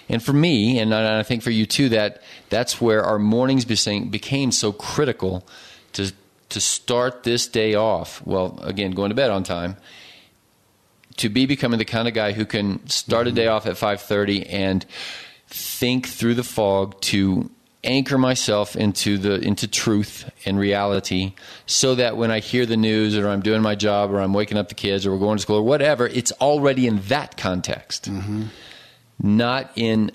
And 0.08 0.22
for 0.22 0.34
me, 0.34 0.78
and 0.78 0.94
I 0.94 1.24
think 1.24 1.42
for 1.42 1.50
you 1.50 1.66
too, 1.66 1.90
that 1.90 2.22
that's 2.50 2.80
where 2.80 3.04
our 3.04 3.18
mornings 3.18 3.66
became 3.66 4.52
so 4.52 4.72
critical 4.72 5.48
to 6.50 6.62
start 6.62 7.24
this 7.24 7.48
day 7.48 7.76
off. 7.76 8.26
Well, 8.26 8.60
again, 8.62 8.92
going 8.92 9.10
to 9.10 9.16
bed 9.16 9.32
on 9.32 9.44
time. 9.44 9.78
To 11.18 11.30
be 11.30 11.46
becoming 11.46 11.80
the 11.80 11.86
kind 11.86 12.08
of 12.08 12.14
guy 12.14 12.34
who 12.34 12.46
can 12.46 12.86
start 12.88 13.28
a 13.28 13.32
day 13.32 13.48
off 13.48 13.66
at 13.66 13.78
five 13.78 14.02
thirty 14.02 14.46
and 14.48 14.86
think 15.48 16.08
through 16.08 16.36
the 16.36 16.44
fog 16.44 17.00
to 17.02 17.50
anchor 17.86 18.18
myself 18.18 18.76
into 18.76 19.18
the 19.18 19.36
into 19.40 19.68
truth 19.68 20.30
and 20.46 20.58
reality 20.58 21.34
so 21.66 21.96
that 21.96 22.18
when 22.18 22.32
I 22.32 22.40
hear 22.40 22.66
the 22.66 22.76
news 22.76 23.16
or 23.16 23.30
I'm 23.30 23.42
doing 23.42 23.62
my 23.62 23.76
job 23.76 24.12
or 24.12 24.20
I'm 24.20 24.34
waking 24.34 24.58
up 24.58 24.70
the 24.70 24.76
kids 24.76 25.06
or 25.06 25.12
we're 25.12 25.20
going 25.20 25.38
to 25.38 25.42
school 25.42 25.58
or 25.58 25.64
whatever, 25.64 26.08
it's 26.08 26.32
already 26.34 26.88
in 26.88 27.00
that 27.04 27.38
context. 27.38 28.10
Mm-hmm. 28.10 28.46
Not 29.22 29.72
in 29.76 30.12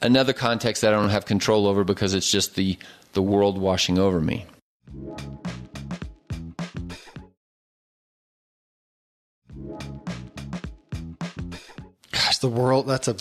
another 0.00 0.32
context 0.32 0.82
that 0.82 0.94
I 0.94 0.96
don't 0.96 1.10
have 1.10 1.26
control 1.26 1.66
over 1.66 1.84
because 1.84 2.14
it's 2.14 2.30
just 2.30 2.54
the 2.54 2.78
the 3.12 3.22
world 3.22 3.58
washing 3.58 3.98
over 3.98 4.20
me. 4.20 4.46
The 12.44 12.50
world. 12.50 12.86
That's 12.86 13.08
a 13.08 13.14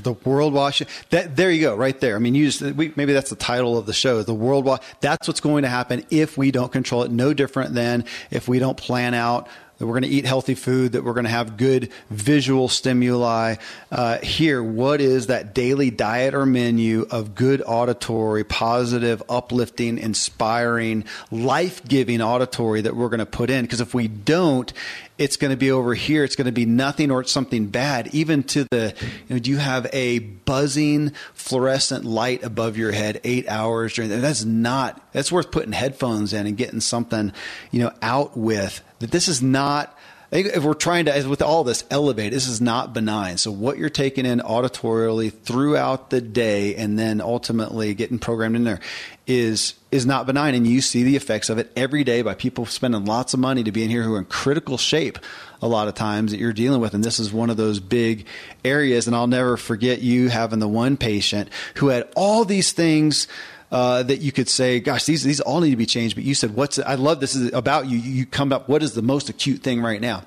the 0.00 0.12
world 0.12 0.52
wash. 0.52 0.82
That 1.10 1.34
there 1.34 1.50
you 1.50 1.62
go, 1.62 1.74
right 1.74 1.98
there. 1.98 2.14
I 2.14 2.18
mean, 2.18 2.34
you 2.34 2.50
just 2.50 2.60
we, 2.60 2.92
maybe 2.94 3.14
that's 3.14 3.30
the 3.30 3.36
title 3.36 3.78
of 3.78 3.86
the 3.86 3.94
show. 3.94 4.22
The 4.22 4.34
world 4.34 4.66
wash. 4.66 4.82
That's 5.00 5.26
what's 5.26 5.40
going 5.40 5.62
to 5.62 5.68
happen 5.68 6.04
if 6.10 6.36
we 6.36 6.50
don't 6.50 6.70
control 6.70 7.02
it. 7.02 7.10
No 7.10 7.32
different 7.32 7.74
than 7.74 8.04
if 8.30 8.48
we 8.48 8.58
don't 8.58 8.76
plan 8.76 9.14
out 9.14 9.48
that 9.78 9.86
we're 9.86 9.92
going 9.92 10.02
to 10.02 10.08
eat 10.08 10.24
healthy 10.24 10.54
food, 10.54 10.92
that 10.92 11.04
we're 11.04 11.12
going 11.12 11.24
to 11.24 11.30
have 11.30 11.56
good 11.56 11.90
visual 12.10 12.68
stimuli. 12.68 13.56
Uh, 13.92 14.18
here, 14.18 14.62
what 14.62 15.00
is 15.00 15.26
that 15.26 15.54
daily 15.54 15.90
diet 15.90 16.34
or 16.34 16.46
menu 16.46 17.06
of 17.10 17.34
good 17.34 17.62
auditory, 17.66 18.44
positive, 18.44 19.22
uplifting, 19.28 19.98
inspiring, 19.98 21.04
life 21.30 21.84
giving 21.86 22.22
auditory 22.22 22.80
that 22.80 22.96
we're 22.96 23.08
going 23.08 23.18
to 23.18 23.26
put 23.26 23.50
in? 23.50 23.64
Because 23.64 23.80
if 23.80 23.94
we 23.94 24.08
don't, 24.08 24.72
it's 25.18 25.36
going 25.36 25.50
to 25.50 25.56
be 25.56 25.70
over 25.70 25.94
here. 25.94 26.24
It's 26.24 26.36
going 26.36 26.46
to 26.46 26.52
be 26.52 26.66
nothing 26.66 27.10
or 27.10 27.20
it's 27.20 27.32
something 27.32 27.66
bad. 27.66 28.14
Even 28.14 28.42
to 28.44 28.66
the, 28.70 28.94
you 29.28 29.34
know, 29.34 29.38
do 29.38 29.50
you 29.50 29.56
have 29.56 29.86
a 29.92 30.18
buzzing 30.18 31.12
fluorescent 31.34 32.04
light 32.04 32.42
above 32.42 32.76
your 32.76 32.92
head 32.92 33.20
eight 33.24 33.48
hours 33.48 33.94
during 33.94 34.10
that? 34.10 34.18
That's 34.18 34.44
not, 34.44 35.00
that's 35.12 35.32
worth 35.32 35.50
putting 35.50 35.72
headphones 35.72 36.32
in 36.32 36.46
and 36.46 36.56
getting 36.56 36.80
something, 36.80 37.32
you 37.70 37.80
know, 37.80 37.92
out 38.02 38.36
with. 38.36 38.82
That 38.98 39.10
this 39.10 39.28
is 39.28 39.42
not, 39.42 39.96
if 40.32 40.64
we're 40.64 40.74
trying 40.74 41.04
to, 41.04 41.14
as 41.14 41.26
with 41.26 41.40
all 41.40 41.62
this, 41.62 41.84
elevate, 41.90 42.32
this 42.32 42.48
is 42.48 42.60
not 42.60 42.92
benign. 42.92 43.38
So 43.38 43.52
what 43.52 43.78
you're 43.78 43.88
taking 43.88 44.26
in 44.26 44.40
auditorially 44.40 45.32
throughout 45.32 46.10
the 46.10 46.20
day 46.20 46.74
and 46.74 46.98
then 46.98 47.20
ultimately 47.20 47.94
getting 47.94 48.18
programmed 48.18 48.56
in 48.56 48.64
there 48.64 48.80
is 49.26 49.74
is 49.92 50.04
not 50.04 50.26
benign. 50.26 50.54
And 50.54 50.66
you 50.66 50.80
see 50.80 51.04
the 51.04 51.16
effects 51.16 51.48
of 51.48 51.58
it 51.58 51.72
every 51.76 52.04
day 52.04 52.22
by 52.22 52.34
people 52.34 52.66
spending 52.66 53.04
lots 53.04 53.34
of 53.34 53.40
money 53.40 53.62
to 53.64 53.72
be 53.72 53.84
in 53.84 53.90
here 53.90 54.02
who 54.02 54.14
are 54.14 54.18
in 54.18 54.24
critical 54.24 54.78
shape 54.78 55.18
a 55.62 55.68
lot 55.68 55.88
of 55.88 55.94
times 55.94 56.32
that 56.32 56.38
you're 56.38 56.52
dealing 56.52 56.80
with. 56.80 56.92
And 56.92 57.04
this 57.04 57.18
is 57.18 57.32
one 57.32 57.48
of 57.48 57.56
those 57.56 57.80
big 57.80 58.26
areas. 58.64 59.06
And 59.06 59.16
I'll 59.16 59.26
never 59.26 59.56
forget 59.56 60.02
you 60.02 60.28
having 60.28 60.58
the 60.58 60.68
one 60.68 60.96
patient 60.96 61.48
who 61.76 61.88
had 61.88 62.08
all 62.14 62.44
these 62.44 62.72
things 62.72 63.26
uh, 63.70 64.02
that 64.04 64.20
you 64.20 64.32
could 64.32 64.48
say, 64.48 64.80
gosh, 64.80 65.04
these 65.04 65.22
these 65.22 65.40
all 65.40 65.60
need 65.60 65.70
to 65.70 65.76
be 65.76 65.86
changed. 65.86 66.14
But 66.14 66.24
you 66.24 66.34
said, 66.34 66.54
what's 66.54 66.78
I 66.78 66.94
love 66.94 67.20
this 67.20 67.34
is 67.34 67.52
about 67.52 67.86
you. 67.86 67.98
You 67.98 68.26
come 68.26 68.52
up, 68.52 68.68
what 68.68 68.82
is 68.82 68.92
the 68.94 69.02
most 69.02 69.28
acute 69.28 69.62
thing 69.62 69.80
right 69.80 70.00
now? 70.00 70.24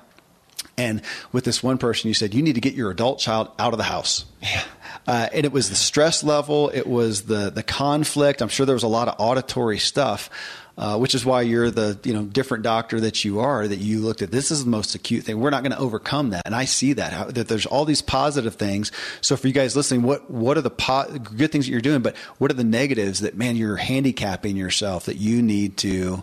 And 0.76 1.02
with 1.32 1.44
this 1.44 1.62
one 1.62 1.78
person, 1.78 2.08
you 2.08 2.14
said 2.14 2.34
you 2.34 2.42
need 2.42 2.54
to 2.54 2.60
get 2.60 2.74
your 2.74 2.90
adult 2.90 3.18
child 3.18 3.50
out 3.58 3.72
of 3.72 3.78
the 3.78 3.84
house. 3.84 4.24
Yeah. 4.42 4.62
Uh, 5.06 5.28
and 5.32 5.44
it 5.44 5.52
was 5.52 5.68
the 5.68 5.74
stress 5.74 6.22
level, 6.22 6.70
it 6.70 6.86
was 6.86 7.22
the 7.22 7.50
the 7.50 7.62
conflict. 7.62 8.42
I'm 8.42 8.48
sure 8.48 8.66
there 8.66 8.74
was 8.74 8.82
a 8.82 8.88
lot 8.88 9.08
of 9.08 9.14
auditory 9.18 9.78
stuff 9.78 10.30
uh, 10.78 10.98
which 10.98 11.14
is 11.14 11.24
why 11.24 11.42
you're 11.42 11.70
the 11.70 11.98
you 12.04 12.12
know 12.12 12.24
different 12.24 12.64
doctor 12.64 13.00
that 13.00 13.24
you 13.24 13.40
are. 13.40 13.66
That 13.66 13.78
you 13.78 14.00
looked 14.00 14.22
at 14.22 14.30
this 14.30 14.50
is 14.50 14.64
the 14.64 14.70
most 14.70 14.94
acute 14.94 15.24
thing. 15.24 15.40
We're 15.40 15.50
not 15.50 15.62
going 15.62 15.72
to 15.72 15.78
overcome 15.78 16.30
that, 16.30 16.42
and 16.46 16.54
I 16.54 16.64
see 16.64 16.92
that 16.94 17.12
how, 17.12 17.24
that 17.26 17.48
there's 17.48 17.66
all 17.66 17.84
these 17.84 18.02
positive 18.02 18.54
things. 18.54 18.92
So 19.20 19.36
for 19.36 19.46
you 19.46 19.52
guys 19.52 19.76
listening, 19.76 20.02
what 20.02 20.30
what 20.30 20.56
are 20.56 20.62
the 20.62 20.70
po- 20.70 21.18
good 21.18 21.52
things 21.52 21.66
that 21.66 21.72
you're 21.72 21.80
doing, 21.80 22.02
but 22.02 22.16
what 22.38 22.50
are 22.50 22.54
the 22.54 22.64
negatives 22.64 23.20
that 23.20 23.36
man 23.36 23.56
you're 23.56 23.76
handicapping 23.76 24.56
yourself 24.56 25.06
that 25.06 25.16
you 25.16 25.42
need 25.42 25.76
to 25.78 26.22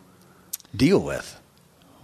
deal 0.76 1.00
with? 1.00 1.40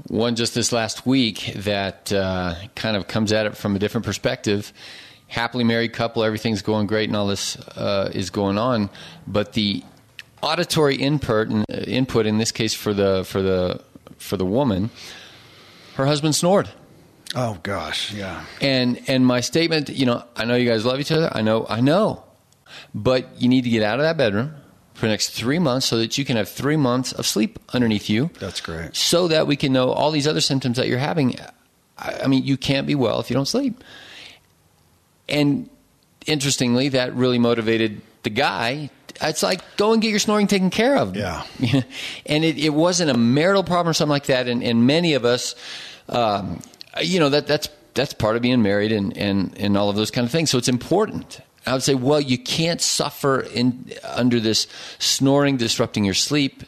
One 0.07 0.35
just 0.35 0.55
this 0.55 0.71
last 0.71 1.05
week 1.05 1.53
that 1.55 2.11
uh, 2.11 2.55
kind 2.75 2.97
of 2.97 3.07
comes 3.07 3.31
at 3.31 3.45
it 3.45 3.55
from 3.55 3.75
a 3.75 3.79
different 3.79 4.05
perspective 4.05 4.73
happily 5.33 5.63
married 5.63 5.93
couple, 5.93 6.23
everything's 6.23 6.61
going 6.61 6.85
great, 6.85 7.09
and 7.09 7.17
all 7.17 7.25
this 7.25 7.57
uh, 7.69 8.11
is 8.13 8.29
going 8.29 8.57
on. 8.57 8.89
But 9.27 9.53
the 9.53 9.83
auditory 10.43 10.95
input 10.97 11.49
uh, 11.51 11.63
input 11.87 12.25
in 12.25 12.37
this 12.37 12.51
case 12.51 12.73
for 12.73 12.93
the 12.93 13.23
for 13.23 13.41
the 13.41 13.81
for 14.17 14.37
the 14.37 14.45
woman 14.45 14.89
her 15.95 16.05
husband 16.05 16.35
snored. 16.35 16.69
Oh 17.35 17.57
gosh 17.63 18.13
yeah. 18.13 18.45
And 18.61 19.01
and 19.07 19.25
my 19.25 19.41
statement 19.41 19.89
you 19.89 20.05
know 20.05 20.23
i 20.35 20.45
know 20.45 20.55
you 20.55 20.69
guys 20.69 20.85
love 20.85 20.99
each 20.99 21.11
other. 21.11 21.29
I 21.31 21.41
know 21.41 21.65
i 21.69 21.79
know. 21.81 22.23
But 22.93 23.39
you 23.39 23.47
need 23.47 23.63
to 23.63 23.69
get 23.69 23.83
out 23.83 23.99
of 23.99 24.03
that 24.03 24.17
bedroom 24.17 24.55
for 24.93 25.01
the 25.01 25.11
next 25.11 25.29
three 25.29 25.59
months 25.59 25.85
so 25.85 25.97
that 25.97 26.17
you 26.17 26.25
can 26.25 26.37
have 26.37 26.49
three 26.49 26.77
months 26.77 27.11
of 27.13 27.25
sleep 27.25 27.59
underneath 27.73 28.09
you. 28.09 28.29
That's 28.39 28.61
great. 28.61 28.95
So 28.95 29.27
that 29.27 29.47
we 29.47 29.55
can 29.55 29.73
know 29.73 29.91
all 29.91 30.11
these 30.11 30.27
other 30.27 30.41
symptoms 30.41 30.77
that 30.77 30.87
you're 30.87 30.99
having. 30.99 31.39
I, 31.97 32.21
I 32.23 32.27
mean 32.27 32.43
you 32.43 32.57
can't 32.57 32.87
be 32.87 32.95
well 32.95 33.19
if 33.19 33.29
you 33.29 33.35
don't 33.35 33.47
sleep. 33.47 33.83
And 35.29 35.69
interestingly 36.25 36.89
that 36.89 37.13
really 37.15 37.39
motivated 37.39 38.01
the 38.23 38.29
guy 38.29 38.89
it's 39.21 39.43
like 39.43 39.61
go 39.77 39.93
and 39.93 40.01
get 40.01 40.09
your 40.09 40.19
snoring 40.19 40.47
taken 40.47 40.69
care 40.69 40.97
of. 40.97 41.15
Yeah. 41.15 41.45
and 42.25 42.43
it, 42.43 42.57
it 42.57 42.73
wasn't 42.73 43.11
a 43.11 43.17
marital 43.17 43.63
problem 43.63 43.89
or 43.89 43.93
something 43.93 44.11
like 44.11 44.25
that. 44.25 44.47
And, 44.47 44.63
and 44.63 44.87
many 44.87 45.13
of 45.13 45.25
us, 45.25 45.55
um, 46.09 46.61
you 47.01 47.19
know, 47.19 47.29
that 47.29 47.47
that's 47.47 47.69
that's 47.93 48.13
part 48.13 48.35
of 48.35 48.41
being 48.41 48.61
married 48.61 48.91
and, 48.91 49.15
and, 49.17 49.55
and 49.57 49.77
all 49.77 49.89
of 49.89 49.95
those 49.95 50.11
kind 50.11 50.25
of 50.25 50.31
things. 50.31 50.49
So 50.49 50.57
it's 50.57 50.67
important. 50.67 51.39
I 51.65 51.73
would 51.73 51.83
say, 51.83 51.95
well, 51.95 52.19
you 52.19 52.37
can't 52.37 52.81
suffer 52.81 53.41
in 53.41 53.91
under 54.03 54.39
this 54.39 54.67
snoring 54.99 55.57
disrupting 55.57 56.03
your 56.03 56.13
sleep. 56.13 56.63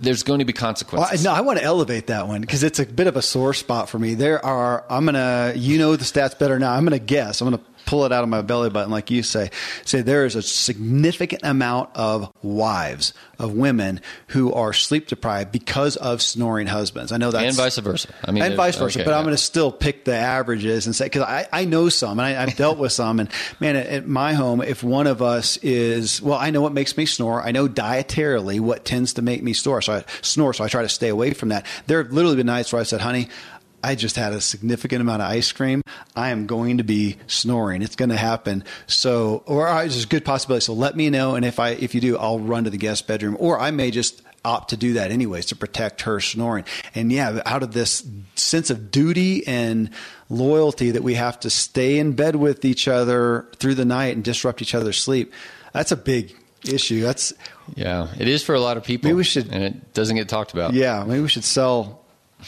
There's 0.00 0.22
going 0.22 0.38
to 0.38 0.44
be 0.44 0.52
consequences. 0.52 1.24
Well, 1.24 1.34
no, 1.34 1.38
I 1.38 1.42
want 1.42 1.58
to 1.58 1.64
elevate 1.64 2.06
that 2.06 2.28
one 2.28 2.40
because 2.40 2.62
it's 2.62 2.78
a 2.78 2.86
bit 2.86 3.06
of 3.06 3.16
a 3.16 3.22
sore 3.22 3.52
spot 3.54 3.88
for 3.88 3.98
me. 3.98 4.14
There 4.14 4.44
are, 4.44 4.84
I'm 4.88 5.04
going 5.04 5.14
to, 5.14 5.58
you 5.58 5.78
know 5.78 5.96
the 5.96 6.04
stats 6.04 6.38
better 6.38 6.58
now. 6.58 6.72
I'm 6.72 6.84
going 6.84 6.98
to 6.98 7.04
guess. 7.04 7.40
I'm 7.40 7.50
going 7.50 7.58
to 7.58 7.69
pull 7.86 8.04
it 8.04 8.12
out 8.12 8.22
of 8.22 8.28
my 8.28 8.42
belly 8.42 8.70
button, 8.70 8.90
like 8.90 9.10
you 9.10 9.22
say. 9.22 9.50
Say 9.84 10.02
there 10.02 10.24
is 10.24 10.36
a 10.36 10.42
significant 10.42 11.42
amount 11.44 11.90
of 11.94 12.32
wives 12.42 13.14
of 13.38 13.54
women 13.54 14.00
who 14.28 14.52
are 14.52 14.72
sleep 14.72 15.06
deprived 15.06 15.50
because 15.50 15.96
of 15.96 16.20
snoring 16.20 16.66
husbands. 16.66 17.10
I 17.10 17.16
know 17.16 17.30
that, 17.30 17.44
and 17.44 17.56
vice 17.56 17.78
versa. 17.78 18.08
I 18.24 18.30
mean, 18.32 18.42
and 18.42 18.54
vice 18.54 18.76
versa. 18.76 18.98
Okay, 18.98 19.04
but 19.04 19.12
yeah. 19.12 19.18
I'm 19.18 19.24
going 19.24 19.34
to 19.34 19.42
still 19.42 19.72
pick 19.72 20.04
the 20.04 20.14
averages 20.14 20.86
and 20.86 20.94
say 20.94 21.06
because 21.06 21.22
I, 21.22 21.48
I 21.52 21.64
know 21.64 21.88
some 21.88 22.18
and 22.18 22.26
I, 22.26 22.30
have 22.32 22.56
dealt 22.56 22.78
with 22.78 22.92
some. 22.92 23.18
And 23.18 23.30
man, 23.58 23.76
at, 23.76 23.86
at 23.86 24.06
my 24.06 24.34
home, 24.34 24.60
if 24.60 24.82
one 24.82 25.06
of 25.06 25.22
us 25.22 25.56
is 25.58 26.20
well, 26.20 26.38
I 26.38 26.50
know 26.50 26.60
what 26.60 26.72
makes 26.72 26.96
me 26.96 27.06
snore. 27.06 27.42
I 27.42 27.50
know 27.50 27.66
dietarily 27.66 28.60
what 28.60 28.84
tends 28.84 29.14
to 29.14 29.22
make 29.22 29.42
me 29.42 29.54
snore. 29.54 29.80
So 29.82 29.94
I 29.94 30.04
snore. 30.22 30.52
So 30.52 30.64
I 30.64 30.68
try 30.68 30.82
to 30.82 30.88
stay 30.88 31.08
away 31.08 31.32
from 31.32 31.48
that. 31.48 31.66
There 31.86 32.02
have 32.02 32.12
literally 32.12 32.36
been 32.36 32.46
nights 32.46 32.72
where 32.72 32.80
I 32.80 32.84
said, 32.84 33.00
"Honey, 33.00 33.28
I 33.82 33.94
just 33.94 34.16
had 34.16 34.32
a 34.32 34.40
significant 34.40 35.00
amount 35.00 35.22
of 35.22 35.30
ice 35.30 35.52
cream. 35.52 35.82
I 36.14 36.30
am 36.30 36.46
going 36.46 36.78
to 36.78 36.84
be 36.84 37.16
snoring. 37.26 37.82
It's 37.82 37.96
going 37.96 38.10
to 38.10 38.16
happen. 38.16 38.64
So, 38.86 39.42
or 39.46 39.66
there's 39.66 40.04
a 40.04 40.08
good 40.08 40.24
possibility. 40.24 40.64
So 40.64 40.72
let 40.74 40.96
me 40.96 41.10
know. 41.10 41.34
And 41.34 41.44
if 41.44 41.58
I, 41.58 41.70
if 41.70 41.94
you 41.94 42.00
do, 42.00 42.18
I'll 42.18 42.38
run 42.38 42.64
to 42.64 42.70
the 42.70 42.78
guest 42.78 43.06
bedroom 43.06 43.36
or 43.38 43.58
I 43.58 43.70
may 43.70 43.90
just 43.90 44.22
opt 44.44 44.70
to 44.70 44.76
do 44.76 44.94
that 44.94 45.10
anyways 45.10 45.46
to 45.46 45.56
protect 45.56 46.02
her 46.02 46.20
snoring. 46.20 46.64
And 46.94 47.12
yeah, 47.12 47.42
out 47.44 47.62
of 47.62 47.72
this 47.72 48.06
sense 48.34 48.70
of 48.70 48.90
duty 48.90 49.46
and 49.46 49.90
loyalty 50.28 50.92
that 50.92 51.02
we 51.02 51.14
have 51.14 51.38
to 51.40 51.50
stay 51.50 51.98
in 51.98 52.12
bed 52.12 52.36
with 52.36 52.64
each 52.64 52.88
other 52.88 53.46
through 53.56 53.74
the 53.74 53.84
night 53.84 54.14
and 54.14 54.24
disrupt 54.24 54.62
each 54.62 54.74
other's 54.74 54.98
sleep. 54.98 55.32
That's 55.72 55.92
a 55.92 55.96
big 55.96 56.34
issue. 56.64 57.02
That's 57.02 57.32
yeah, 57.74 58.08
it 58.18 58.28
is 58.28 58.42
for 58.42 58.54
a 58.54 58.60
lot 58.60 58.76
of 58.76 58.84
people. 58.84 59.08
Maybe 59.08 59.16
we 59.16 59.24
should, 59.24 59.52
and 59.52 59.62
it 59.62 59.94
doesn't 59.94 60.16
get 60.16 60.28
talked 60.28 60.52
about. 60.52 60.72
Yeah, 60.72 61.04
maybe 61.04 61.20
we 61.20 61.28
should 61.28 61.44
sell 61.44 61.99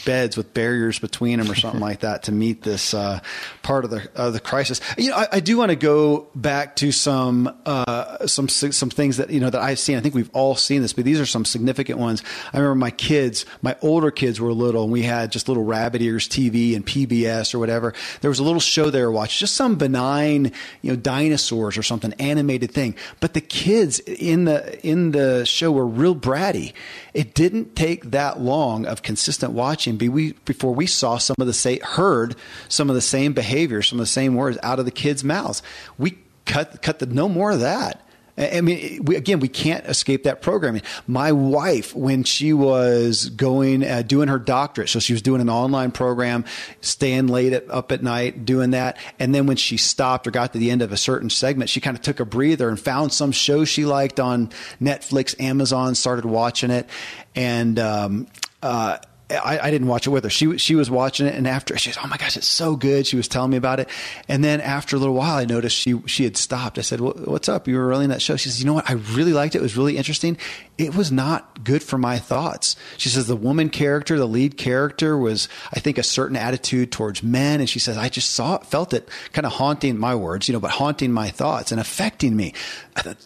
beds 0.05 0.37
with 0.37 0.53
barriers 0.53 0.99
between 0.99 1.39
them 1.39 1.49
or 1.49 1.55
something 1.55 1.79
like 1.79 2.01
that 2.01 2.23
to 2.23 2.31
meet 2.31 2.61
this 2.63 2.93
uh, 2.93 3.19
part 3.61 3.85
of 3.85 3.91
the 3.91 4.09
of 4.15 4.33
the 4.33 4.39
crisis. 4.39 4.81
You 4.97 5.09
know, 5.09 5.17
I, 5.17 5.27
I 5.33 5.39
do 5.39 5.57
want 5.57 5.69
to 5.69 5.75
go 5.75 6.27
back 6.35 6.75
to 6.77 6.91
some 6.91 7.55
uh, 7.65 8.27
some 8.27 8.49
some 8.49 8.89
things 8.89 9.17
that 9.17 9.29
you 9.29 9.39
know 9.39 9.49
that 9.49 9.61
I've 9.61 9.79
seen. 9.79 9.97
I 9.97 10.01
think 10.01 10.15
we've 10.15 10.29
all 10.33 10.55
seen 10.55 10.81
this, 10.81 10.93
but 10.93 11.05
these 11.05 11.19
are 11.19 11.25
some 11.25 11.45
significant 11.45 11.99
ones. 11.99 12.23
I 12.51 12.57
remember 12.57 12.75
my 12.75 12.91
kids, 12.91 13.45
my 13.61 13.75
older 13.81 14.11
kids 14.11 14.39
were 14.39 14.53
little, 14.53 14.83
and 14.83 14.91
we 14.91 15.03
had 15.03 15.31
just 15.31 15.47
little 15.47 15.63
rabbit 15.63 16.01
ears 16.01 16.27
TV 16.27 16.75
and 16.75 16.85
PBS 16.85 17.53
or 17.53 17.59
whatever. 17.59 17.93
There 18.21 18.29
was 18.29 18.39
a 18.39 18.43
little 18.43 18.59
show 18.59 18.89
they 18.89 19.01
were 19.01 19.11
watching, 19.11 19.39
just 19.39 19.55
some 19.55 19.75
benign, 19.75 20.51
you 20.81 20.91
know, 20.91 20.95
dinosaurs 20.95 21.77
or 21.77 21.83
something 21.83 22.13
animated 22.19 22.71
thing. 22.71 22.95
But 23.19 23.33
the 23.33 23.41
kids 23.41 23.99
in 23.99 24.45
the 24.45 24.85
in 24.85 25.11
the 25.11 25.45
show 25.45 25.71
were 25.71 25.85
real 25.85 26.15
bratty. 26.15 26.73
It 27.13 27.33
didn't 27.33 27.75
take 27.75 28.11
that 28.11 28.39
long 28.39 28.85
of 28.85 29.03
consistent 29.03 29.51
watching 29.53 29.82
before 29.91 30.73
we 30.73 30.87
saw 30.87 31.17
some 31.17 31.35
of 31.39 31.47
the 31.47 31.53
say 31.53 31.79
heard 31.79 32.35
some 32.69 32.89
of 32.89 32.95
the 32.95 33.01
same 33.01 33.33
behaviors, 33.33 33.87
some 33.87 33.99
of 33.99 34.03
the 34.03 34.07
same 34.07 34.35
words 34.35 34.57
out 34.63 34.79
of 34.79 34.85
the 34.85 34.91
kids' 34.91 35.23
mouths. 35.23 35.61
We 35.97 36.17
cut 36.45 36.81
cut 36.81 36.99
the 36.99 37.05
no 37.05 37.29
more 37.29 37.51
of 37.51 37.59
that. 37.61 38.03
I 38.35 38.61
mean, 38.61 39.05
we, 39.05 39.15
again, 39.15 39.39
we 39.39 39.47
can't 39.47 39.85
escape 39.85 40.23
that 40.23 40.41
programming. 40.41 40.81
My 41.05 41.31
wife, 41.31 41.95
when 41.95 42.23
she 42.23 42.51
was 42.51 43.29
going, 43.29 43.83
uh, 43.83 44.01
doing 44.01 44.27
her 44.27 44.39
doctorate, 44.39 44.89
so 44.89 44.99
she 44.99 45.13
was 45.13 45.21
doing 45.21 45.39
an 45.39 45.51
online 45.51 45.91
program, 45.91 46.43
staying 46.81 47.27
late 47.27 47.53
at, 47.53 47.69
up 47.69 47.91
at 47.91 48.01
night, 48.01 48.43
doing 48.43 48.71
that. 48.71 48.97
And 49.19 49.35
then 49.35 49.45
when 49.45 49.57
she 49.57 49.77
stopped 49.77 50.25
or 50.25 50.31
got 50.31 50.53
to 50.53 50.59
the 50.59 50.71
end 50.71 50.81
of 50.81 50.91
a 50.91 50.97
certain 50.97 51.29
segment, 51.29 51.69
she 51.69 51.79
kind 51.79 51.95
of 51.95 52.01
took 52.01 52.19
a 52.19 52.25
breather 52.25 52.69
and 52.69 52.79
found 52.79 53.13
some 53.13 53.31
show 53.31 53.65
she 53.65 53.85
liked 53.85 54.19
on 54.19 54.49
Netflix, 54.81 55.39
Amazon, 55.39 55.93
started 55.93 56.25
watching 56.25 56.71
it. 56.71 56.89
And, 57.35 57.77
um, 57.77 58.27
uh, 58.63 58.97
I, 59.35 59.67
I, 59.67 59.71
didn't 59.71 59.87
watch 59.87 60.07
it 60.07 60.09
with 60.09 60.23
her. 60.23 60.29
She 60.29 60.57
she 60.57 60.75
was 60.75 60.89
watching 60.89 61.27
it, 61.27 61.35
and 61.35 61.47
after 61.47 61.77
she 61.77 61.91
oh 62.03 62.07
my 62.07 62.17
gosh, 62.17 62.37
it's 62.37 62.47
so 62.47 62.75
good. 62.75 63.07
She 63.07 63.15
was 63.15 63.27
telling 63.27 63.51
me 63.51 63.57
about 63.57 63.79
it, 63.79 63.89
and 64.27 64.43
then 64.43 64.61
after 64.61 64.95
a 64.95 64.99
little 64.99 65.15
while, 65.15 65.37
I 65.37 65.45
noticed 65.45 65.75
she 65.75 66.01
she 66.05 66.23
had 66.23 66.37
stopped. 66.37 66.77
I 66.77 66.81
said, 66.81 66.99
well, 67.01 67.13
"What's 67.25 67.49
up? 67.49 67.67
You 67.67 67.77
were 67.77 67.87
really 67.87 68.05
in 68.05 68.09
that 68.09 68.21
show?" 68.21 68.35
She 68.35 68.49
says, 68.49 68.59
"You 68.59 68.65
know 68.65 68.73
what? 68.73 68.89
I 68.89 68.93
really 68.93 69.33
liked 69.33 69.55
it. 69.55 69.59
It 69.59 69.61
was 69.61 69.77
really 69.77 69.97
interesting. 69.97 70.37
It 70.77 70.95
was 70.95 71.11
not 71.11 71.63
good 71.63 71.83
for 71.83 71.97
my 71.97 72.17
thoughts." 72.17 72.75
She 72.97 73.09
says 73.09 73.27
the 73.27 73.35
woman 73.35 73.69
character, 73.69 74.17
the 74.17 74.27
lead 74.27 74.57
character, 74.57 75.17
was 75.17 75.47
I 75.73 75.79
think 75.79 75.97
a 75.97 76.03
certain 76.03 76.35
attitude 76.35 76.91
towards 76.91 77.21
men, 77.23 77.59
and 77.59 77.69
she 77.69 77.79
says 77.79 77.97
I 77.97 78.09
just 78.09 78.31
saw 78.31 78.55
it, 78.55 78.65
felt 78.65 78.93
it, 78.93 79.09
kind 79.33 79.45
of 79.45 79.53
haunting 79.53 79.97
my 79.97 80.15
words, 80.15 80.47
you 80.47 80.53
know, 80.53 80.59
but 80.59 80.71
haunting 80.71 81.11
my 81.11 81.29
thoughts 81.29 81.71
and 81.71 81.79
affecting 81.79 82.35
me. 82.35 82.53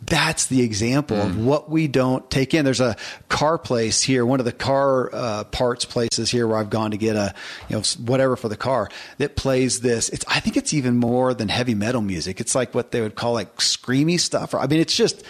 That's 0.05 0.47
the 0.47 0.61
example 0.61 1.17
mm. 1.17 1.25
of 1.25 1.45
what 1.45 1.69
we 1.69 1.87
don't 1.87 2.29
take 2.29 2.53
in. 2.53 2.65
There's 2.65 2.81
a 2.81 2.95
car 3.29 3.57
place 3.57 4.01
here, 4.01 4.25
one 4.25 4.39
of 4.39 4.45
the 4.45 4.51
car 4.51 5.09
uh, 5.13 5.43
parts 5.45 5.85
places 5.85 6.29
here 6.29 6.47
where 6.47 6.57
I've 6.57 6.69
gone 6.69 6.91
to 6.91 6.97
get 6.97 7.15
a, 7.15 7.33
you 7.69 7.75
know, 7.75 7.83
whatever 8.05 8.35
for 8.35 8.49
the 8.49 8.57
car 8.57 8.89
that 9.17 9.35
plays 9.35 9.81
this. 9.81 10.09
It's, 10.09 10.25
I 10.27 10.39
think 10.39 10.57
it's 10.57 10.73
even 10.73 10.97
more 10.97 11.33
than 11.33 11.49
heavy 11.49 11.75
metal 11.75 12.01
music. 12.01 12.39
It's 12.39 12.55
like 12.55 12.73
what 12.73 12.91
they 12.91 13.01
would 13.01 13.15
call 13.15 13.33
like 13.33 13.57
screamy 13.57 14.19
stuff. 14.19 14.55
I 14.55 14.67
mean, 14.67 14.79
it's 14.79 14.95
just, 14.95 15.23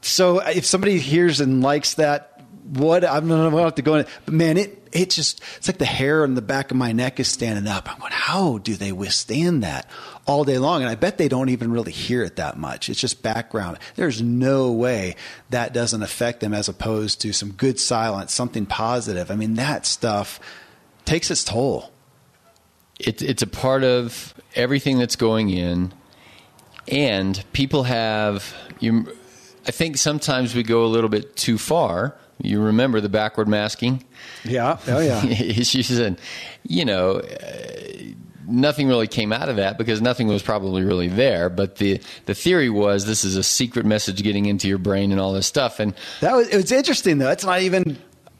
so 0.00 0.38
uh, 0.38 0.52
if 0.54 0.64
somebody 0.64 0.98
hears 0.98 1.40
and 1.40 1.62
likes 1.62 1.94
that, 1.94 2.40
what 2.64 3.04
I'm 3.04 3.28
gonna 3.28 3.50
have 3.62 3.74
to 3.76 3.82
go 3.82 3.96
in, 3.96 4.06
but 4.24 4.34
man, 4.34 4.56
it 4.56 4.88
it 4.92 5.10
just 5.10 5.42
it's 5.56 5.68
like 5.68 5.78
the 5.78 5.84
hair 5.84 6.22
on 6.22 6.34
the 6.34 6.42
back 6.42 6.70
of 6.70 6.76
my 6.76 6.92
neck 6.92 7.18
is 7.18 7.28
standing 7.28 7.66
up. 7.66 7.90
I'm 7.90 7.98
going, 7.98 8.12
how 8.12 8.58
do 8.58 8.74
they 8.74 8.92
withstand 8.92 9.62
that 9.62 9.88
all 10.26 10.44
day 10.44 10.58
long? 10.58 10.82
And 10.82 10.90
I 10.90 10.94
bet 10.94 11.18
they 11.18 11.28
don't 11.28 11.48
even 11.48 11.72
really 11.72 11.92
hear 11.92 12.22
it 12.22 12.36
that 12.36 12.56
much. 12.56 12.88
It's 12.88 13.00
just 13.00 13.22
background. 13.22 13.78
There's 13.96 14.22
no 14.22 14.72
way 14.72 15.16
that 15.50 15.72
doesn't 15.72 16.02
affect 16.02 16.40
them 16.40 16.54
as 16.54 16.68
opposed 16.68 17.20
to 17.22 17.32
some 17.32 17.52
good 17.52 17.80
silence, 17.80 18.32
something 18.32 18.66
positive. 18.66 19.30
I 19.30 19.36
mean, 19.36 19.54
that 19.54 19.86
stuff 19.86 20.40
takes 21.04 21.30
its 21.30 21.44
toll. 21.44 21.90
It, 23.00 23.22
it's 23.22 23.42
a 23.42 23.46
part 23.46 23.82
of 23.82 24.34
everything 24.54 24.98
that's 24.98 25.16
going 25.16 25.50
in, 25.50 25.92
and 26.86 27.42
people 27.52 27.82
have 27.84 28.54
you. 28.78 29.08
I 29.66 29.70
think 29.70 29.96
sometimes 29.96 30.54
we 30.54 30.62
go 30.62 30.84
a 30.84 30.86
little 30.86 31.10
bit 31.10 31.36
too 31.36 31.58
far 31.58 32.16
you 32.42 32.60
remember 32.60 33.00
the 33.00 33.08
backward 33.08 33.48
masking? 33.48 34.04
Yeah. 34.44 34.78
Oh, 34.88 34.98
yeah. 34.98 35.24
issues. 35.26 35.90
And, 35.90 36.20
you 36.64 36.84
know, 36.84 37.20
uh, 37.20 38.02
nothing 38.46 38.88
really 38.88 39.06
came 39.06 39.32
out 39.32 39.48
of 39.48 39.56
that 39.56 39.78
because 39.78 40.02
nothing 40.02 40.26
was 40.26 40.42
probably 40.42 40.82
really 40.82 41.06
there. 41.06 41.48
But 41.48 41.76
the, 41.76 42.00
the 42.26 42.34
theory 42.34 42.68
was 42.68 43.06
this 43.06 43.24
is 43.24 43.36
a 43.36 43.44
secret 43.44 43.86
message 43.86 44.22
getting 44.22 44.46
into 44.46 44.66
your 44.66 44.78
brain 44.78 45.12
and 45.12 45.20
all 45.20 45.32
this 45.32 45.46
stuff. 45.46 45.78
And 45.78 45.94
that 46.20 46.34
was, 46.34 46.48
it 46.48 46.56
was 46.56 46.72
interesting, 46.72 47.18
though. 47.18 47.30
It's 47.30 47.44
not 47.44 47.60
even 47.62 47.96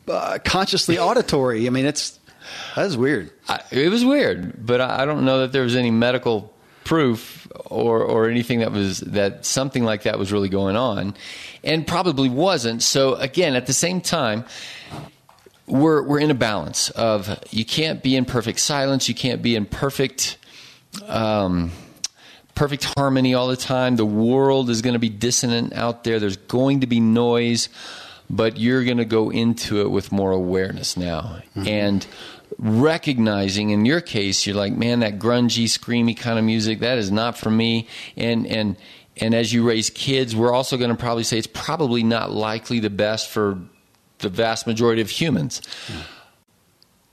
uh, 0.09 0.39
consciously 0.45 0.99
auditory. 0.99 1.69
I 1.69 1.71
mean, 1.71 1.87
it's, 1.87 2.19
that 2.75 2.85
was 2.85 2.97
weird. 2.97 3.31
I, 3.49 3.61
it 3.71 3.89
was 3.89 4.05
weird, 4.05 4.67
but 4.67 4.81
I 4.81 5.05
don't 5.05 5.25
know 5.25 5.41
that 5.41 5.53
there 5.53 5.63
was 5.63 5.77
any 5.77 5.93
medical 5.93 6.52
proof 6.85 7.49
or 7.67 8.03
or 8.03 8.29
anything 8.29 8.61
that 8.61 8.73
was 8.73 9.01
that 9.01 9.45
something 9.45 9.85
like 9.85 10.03
that 10.03 10.19
was 10.19 10.33
really 10.33 10.49
going 10.49 10.77
on 10.77 11.15
and 11.63 11.87
probably 11.87 12.29
wasn't. 12.29 12.83
So 12.83 13.15
again 13.15 13.55
at 13.55 13.67
the 13.67 13.73
same 13.73 14.01
time 14.01 14.45
we're 15.67 16.03
we're 16.03 16.21
in 16.21 16.31
a 16.31 16.35
balance 16.35 16.91
of 16.91 17.39
you 17.51 17.65
can't 17.65 18.03
be 18.03 18.17
in 18.17 18.25
perfect 18.25 18.61
silence. 18.61 19.09
You 19.09 19.15
can't 19.15 19.43
be 19.43 19.57
in 19.57 19.67
perfect 19.67 20.39
um, 21.07 21.71
perfect 22.55 22.85
harmony 22.97 23.35
all 23.35 23.49
the 23.49 23.57
time. 23.57 23.97
The 23.97 24.07
world 24.07 24.69
is 24.71 24.83
going 24.83 24.95
to 24.95 24.99
be 24.99 25.09
dissonant 25.09 25.73
out 25.73 26.05
there. 26.05 26.21
There's 26.21 26.37
going 26.37 26.81
to 26.81 26.87
be 26.87 27.01
noise 27.01 27.69
but 28.33 28.57
you're 28.57 28.83
going 28.83 28.97
to 28.97 29.05
go 29.05 29.31
into 29.31 29.83
it 29.83 29.91
with 29.91 30.11
more 30.11 30.33
awareness 30.33 30.97
now. 30.97 31.43
Mm-hmm. 31.55 31.69
and 31.69 32.07
recognizing 32.59 33.71
in 33.71 33.85
your 33.85 34.01
case 34.01 34.47
you're 34.47 34.57
like 34.57 34.73
man 34.73 35.01
that 35.01 35.19
grungy 35.19 35.65
screamy 35.65 36.17
kind 36.17 36.39
of 36.39 36.45
music 36.45 36.81
that 36.81 36.99
is 36.99 37.11
not 37.11 37.37
for 37.37 37.51
me. 37.51 37.87
And 38.17 38.47
and 38.47 38.77
and 39.17 39.35
as 39.35 39.53
you 39.53 39.67
raise 39.67 39.91
kids 39.91 40.35
we're 40.35 40.53
also 40.53 40.77
going 40.77 40.91
to 40.91 40.97
probably 40.97 41.25
say 41.25 41.39
it's 41.39 41.47
probably 41.47 42.03
not 42.03 42.31
likely 42.31 42.81
the 42.81 42.91
best 42.91 43.29
for 43.29 43.59
the 44.19 44.29
vast 44.29 44.67
majority 44.67 45.03
of 45.03 45.11
humans. 45.11 45.61
Mm. 45.89 46.03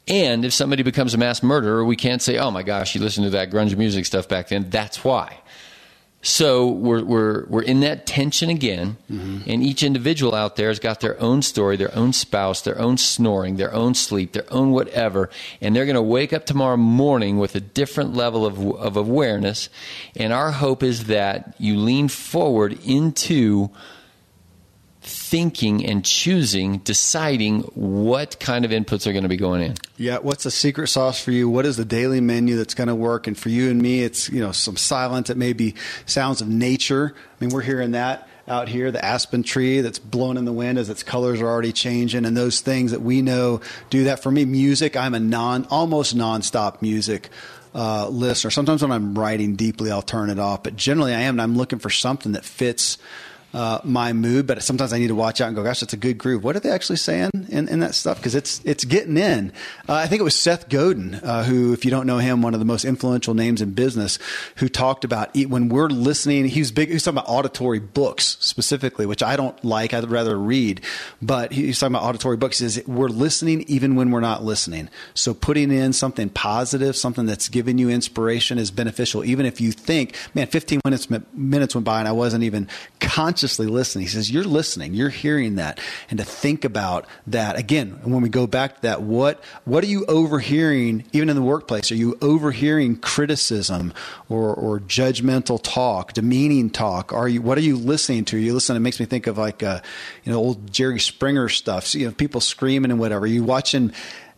and 0.08 0.46
if 0.46 0.54
somebody 0.54 0.84
becomes 0.84 1.14
a 1.14 1.18
mass 1.18 1.42
murderer 1.42 1.84
we 1.84 1.96
can't 1.96 2.22
say 2.22 2.38
oh 2.38 2.52
my 2.52 2.64
gosh 2.64 2.96
you 2.96 3.02
listened 3.02 3.26
to 3.26 3.32
that 3.32 3.50
grunge 3.50 3.76
music 3.78 4.06
stuff 4.06 4.28
back 4.28 4.50
then. 4.50 4.70
That's 4.70 5.04
why 5.04 5.38
so 6.22 6.68
we're, 6.68 7.04
we're, 7.04 7.46
we're 7.46 7.62
in 7.62 7.80
that 7.80 8.06
tension 8.06 8.50
again, 8.50 8.98
mm-hmm. 9.10 9.50
and 9.50 9.64
each 9.64 9.84
individual 9.84 10.36
out 10.36 10.58
there 10.58 10.68
has 10.68 10.80
got 10.80 11.00
their 11.00 11.20
own 11.22 11.42
story, 11.42 11.78
their 11.78 11.96
own 11.96 12.12
spouse, 12.12 12.62
their 12.62 12.78
own 12.78 12.98
snoring, 12.98 13.56
their 13.56 13.74
own 13.74 13.94
sleep, 13.94 14.34
their 14.34 14.52
own 14.52 14.72
whatever, 14.72 15.30
and 15.62 15.74
they're 15.74 15.86
going 15.86 15.96
to 15.96 16.02
wake 16.02 16.34
up 16.34 16.46
tomorrow 16.46 16.76
morning 16.76 17.38
with 17.38 17.56
a 17.56 17.62
different 17.62 18.16
level 18.16 18.46
of, 18.46 18.60
of 18.60 18.98
awareness. 18.98 19.70
And 20.18 20.34
our 20.34 20.52
hope 20.52 20.84
is 20.84 21.06
that 21.06 21.56
you 21.58 21.78
lean 21.78 22.10
forward 22.10 22.78
into 22.84 23.70
thinking 25.30 25.86
and 25.86 26.04
choosing, 26.04 26.80
deciding 26.80 27.62
what 27.76 28.40
kind 28.40 28.66
of 28.66 28.72
inputs 28.72 29.06
are 29.06 29.12
going 29.12 29.24
to 29.24 29.30
be 29.30 29.38
going 29.38 29.62
in. 29.62 29.76
Yeah, 29.96 30.18
what's 30.18 30.44
the 30.44 30.52
secret 30.52 30.88
sauce 30.88 31.24
for 31.24 31.32
you? 31.32 31.48
What 31.48 31.68
is 31.68 31.78
the 31.78 31.86
daily 31.86 32.20
menu 32.20 32.58
that's 32.58 32.74
going 32.74 32.88
to 32.88 32.96
work? 32.96 33.28
And 33.28 33.38
for 33.38 33.50
you 33.50 33.70
and 33.70 33.80
me, 33.80 34.04
it's 34.04 34.30
you 34.30 34.40
know 34.40 34.52
some 34.52 34.76
silence. 34.76 35.30
It 35.30 35.38
may 35.38 35.54
be 35.54 35.76
sounds 36.08 36.42
of 36.42 36.48
nature. 36.48 37.14
I 37.16 37.46
mean, 37.46 37.54
we're 37.54 37.62
hearing 37.62 37.92
that 37.92 38.28
out 38.48 38.68
here, 38.68 38.90
the 38.90 39.06
aspen 39.06 39.44
tree 39.44 39.82
that's 39.82 40.00
blown 40.00 40.36
in 40.36 40.46
the 40.46 40.52
wind 40.52 40.80
as 40.80 40.90
its 40.90 41.04
colors 41.04 41.40
are 41.40 41.48
already 41.48 41.72
changing, 41.72 42.26
and 42.26 42.36
those 42.36 42.62
things 42.62 42.92
that 42.92 43.02
we 43.02 43.22
know 43.22 43.62
do 43.92 44.06
that. 44.06 44.24
For 44.24 44.32
me, 44.32 44.46
music, 44.46 44.98
I'm 44.98 45.14
a 45.14 45.20
non, 45.20 45.68
almost 45.70 46.18
nonstop 46.18 46.82
music 46.82 47.30
uh, 47.76 48.08
listener. 48.10 48.50
Sometimes 48.50 48.82
when 48.82 48.92
I'm 48.92 49.18
writing 49.18 49.56
deeply, 49.56 49.92
I'll 49.92 50.02
turn 50.02 50.32
it 50.32 50.40
off, 50.40 50.64
but 50.64 50.76
generally 50.76 51.14
I 51.14 51.22
am, 51.22 51.36
and 51.36 51.42
I'm 51.42 51.56
looking 51.56 51.78
for 51.78 51.92
something 51.92 52.32
that 52.32 52.44
fits 52.44 52.98
uh, 53.54 53.80
my 53.84 54.14
mood, 54.14 54.46
but 54.46 54.62
sometimes 54.62 54.94
I 54.94 55.00
need 55.00 55.08
to 55.08 55.16
watch 55.16 55.42
out 55.42 55.48
and 55.48 55.56
go, 55.56 55.64
gosh, 55.64 55.80
that's 55.80 55.94
a 55.94 55.98
good 55.98 56.18
groove. 56.18 56.44
What 56.44 56.56
are 56.56 56.60
they 56.60 56.70
actually 56.70 56.98
saying 56.98 57.32
in, 57.50 57.68
in 57.68 57.80
that 57.80 57.96
stuff? 57.96 58.18
Because 58.18 58.36
it's 58.36 58.62
it's 58.64 58.86
getting 58.86 59.18
in. 59.18 59.52
Uh, 59.88 59.94
I 59.94 60.08
think 60.08 60.20
it 60.20 60.24
was 60.24 60.36
Seth 60.36 60.70
Godin, 60.70 61.16
uh, 61.16 61.44
who, 61.44 61.74
if 61.74 61.84
you 61.84 61.92
don't 61.92 62.06
know 62.06 62.20
him, 62.20 62.42
one 62.42 62.54
of 62.54 62.60
the 62.60 62.66
most 62.66 62.86
influential 62.86 63.34
names 63.34 63.62
in 63.62 63.72
business, 63.72 64.20
who 64.58 64.70
talked 64.70 65.04
about 65.04 65.36
when 65.36 65.70
we're 65.70 65.88
listening. 65.90 66.46
He 66.46 66.60
was 66.60 66.72
big. 66.72 66.90
He 66.90 66.94
was 66.94 67.04
talking 67.04 67.18
about 67.18 67.30
auditory 67.30 67.80
books 67.80 68.38
specifically, 68.40 69.06
which 69.06 69.24
I 69.24 69.36
don't 69.36 69.64
like. 69.66 69.94
I'd 69.94 70.10
rather 70.10 70.38
read. 70.38 70.82
But 71.22 71.52
he's 71.52 71.80
talking 71.80 71.96
about 71.96 72.08
auditory 72.08 72.38
books. 72.38 72.60
He 72.60 72.70
says 72.70 72.88
we're 72.88 73.08
listening 73.08 73.64
even 73.64 73.96
when 73.96 74.12
we're 74.12 74.20
not 74.20 74.44
listening. 74.44 74.90
So 75.16 75.34
putting 75.34 75.72
in 75.72 75.94
something 75.94 76.30
positive, 76.30 76.96
something 76.96 77.26
that's 77.26 77.50
giving 77.50 77.80
you 77.80 77.90
inspiration, 77.90 78.60
is 78.60 78.70
beneficial. 78.70 79.24
Even 79.24 79.48
if 79.48 79.60
you 79.60 79.72
think, 79.72 80.16
man, 80.36 80.46
15 80.46 80.82
minutes 80.86 81.08
minutes 81.34 81.74
went 81.74 81.86
by 81.86 82.00
and 82.00 82.08
I 82.08 82.12
wasn't 82.12 82.44
even 82.44 82.68
conscious 83.00 83.39
consciously 83.40 83.68
listening. 83.68 84.04
He 84.04 84.10
says, 84.10 84.30
You're 84.30 84.44
listening, 84.44 84.94
you're 84.94 85.08
hearing 85.08 85.56
that. 85.56 85.80
And 86.10 86.20
to 86.20 86.26
think 86.26 86.66
about 86.66 87.06
that 87.28 87.58
again, 87.58 88.02
when 88.04 88.22
we 88.22 88.28
go 88.28 88.48
back 88.48 88.76
to 88.76 88.82
that, 88.82 89.02
what 89.02 89.42
what 89.64 89.82
are 89.82 89.88
you 89.88 90.04
overhearing, 90.08 91.06
even 91.14 91.30
in 91.30 91.38
the 91.38 91.42
workplace? 91.42 91.90
Are 91.90 91.96
you 91.96 92.18
overhearing 92.22 92.98
criticism 92.98 93.94
or, 94.28 94.54
or 94.54 94.80
judgmental 94.82 95.58
talk, 95.64 96.12
demeaning 96.12 96.70
talk? 96.70 97.14
Are 97.14 97.30
you 97.30 97.42
what 97.42 97.58
are 97.58 97.62
you 97.62 97.78
listening 97.78 98.26
to? 98.26 98.38
You 98.38 98.54
listen, 98.54 98.76
it 98.76 98.82
makes 98.82 99.00
me 99.00 99.06
think 99.06 99.28
of 99.28 99.38
like 99.38 99.64
uh, 99.64 99.80
you 100.26 100.34
know, 100.34 100.38
old 100.38 100.70
Jerry 100.74 101.00
Springer 101.00 101.48
stuff. 101.48 101.86
So, 101.86 101.98
you 101.98 102.08
know, 102.08 102.12
people 102.12 102.42
screaming 102.42 102.92
and 102.92 103.00
whatever. 103.00 103.26
You 103.26 103.46
watching 103.46 103.94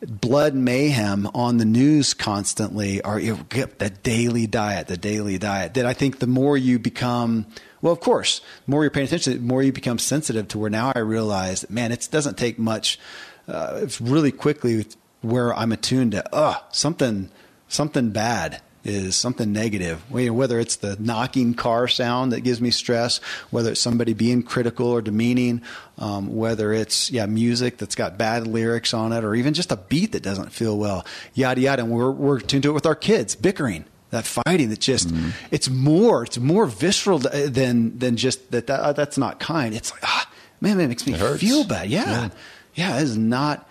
blood 0.05 0.53
mayhem 0.53 1.27
on 1.33 1.57
the 1.57 1.65
news 1.65 2.13
constantly 2.13 3.03
or 3.03 3.19
you 3.19 3.37
get 3.49 3.79
the 3.79 3.89
daily 3.89 4.45
diet, 4.45 4.87
the 4.87 4.97
daily 4.97 5.39
diet. 5.39 5.73
That 5.73 5.87
I 5.87 5.93
think 5.93 6.19
the 6.19 6.27
more 6.27 6.55
you 6.55 6.77
become, 6.77 7.47
well, 7.81 7.93
of 7.93 7.99
course, 7.99 8.41
the 8.65 8.71
more 8.71 8.83
you're 8.83 8.91
paying 8.91 9.07
attention, 9.07 9.33
the 9.33 9.39
more 9.39 9.63
you 9.63 9.71
become 9.71 9.99
sensitive 9.99 10.47
to 10.49 10.59
where 10.59 10.69
now 10.69 10.91
I 10.95 10.99
realize, 10.99 11.69
man, 11.69 11.91
it 11.91 12.07
doesn't 12.11 12.37
take 12.37 12.59
much. 12.59 12.99
Uh, 13.47 13.79
it's 13.81 13.99
really 13.99 14.31
quickly 14.31 14.85
where 15.21 15.53
I'm 15.53 15.71
attuned 15.71 16.13
to, 16.13 16.23
oh, 16.31 16.63
something, 16.71 17.29
something 17.67 18.11
bad 18.11 18.61
is 18.83 19.15
something 19.15 19.51
negative. 19.51 20.09
Whether 20.11 20.59
it's 20.59 20.77
the 20.77 20.97
knocking 20.99 21.53
car 21.53 21.87
sound 21.87 22.31
that 22.31 22.41
gives 22.41 22.61
me 22.61 22.71
stress, 22.71 23.19
whether 23.49 23.71
it's 23.71 23.81
somebody 23.81 24.13
being 24.13 24.43
critical 24.43 24.87
or 24.87 25.01
demeaning, 25.01 25.61
um, 25.97 26.35
whether 26.35 26.73
it's 26.73 27.11
yeah 27.11 27.25
music 27.25 27.77
that's 27.77 27.95
got 27.95 28.17
bad 28.17 28.47
lyrics 28.47 28.93
on 28.93 29.13
it, 29.13 29.23
or 29.23 29.35
even 29.35 29.53
just 29.53 29.71
a 29.71 29.77
beat 29.77 30.13
that 30.13 30.23
doesn't 30.23 30.51
feel 30.51 30.77
well, 30.77 31.05
yada 31.33 31.61
yada. 31.61 31.83
And 31.83 31.91
we're 31.91 32.11
we're 32.11 32.39
tuned 32.39 32.63
to 32.63 32.69
it 32.69 32.73
with 32.73 32.85
our 32.85 32.95
kids, 32.95 33.35
bickering. 33.35 33.85
That 34.11 34.25
fighting 34.25 34.69
that 34.69 34.79
just 34.79 35.07
mm-hmm. 35.07 35.29
it's 35.51 35.69
more 35.69 36.23
it's 36.23 36.37
more 36.37 36.65
visceral 36.65 37.19
than 37.19 37.97
than 37.97 38.17
just 38.17 38.51
that, 38.51 38.67
that 38.67 38.95
that's 38.95 39.17
not 39.17 39.39
kind. 39.39 39.73
It's 39.73 39.91
like 39.91 40.03
ah 40.03 40.29
man, 40.59 40.77
that 40.77 40.87
makes 40.87 41.07
me 41.07 41.13
feel 41.13 41.63
bad. 41.63 41.89
Yeah, 41.89 42.03
yeah, 42.03 42.29
yeah 42.75 42.91
that 42.93 43.03
is 43.03 43.17
not 43.17 43.67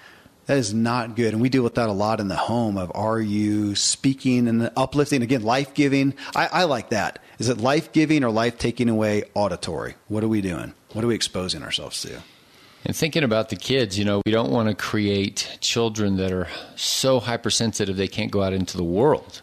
that 0.47 0.59
is 0.59 0.75
not 0.75 1.15
good. 1.15 1.33
And 1.33 1.41
we 1.41 1.49
deal 1.49 1.63
with 1.63 1.77
that 1.77 1.89
a 1.89 1.93
lot 1.93 2.19
in 2.19 2.27
the 2.27 2.37
home 2.37 2.77
of 2.77 2.91
are 2.95 3.21
you 3.21 3.77
speaking 3.77 4.49
and 4.49 4.71
uplifting? 4.77 5.23
Again, 5.23 5.43
life 5.43 5.75
giving. 5.75 6.15
I, 6.35 6.49
I 6.53 6.65
like 6.65 6.91
that. 6.91 7.21
Is 7.39 7.49
it 7.49 7.59
life 7.59 7.93
giving 7.93 8.25
or 8.25 8.31
life 8.31 8.59
taking 8.59 8.89
away 8.89 9.23
auditory? 9.35 9.95
What 10.09 10.25
are 10.25 10.29
we 10.29 10.41
doing? 10.41 10.75
What 10.93 11.05
are 11.05 11.07
we 11.07 11.15
exposing 11.15 11.63
ourselves 11.63 12.03
to? 12.03 12.23
And 12.85 12.97
thinking 12.97 13.23
about 13.23 13.51
the 13.51 13.57
kids, 13.57 13.97
you 13.97 14.05
know, 14.05 14.23
we 14.27 14.33
don't 14.33 14.51
want 14.51 14.69
to 14.69 14.75
create 14.75 15.59
children 15.61 16.17
that 16.17 16.33
are 16.33 16.49
so 16.75 17.21
hypersensitive 17.21 17.97
they 17.97 18.09
can't 18.09 18.33
go 18.33 18.43
out 18.43 18.53
into 18.53 18.77
the 18.77 18.83
world. 18.83 19.43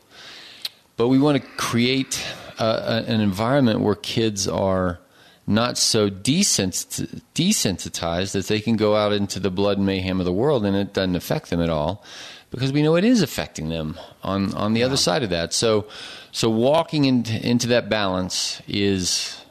But 0.98 1.08
we 1.08 1.20
want 1.20 1.42
to 1.42 1.48
create 1.58 2.26
uh, 2.60 3.04
an 3.06 3.22
environment 3.22 3.82
where 3.82 3.96
kids 3.96 4.48
are 4.48 5.00
not 5.46 5.78
so 5.78 6.10
desensitized 6.10 8.32
that 8.34 8.48
they 8.48 8.60
can 8.60 8.76
go 8.76 8.96
out 8.96 9.14
into 9.14 9.40
the 9.40 9.50
blood 9.50 9.78
and 9.78 9.86
mayhem 9.86 10.20
of 10.20 10.26
the 10.26 10.34
world 10.34 10.66
and 10.66 10.76
it 10.76 10.94
doesn't 10.94 11.16
affect 11.16 11.50
them 11.50 11.62
at 11.62 11.70
all 11.70 12.04
because 12.52 12.74
we 12.74 12.82
know 12.82 12.96
it 12.96 13.06
is 13.06 13.22
affecting 13.22 13.70
them 13.70 13.98
on, 14.24 14.54
on 14.56 14.74
the 14.74 14.82
yeah. 14.82 14.86
other 14.86 14.98
side 14.98 15.24
of 15.24 15.30
that. 15.30 15.54
So, 15.54 15.88
so 16.32 16.50
walking 16.50 17.06
into, 17.06 17.48
into 17.48 17.68
that 17.68 17.90
balance 17.90 18.62
is, 18.68 19.42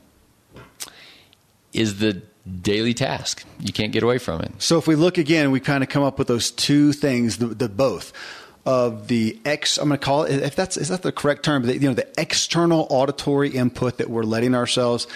is 1.72 1.99
the 1.99 2.20
daily 2.61 2.92
task. 2.92 3.44
You 3.61 3.72
can't 3.72 3.92
get 3.92 4.03
away 4.03 4.18
from 4.18 4.42
it. 4.42 4.53
So 4.59 4.76
if 4.78 4.86
we 4.86 4.97
look 4.97 5.16
again, 5.16 5.51
we 5.51 5.61
kind 5.61 5.82
of 5.82 5.88
come 5.88 6.03
up 6.03 6.18
with 6.18 6.28
those 6.28 6.51
two 6.51 6.92
things, 6.92 7.38
the, 7.38 7.47
the 7.47 7.70
both 7.70 8.12
of 8.66 9.06
the 9.06 9.38
ex 9.44 9.78
I'm 9.78 9.88
going 9.88 9.98
to 9.98 10.04
call 10.04 10.24
it 10.24 10.42
if 10.42 10.56
that's 10.56 10.76
is 10.76 10.88
that 10.88 11.02
the 11.02 11.12
correct 11.12 11.44
term? 11.44 11.62
The, 11.62 11.74
you 11.74 11.88
know 11.88 11.94
the 11.94 12.08
external 12.18 12.86
auditory 12.90 13.50
input 13.50 13.98
that 13.98 14.10
we're 14.10 14.24
letting 14.24 14.54
ourselves 14.54 15.06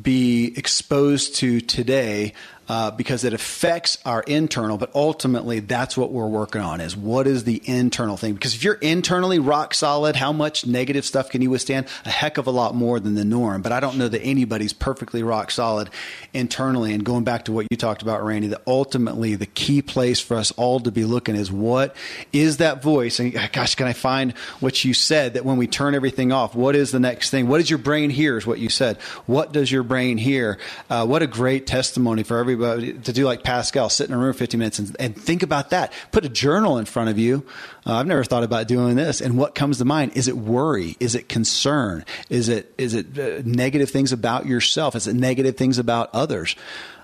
be 0.00 0.52
exposed 0.56 1.36
to 1.36 1.60
today 1.60 2.34
uh, 2.68 2.90
because 2.90 3.22
it 3.24 3.32
affects 3.32 3.98
our 4.04 4.22
internal, 4.22 4.76
but 4.76 4.90
ultimately 4.94 5.60
that's 5.60 5.96
what 5.96 6.10
we're 6.10 6.26
working 6.26 6.60
on 6.60 6.80
is 6.80 6.96
what 6.96 7.26
is 7.26 7.44
the 7.44 7.62
internal 7.64 8.16
thing? 8.16 8.34
Because 8.34 8.54
if 8.54 8.64
you're 8.64 8.74
internally 8.74 9.38
rock 9.38 9.72
solid, 9.72 10.16
how 10.16 10.32
much 10.32 10.66
negative 10.66 11.04
stuff 11.04 11.30
can 11.30 11.42
you 11.42 11.50
withstand? 11.50 11.86
A 12.04 12.10
heck 12.10 12.38
of 12.38 12.46
a 12.46 12.50
lot 12.50 12.74
more 12.74 12.98
than 12.98 13.14
the 13.14 13.24
norm. 13.24 13.62
But 13.62 13.72
I 13.72 13.80
don't 13.80 13.96
know 13.96 14.08
that 14.08 14.22
anybody's 14.22 14.72
perfectly 14.72 15.22
rock 15.22 15.50
solid 15.50 15.90
internally. 16.34 16.92
And 16.92 17.04
going 17.04 17.24
back 17.24 17.44
to 17.44 17.52
what 17.52 17.66
you 17.70 17.76
talked 17.76 18.02
about, 18.02 18.24
Randy, 18.24 18.48
that 18.48 18.62
ultimately 18.66 19.36
the 19.36 19.46
key 19.46 19.80
place 19.80 20.18
for 20.18 20.36
us 20.36 20.50
all 20.52 20.80
to 20.80 20.90
be 20.90 21.04
looking 21.04 21.36
is 21.36 21.52
what 21.52 21.94
is 22.32 22.56
that 22.56 22.82
voice? 22.82 23.20
And 23.20 23.32
gosh, 23.52 23.76
can 23.76 23.86
I 23.86 23.92
find 23.92 24.32
what 24.58 24.84
you 24.84 24.92
said 24.92 25.34
that 25.34 25.44
when 25.44 25.56
we 25.56 25.68
turn 25.68 25.94
everything 25.94 26.32
off, 26.32 26.54
what 26.54 26.74
is 26.74 26.90
the 26.90 27.00
next 27.00 27.30
thing? 27.30 27.46
What 27.46 27.58
does 27.58 27.70
your 27.70 27.78
brain 27.78 28.10
hear? 28.10 28.36
Is 28.36 28.46
what 28.46 28.58
you 28.58 28.68
said. 28.68 28.96
What 29.26 29.52
does 29.52 29.70
your 29.70 29.84
brain 29.84 30.18
hear? 30.18 30.58
Uh, 30.90 31.06
what 31.06 31.22
a 31.22 31.26
great 31.28 31.66
testimony 31.66 32.24
for 32.24 32.38
everybody 32.38 32.55
everybody 32.62 32.92
to 32.92 33.12
do 33.12 33.24
like 33.24 33.42
Pascal, 33.42 33.88
sit 33.88 34.08
in 34.08 34.14
a 34.14 34.18
room 34.18 34.32
for 34.32 34.40
15 34.40 34.58
minutes 34.58 34.78
and, 34.78 34.96
and 34.98 35.16
think 35.16 35.42
about 35.42 35.70
that. 35.70 35.92
Put 36.12 36.24
a 36.24 36.28
journal 36.28 36.78
in 36.78 36.84
front 36.84 37.10
of 37.10 37.18
you. 37.18 37.44
Uh, 37.86 37.94
I've 37.94 38.06
never 38.06 38.24
thought 38.24 38.42
about 38.42 38.68
doing 38.68 38.96
this. 38.96 39.20
And 39.20 39.36
what 39.36 39.54
comes 39.54 39.78
to 39.78 39.84
mind? 39.84 40.16
Is 40.16 40.28
it 40.28 40.36
worry? 40.36 40.96
Is 41.00 41.14
it 41.14 41.28
concern? 41.28 42.04
Is 42.30 42.48
it 42.48 42.72
is 42.78 42.94
it 42.94 43.18
uh, 43.18 43.42
negative 43.44 43.90
things 43.90 44.12
about 44.12 44.46
yourself? 44.46 44.94
Is 44.96 45.06
it 45.06 45.14
negative 45.14 45.56
things 45.56 45.78
about 45.78 46.10
others? 46.12 46.56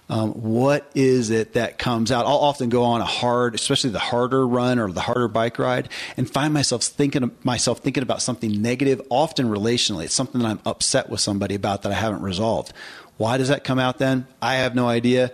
Um, 0.09 0.33
what 0.33 0.91
is 0.95 1.31
it 1.31 1.55
that 1.55 1.79
comes 1.79 2.13
out? 2.13 2.27
I'll 2.27 2.37
often 2.37 2.69
go 2.69 2.83
on 2.83 3.01
a 3.01 3.07
hard, 3.07 3.55
especially 3.55 3.91
the 3.91 3.99
harder 3.99 4.47
run 4.47 4.79
or 4.79 4.93
the 4.93 5.01
harder 5.01 5.29
bike 5.29 5.59
ride, 5.59 5.89
and 6.19 6.29
find 6.29 6.53
myself 6.53 6.83
thinking 6.83 7.31
myself 7.45 7.79
thinking 7.79 8.03
about 8.03 8.21
something 8.21 8.61
negative, 8.61 9.01
often 9.09 9.47
relationally. 9.47 10.05
It's 10.05 10.15
something 10.15 10.43
that 10.43 10.49
I'm 10.49 10.61
upset 10.67 11.09
with 11.09 11.21
somebody 11.21 11.55
about 11.55 11.83
that 11.83 11.93
I 11.93 11.95
haven't 11.95 12.23
resolved. 12.23 12.75
Why 13.17 13.37
does 13.37 13.49
that 13.49 13.65
come 13.65 13.79
out 13.79 13.99
then? 13.99 14.27
I 14.41 14.57
have 14.57 14.75
no 14.75 14.89
idea 14.89 15.33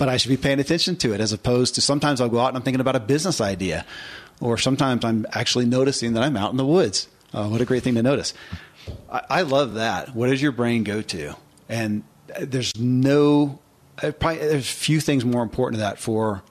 but 0.00 0.08
I 0.08 0.16
should 0.16 0.30
be 0.30 0.38
paying 0.38 0.58
attention 0.60 0.96
to 0.96 1.12
it 1.12 1.20
as 1.20 1.30
opposed 1.34 1.74
to 1.74 1.82
sometimes 1.82 2.22
I'll 2.22 2.30
go 2.30 2.40
out 2.40 2.48
and 2.48 2.56
I'm 2.56 2.62
thinking 2.62 2.80
about 2.80 2.96
a 2.96 3.00
business 3.00 3.38
idea, 3.38 3.84
or 4.40 4.56
sometimes 4.56 5.04
I'm 5.04 5.26
actually 5.32 5.66
noticing 5.66 6.14
that 6.14 6.22
I'm 6.22 6.38
out 6.38 6.50
in 6.52 6.56
the 6.56 6.64
woods. 6.64 7.06
Uh, 7.34 7.48
what 7.48 7.60
a 7.60 7.66
great 7.66 7.82
thing 7.82 7.96
to 7.96 8.02
notice. 8.02 8.32
I, 9.12 9.22
I, 9.28 9.42
love 9.42 9.74
that. 9.74 10.14
What 10.14 10.30
does 10.30 10.40
your 10.40 10.52
brain 10.52 10.84
go 10.84 11.02
to? 11.02 11.36
And 11.68 12.02
there's 12.40 12.74
no, 12.78 13.58
uh, 14.02 14.12
probably, 14.12 14.38
there's 14.38 14.70
few 14.70 15.00
things 15.00 15.22
more 15.22 15.42
important 15.42 15.80
to 15.80 15.80
that 15.80 15.98
for 15.98 16.42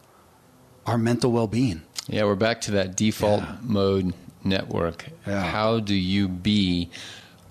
our 0.86 1.00
mental 1.00 1.32
well 1.32 1.48
being. 1.48 1.82
Yeah, 2.06 2.26
we're 2.26 2.36
back 2.36 2.62
to 2.62 2.72
that 2.74 2.96
default 2.96 3.42
yeah. 3.42 3.58
mode 3.64 4.14
network. 4.44 5.08
Yeah. 5.26 5.42
How 5.42 5.80
do 5.80 5.96
you 5.96 6.28
be? 6.28 6.92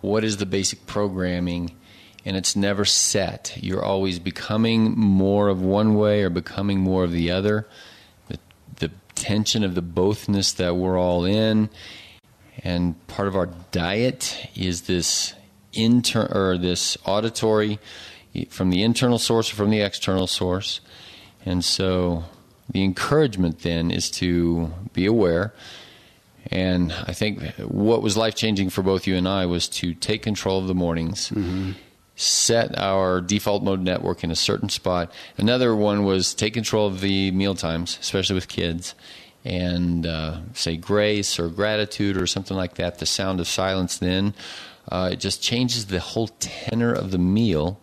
What 0.01 0.23
is 0.23 0.37
the 0.37 0.47
basic 0.47 0.87
programming? 0.87 1.75
And 2.29 2.37
it's 2.37 2.55
never 2.55 2.85
set. 2.85 3.57
You're 3.59 3.83
always 3.83 4.19
becoming 4.19 4.91
more 4.95 5.49
of 5.49 5.63
one 5.63 5.95
way 5.95 6.23
or 6.23 6.29
becoming 6.29 6.79
more 6.79 7.03
of 7.03 7.11
the 7.11 7.31
other. 7.31 7.67
The, 8.29 8.39
the 8.77 8.91
tension 9.15 9.65
of 9.65 9.75
the 9.75 9.81
bothness 9.81 10.55
that 10.57 10.77
we're 10.77 10.99
all 10.99 11.25
in, 11.25 11.71
and 12.63 13.07
part 13.07 13.29
of 13.29 13.35
our 13.35 13.47
diet 13.73 14.47
is 14.55 14.83
this 14.83 15.33
inter 15.73 16.31
or 16.31 16.59
this 16.59 16.99
auditory 17.07 17.79
from 18.51 18.69
the 18.69 18.83
internal 18.83 19.19
source 19.19 19.51
or 19.51 19.57
from 19.57 19.71
the 19.71 19.81
external 19.81 20.27
source, 20.27 20.83
and 21.47 21.65
so 21.65 22.25
the 22.69 22.85
encouragement 22.85 23.61
then 23.61 23.91
is 23.91 24.11
to 24.11 24.71
be 24.93 25.07
aware. 25.07 25.55
And 26.51 26.93
I 26.93 27.15
think 27.15 27.43
what 27.57 28.03
was 28.03 28.19
life 28.19 28.35
changing 28.35 28.69
for 28.69 28.83
both 28.83 29.07
you 29.07 29.17
and 29.17 29.27
I 29.27 29.47
was 29.47 29.67
to 29.81 29.95
take 29.95 30.23
control 30.23 30.59
of 30.59 30.67
the 30.67 30.75
mornings. 30.75 31.31
Mm-hmm 31.31 31.73
set 32.19 32.77
our 32.77 33.21
default 33.21 33.63
mode 33.63 33.81
network 33.81 34.25
in 34.25 34.31
a 34.33 34.37
certain 34.37 34.69
spot. 34.69 35.13
Another 35.37 35.75
one 35.75 36.05
was 36.05 36.35
take 36.35 36.53
control 36.53 36.89
of 36.89 37.01
the 37.01 37.31
meal 37.31 37.55
times, 37.55 37.97
especially 38.01 38.35
with 38.35 38.49
kids, 38.49 38.97
and 39.45 40.05
uh, 40.05 40.41
say 40.53 40.77
grace 40.77 41.39
or 41.39 41.49
gratitude 41.49 42.17
or 42.17 42.27
something 42.27 42.57
like 42.57 42.75
that. 42.75 42.99
The 42.99 43.07
sound 43.07 43.39
of 43.39 43.47
silence 43.47 43.99
then 43.99 44.35
uh, 44.91 45.11
it 45.13 45.21
just 45.21 45.43
changes 45.43 45.87
the 45.87 46.01
whole 46.01 46.29
tenor 46.41 46.93
of 46.93 47.13
the 47.13 47.19
meal. 47.19 47.81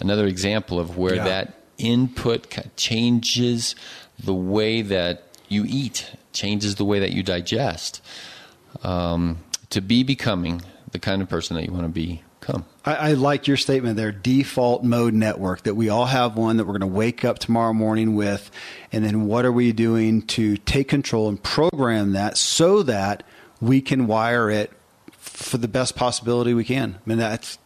Another 0.00 0.26
example 0.26 0.80
of 0.80 0.96
where 0.96 1.16
yeah. 1.16 1.24
that 1.24 1.54
input 1.76 2.56
changes 2.76 3.74
the 4.18 4.34
way 4.34 4.80
that 4.80 5.24
you 5.48 5.64
eat, 5.68 6.10
changes 6.32 6.76
the 6.76 6.84
way 6.86 7.00
that 7.00 7.12
you 7.12 7.22
digest. 7.22 8.00
Um, 8.82 9.38
to 9.70 9.82
be 9.82 10.04
becoming 10.04 10.62
the 10.92 10.98
kind 10.98 11.20
of 11.20 11.28
person 11.28 11.54
that 11.56 11.66
you 11.66 11.72
want 11.72 11.84
to 11.84 11.90
be 11.90 12.22
come. 12.50 12.64
I, 12.84 12.94
I 12.94 13.12
like 13.12 13.46
your 13.46 13.56
statement 13.56 13.96
there, 13.96 14.12
default 14.12 14.82
mode 14.82 15.14
network, 15.14 15.62
that 15.64 15.74
we 15.74 15.88
all 15.88 16.06
have 16.06 16.36
one 16.36 16.56
that 16.56 16.64
we're 16.64 16.78
going 16.78 16.90
to 16.90 16.96
wake 16.96 17.24
up 17.24 17.38
tomorrow 17.38 17.72
morning 17.72 18.14
with. 18.14 18.50
And 18.92 19.04
then 19.04 19.26
what 19.26 19.44
are 19.44 19.52
we 19.52 19.72
doing 19.72 20.22
to 20.28 20.56
take 20.56 20.88
control 20.88 21.28
and 21.28 21.42
program 21.42 22.12
that 22.12 22.36
so 22.36 22.82
that 22.84 23.22
we 23.60 23.80
can 23.80 24.06
wire 24.06 24.50
it 24.50 24.72
for 25.10 25.58
the 25.58 25.68
best 25.68 25.96
possibility 25.96 26.54
we 26.54 26.64
can? 26.64 26.94
I 26.94 27.08
mean, 27.08 27.18
that's, 27.18 27.58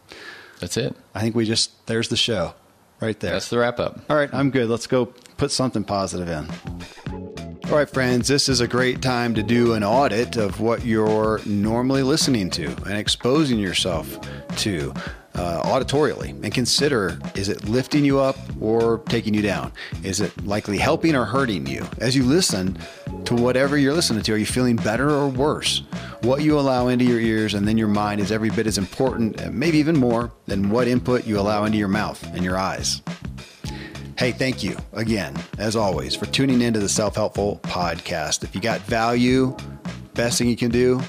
that's 0.59 0.77
it. 0.77 0.95
I 1.15 1.21
think 1.21 1.35
we 1.35 1.45
just, 1.45 1.85
there's 1.87 2.09
the 2.09 2.17
show 2.17 2.53
right 2.99 3.19
there. 3.19 3.31
That's 3.31 3.49
the 3.49 3.59
wrap 3.59 3.79
up. 3.79 3.99
All 4.09 4.17
right, 4.17 4.33
I'm 4.33 4.51
good. 4.51 4.69
Let's 4.69 4.87
go 4.87 5.05
put 5.37 5.51
something 5.51 5.83
positive 5.83 6.29
in. 6.29 7.32
All 7.69 7.77
right, 7.77 7.89
friends, 7.89 8.27
this 8.27 8.49
is 8.49 8.59
a 8.59 8.67
great 8.67 9.01
time 9.01 9.33
to 9.35 9.41
do 9.41 9.73
an 9.73 9.85
audit 9.85 10.35
of 10.35 10.59
what 10.59 10.85
you're 10.85 11.39
normally 11.45 12.03
listening 12.03 12.49
to 12.51 12.67
and 12.67 12.97
exposing 12.97 13.57
yourself 13.57 14.19
to 14.57 14.93
uh, 15.35 15.63
auditorially 15.63 16.31
and 16.43 16.53
consider 16.53 17.17
is 17.35 17.47
it 17.47 17.63
lifting 17.67 18.03
you 18.03 18.19
up 18.19 18.35
or 18.59 18.99
taking 19.07 19.33
you 19.33 19.41
down? 19.41 19.71
Is 20.03 20.19
it 20.19 20.45
likely 20.45 20.77
helping 20.77 21.15
or 21.15 21.23
hurting 21.23 21.65
you? 21.65 21.85
As 21.99 22.17
you 22.17 22.23
listen 22.23 22.77
to 23.23 23.33
whatever 23.33 23.77
you're 23.77 23.93
listening 23.93 24.23
to, 24.23 24.33
are 24.33 24.37
you 24.37 24.45
feeling 24.45 24.75
better 24.75 25.09
or 25.09 25.29
worse? 25.29 25.83
What 26.21 26.43
you 26.43 26.59
allow 26.59 26.89
into 26.89 27.05
your 27.05 27.19
ears 27.19 27.53
and 27.53 27.65
then 27.65 27.77
your 27.77 27.87
mind 27.87 28.19
is 28.19 28.31
every 28.31 28.49
bit 28.49 28.67
as 28.67 28.77
important, 28.77 29.53
maybe 29.53 29.77
even 29.77 29.97
more, 29.97 30.33
than 30.47 30.69
what 30.69 30.89
input 30.89 31.25
you 31.25 31.39
allow 31.39 31.63
into 31.63 31.77
your 31.77 31.87
mouth 31.87 32.21
and 32.35 32.43
your 32.43 32.57
eyes. 32.57 33.01
Hey, 34.17 34.31
thank 34.31 34.63
you 34.63 34.77
again, 34.93 35.35
as 35.57 35.75
always, 35.75 36.15
for 36.15 36.27
tuning 36.27 36.61
into 36.61 36.79
the 36.79 36.87
Self 36.87 37.15
Helpful 37.15 37.59
Podcast. 37.63 38.43
If 38.43 38.53
you 38.53 38.61
got 38.61 38.79
value, 38.81 39.57
best 40.13 40.37
thing 40.37 40.47
you 40.47 40.55
can 40.55 40.69
do, 40.69 41.01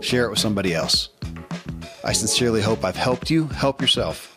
share 0.00 0.26
it 0.26 0.30
with 0.30 0.38
somebody 0.38 0.74
else. 0.74 1.08
I 2.04 2.12
sincerely 2.12 2.60
hope 2.60 2.84
I've 2.84 2.96
helped 2.96 3.30
you 3.30 3.46
help 3.48 3.80
yourself. 3.80 4.32